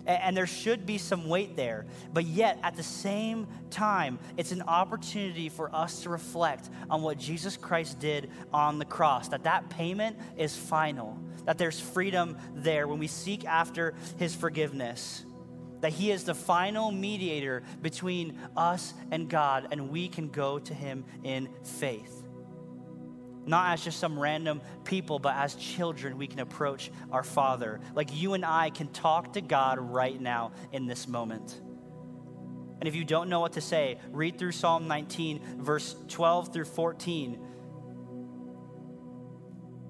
And 0.06 0.36
there 0.36 0.48
should 0.48 0.88
be 0.88 0.98
some 0.98 1.30
weight 1.30 1.56
there. 1.56 1.86
But 2.14 2.26
yet, 2.26 2.58
at 2.64 2.76
the 2.76 2.84
same 2.84 3.48
time, 3.70 4.18
it's 4.38 4.52
an 4.52 4.64
opportunity 4.64 5.50
for 5.50 5.74
us 5.76 6.02
to 6.02 6.10
reflect 6.10 6.70
on 6.90 7.04
what 7.04 7.20
Jesus 7.20 7.58
Christ 7.58 8.00
did 8.00 8.32
on 8.52 8.80
the 8.80 8.86
cross, 8.86 9.28
that 9.28 9.44
that 9.44 9.70
payment 9.70 10.18
is 10.36 10.56
final, 10.56 11.20
that 11.46 11.60
there's 11.60 11.80
freedom 11.80 12.38
there 12.56 12.88
when 12.88 12.98
we 12.98 13.06
seek 13.06 13.46
after 13.46 13.94
his 14.18 14.34
forgiveness 14.34 15.26
that 15.82 15.92
He 15.92 16.12
is 16.12 16.24
the 16.24 16.36
final 16.36 16.92
mediator 16.92 17.64
between 17.82 18.38
us 18.56 18.94
and 19.12 19.30
God, 19.30 19.68
and 19.72 19.90
we 19.90 20.08
can 20.08 20.30
go 20.30 20.60
to 20.60 20.74
Him 20.74 21.06
in 21.24 21.50
faith. 21.64 22.24
Not 23.46 23.74
as 23.74 23.84
just 23.84 24.00
some 24.00 24.20
random 24.20 24.62
people, 24.84 25.18
but 25.18 25.36
as 25.36 25.56
children, 25.56 26.18
we 26.18 26.28
can 26.28 26.40
approach 26.40 26.92
our 27.12 27.24
Father. 27.24 27.80
Like 27.96 28.10
you 28.14 28.34
and 28.34 28.46
I 28.46 28.70
can 28.70 28.90
talk 28.90 29.34
to 29.34 29.42
God 29.42 29.80
right 29.80 30.20
now 30.20 30.52
in 30.72 30.86
this 30.86 31.08
moment. 31.08 31.60
And 32.80 32.88
if 32.88 32.96
you 32.96 33.04
don't 33.04 33.30
know 33.30 33.40
what 33.40 33.54
to 33.54 33.62
say, 33.62 33.98
read 34.12 34.38
through 34.38 34.52
Psalm 34.54 34.88
19, 34.88 35.64
verse 35.64 35.96
12 36.08 36.54
through 36.54 36.66
14. 36.66 37.40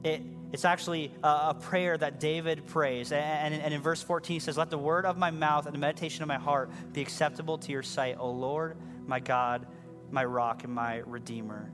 It, 0.04 0.22
it's 0.52 0.66
actually 0.66 1.12
a, 1.24 1.54
prayer 1.54 1.98
that 1.98 2.20
David 2.20 2.66
prays. 2.68 3.12
And, 3.12 3.54
in 3.54 3.82
verse 3.82 4.02
14, 4.02 4.36
he 4.36 4.40
says, 4.40 4.58
Let 4.58 4.70
the 4.70 4.78
word 4.78 5.06
of 5.06 5.18
my 5.18 5.32
mouth 5.32 5.66
and 5.66 5.76
the 5.76 5.80
meditation 5.80 6.24
of 6.24 6.28
my 6.28 6.38
heart 6.38 6.72
be 6.92 7.02
acceptable 7.02 7.58
to 7.60 7.72
your 7.72 7.84
sight, 7.84 8.18
O 8.20 8.32
Lord, 8.32 8.78
my 9.06 9.20
God, 9.20 9.68
my 10.10 10.26
rock, 10.26 10.64
and 10.64 10.74
my 10.74 10.98
redeemer. 10.98 11.72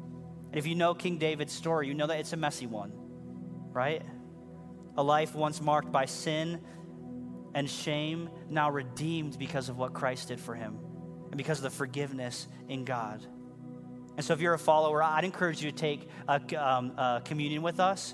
And 0.49 0.57
if 0.57 0.67
you 0.67 0.75
know 0.75 0.93
King 0.93 1.17
David's 1.17 1.53
story, 1.53 1.87
you 1.87 1.93
know 1.93 2.07
that 2.07 2.19
it's 2.19 2.33
a 2.33 2.37
messy 2.37 2.67
one, 2.67 2.91
right? 3.71 4.01
A 4.97 5.03
life 5.03 5.35
once 5.35 5.61
marked 5.61 5.91
by 5.91 6.05
sin 6.05 6.61
and 7.53 7.69
shame, 7.69 8.29
now 8.49 8.69
redeemed 8.69 9.39
because 9.39 9.69
of 9.69 9.77
what 9.77 9.93
Christ 9.93 10.27
did 10.27 10.39
for 10.39 10.53
him 10.53 10.77
and 11.31 11.37
because 11.37 11.59
of 11.59 11.63
the 11.63 11.69
forgiveness 11.69 12.47
in 12.67 12.83
God. 12.83 13.25
And 14.17 14.25
so, 14.25 14.33
if 14.33 14.41
you're 14.41 14.53
a 14.53 14.59
follower, 14.59 15.01
I'd 15.01 15.23
encourage 15.23 15.61
you 15.61 15.71
to 15.71 15.77
take 15.77 16.09
a, 16.27 16.41
um, 16.55 16.91
a 16.97 17.21
communion 17.23 17.61
with 17.61 17.79
us. 17.79 18.13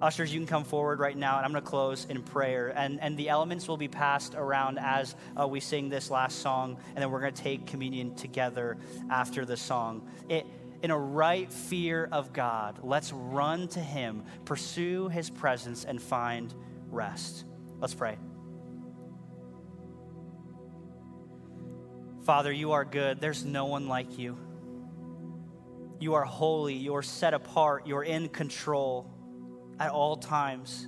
Ushers, 0.00 0.32
you 0.32 0.38
can 0.38 0.46
come 0.46 0.62
forward 0.62 1.00
right 1.00 1.16
now, 1.16 1.38
and 1.38 1.44
I'm 1.44 1.50
going 1.50 1.62
to 1.62 1.68
close 1.68 2.04
in 2.04 2.22
prayer. 2.22 2.68
And, 2.68 3.00
and 3.00 3.16
the 3.16 3.28
elements 3.28 3.66
will 3.66 3.76
be 3.76 3.88
passed 3.88 4.34
around 4.36 4.78
as 4.78 5.16
uh, 5.38 5.46
we 5.46 5.58
sing 5.58 5.88
this 5.88 6.08
last 6.08 6.38
song, 6.38 6.78
and 6.94 6.98
then 6.98 7.10
we're 7.10 7.20
going 7.20 7.34
to 7.34 7.42
take 7.42 7.66
communion 7.66 8.14
together 8.14 8.76
after 9.10 9.44
the 9.44 9.56
song. 9.56 10.08
It, 10.28 10.46
in 10.82 10.92
a 10.92 10.98
right 10.98 11.52
fear 11.52 12.08
of 12.12 12.32
God, 12.32 12.78
let's 12.84 13.12
run 13.12 13.66
to 13.68 13.80
Him, 13.80 14.22
pursue 14.44 15.08
His 15.08 15.30
presence, 15.30 15.84
and 15.84 16.00
find 16.00 16.54
rest. 16.90 17.44
Let's 17.80 17.94
pray. 17.94 18.18
Father, 22.22 22.52
you 22.52 22.72
are 22.72 22.84
good. 22.84 23.20
There's 23.20 23.44
no 23.44 23.66
one 23.66 23.88
like 23.88 24.16
you. 24.16 24.38
You 25.98 26.14
are 26.14 26.24
holy. 26.24 26.74
You 26.74 26.94
are 26.94 27.02
set 27.02 27.34
apart. 27.34 27.88
You're 27.88 28.04
in 28.04 28.28
control 28.28 29.10
at 29.78 29.90
all 29.90 30.16
times. 30.16 30.86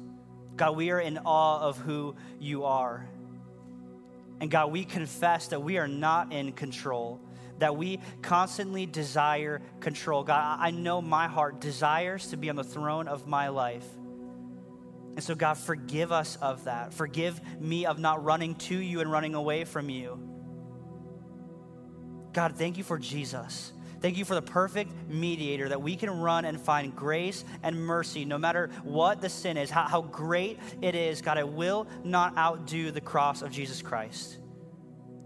God, 0.57 0.77
we 0.77 0.91
are 0.91 1.01
in 1.01 1.19
awe 1.19 1.61
of 1.61 1.79
who 1.79 2.17
you 2.39 2.65
are. 2.65 3.09
And 4.41 4.51
God, 4.51 4.73
we 4.73 4.85
confess 4.85 5.49
that 5.49 5.63
we 5.63 5.79
are 5.79 5.89
not 5.89 6.33
in 6.33 6.53
control, 6.53 7.21
that 7.59 7.77
we 7.77 8.01
constantly 8.23 8.87
desire 8.87 9.61
control. 9.81 10.25
God, 10.25 10.59
I 10.61 10.71
know 10.71 11.03
my 11.03 11.29
heart 11.29 11.61
desires 11.61 12.29
to 12.29 12.37
be 12.37 12.51
on 12.51 12.57
the 12.57 12.65
throne 12.65 13.07
of 13.07 13.27
my 13.27 13.49
life. 13.49 13.87
And 15.17 15.23
so, 15.23 15.35
God, 15.35 15.55
forgive 15.55 16.13
us 16.13 16.37
of 16.37 16.65
that. 16.65 16.95
Forgive 16.95 17.41
me 17.61 17.85
of 17.85 17.99
not 17.99 18.25
running 18.25 18.55
to 18.55 18.77
you 18.79 19.01
and 19.01 19.11
running 19.11 19.35
away 19.35 19.65
from 19.65 19.91
you. 19.91 20.19
God, 22.33 22.57
thank 22.57 22.79
you 22.79 22.85
for 22.85 22.99
Jesus. 22.99 23.73
Thank 24.01 24.17
you 24.17 24.25
for 24.25 24.35
the 24.35 24.43
perfect 24.43 24.91
mediator 25.09 25.69
that 25.69 25.83
we 25.83 25.95
can 25.95 26.11
run 26.11 26.47
and 26.47 26.59
find 26.59 26.95
grace 26.97 27.45
and 27.63 27.77
mercy 27.77 28.25
no 28.25 28.39
matter 28.39 28.71
what 28.83 29.21
the 29.21 29.29
sin 29.29 29.57
is, 29.57 29.69
how, 29.69 29.87
how 29.87 30.03
great 30.03 30.59
it 30.81 30.95
is. 30.95 31.21
God, 31.21 31.37
I 31.37 31.45
will 31.45 31.87
not 32.03 32.37
outdo 32.39 32.91
the 32.91 33.01
cross 33.01 33.43
of 33.43 33.51
Jesus 33.51 33.83
Christ. 33.83 34.39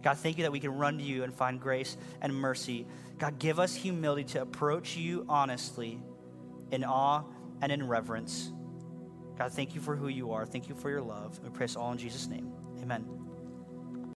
God, 0.03 0.19
thank 0.19 0.39
you 0.39 0.43
that 0.43 0.53
we 0.53 0.61
can 0.61 0.77
run 0.77 0.99
to 0.99 1.05
you 1.05 1.23
and 1.23 1.33
find 1.33 1.61
grace 1.61 1.97
and 2.21 2.35
mercy. 2.35 2.87
God, 3.19 3.39
give 3.39 3.59
us 3.61 3.75
humility 3.75 4.25
to 4.33 4.43
approach 4.43 4.97
you 4.97 5.25
honestly, 5.29 6.01
in 6.73 6.85
awe 6.85 7.23
and 7.63 7.71
in 7.71 7.87
reverence. 7.87 8.53
God, 9.39 9.53
thank 9.53 9.75
you 9.75 9.81
for 9.81 9.97
who 9.97 10.09
you 10.09 10.33
are. 10.33 10.45
Thank 10.47 10.69
you 10.69 10.75
for 10.75 10.91
your 10.91 11.03
love. 11.03 11.41
We 11.43 11.51
pray 11.51 11.67
this 11.67 11.77
all 11.77 11.93
in 11.93 11.99
Jesus' 11.99 12.27
name. 12.27 12.53
Amen. 12.83 13.24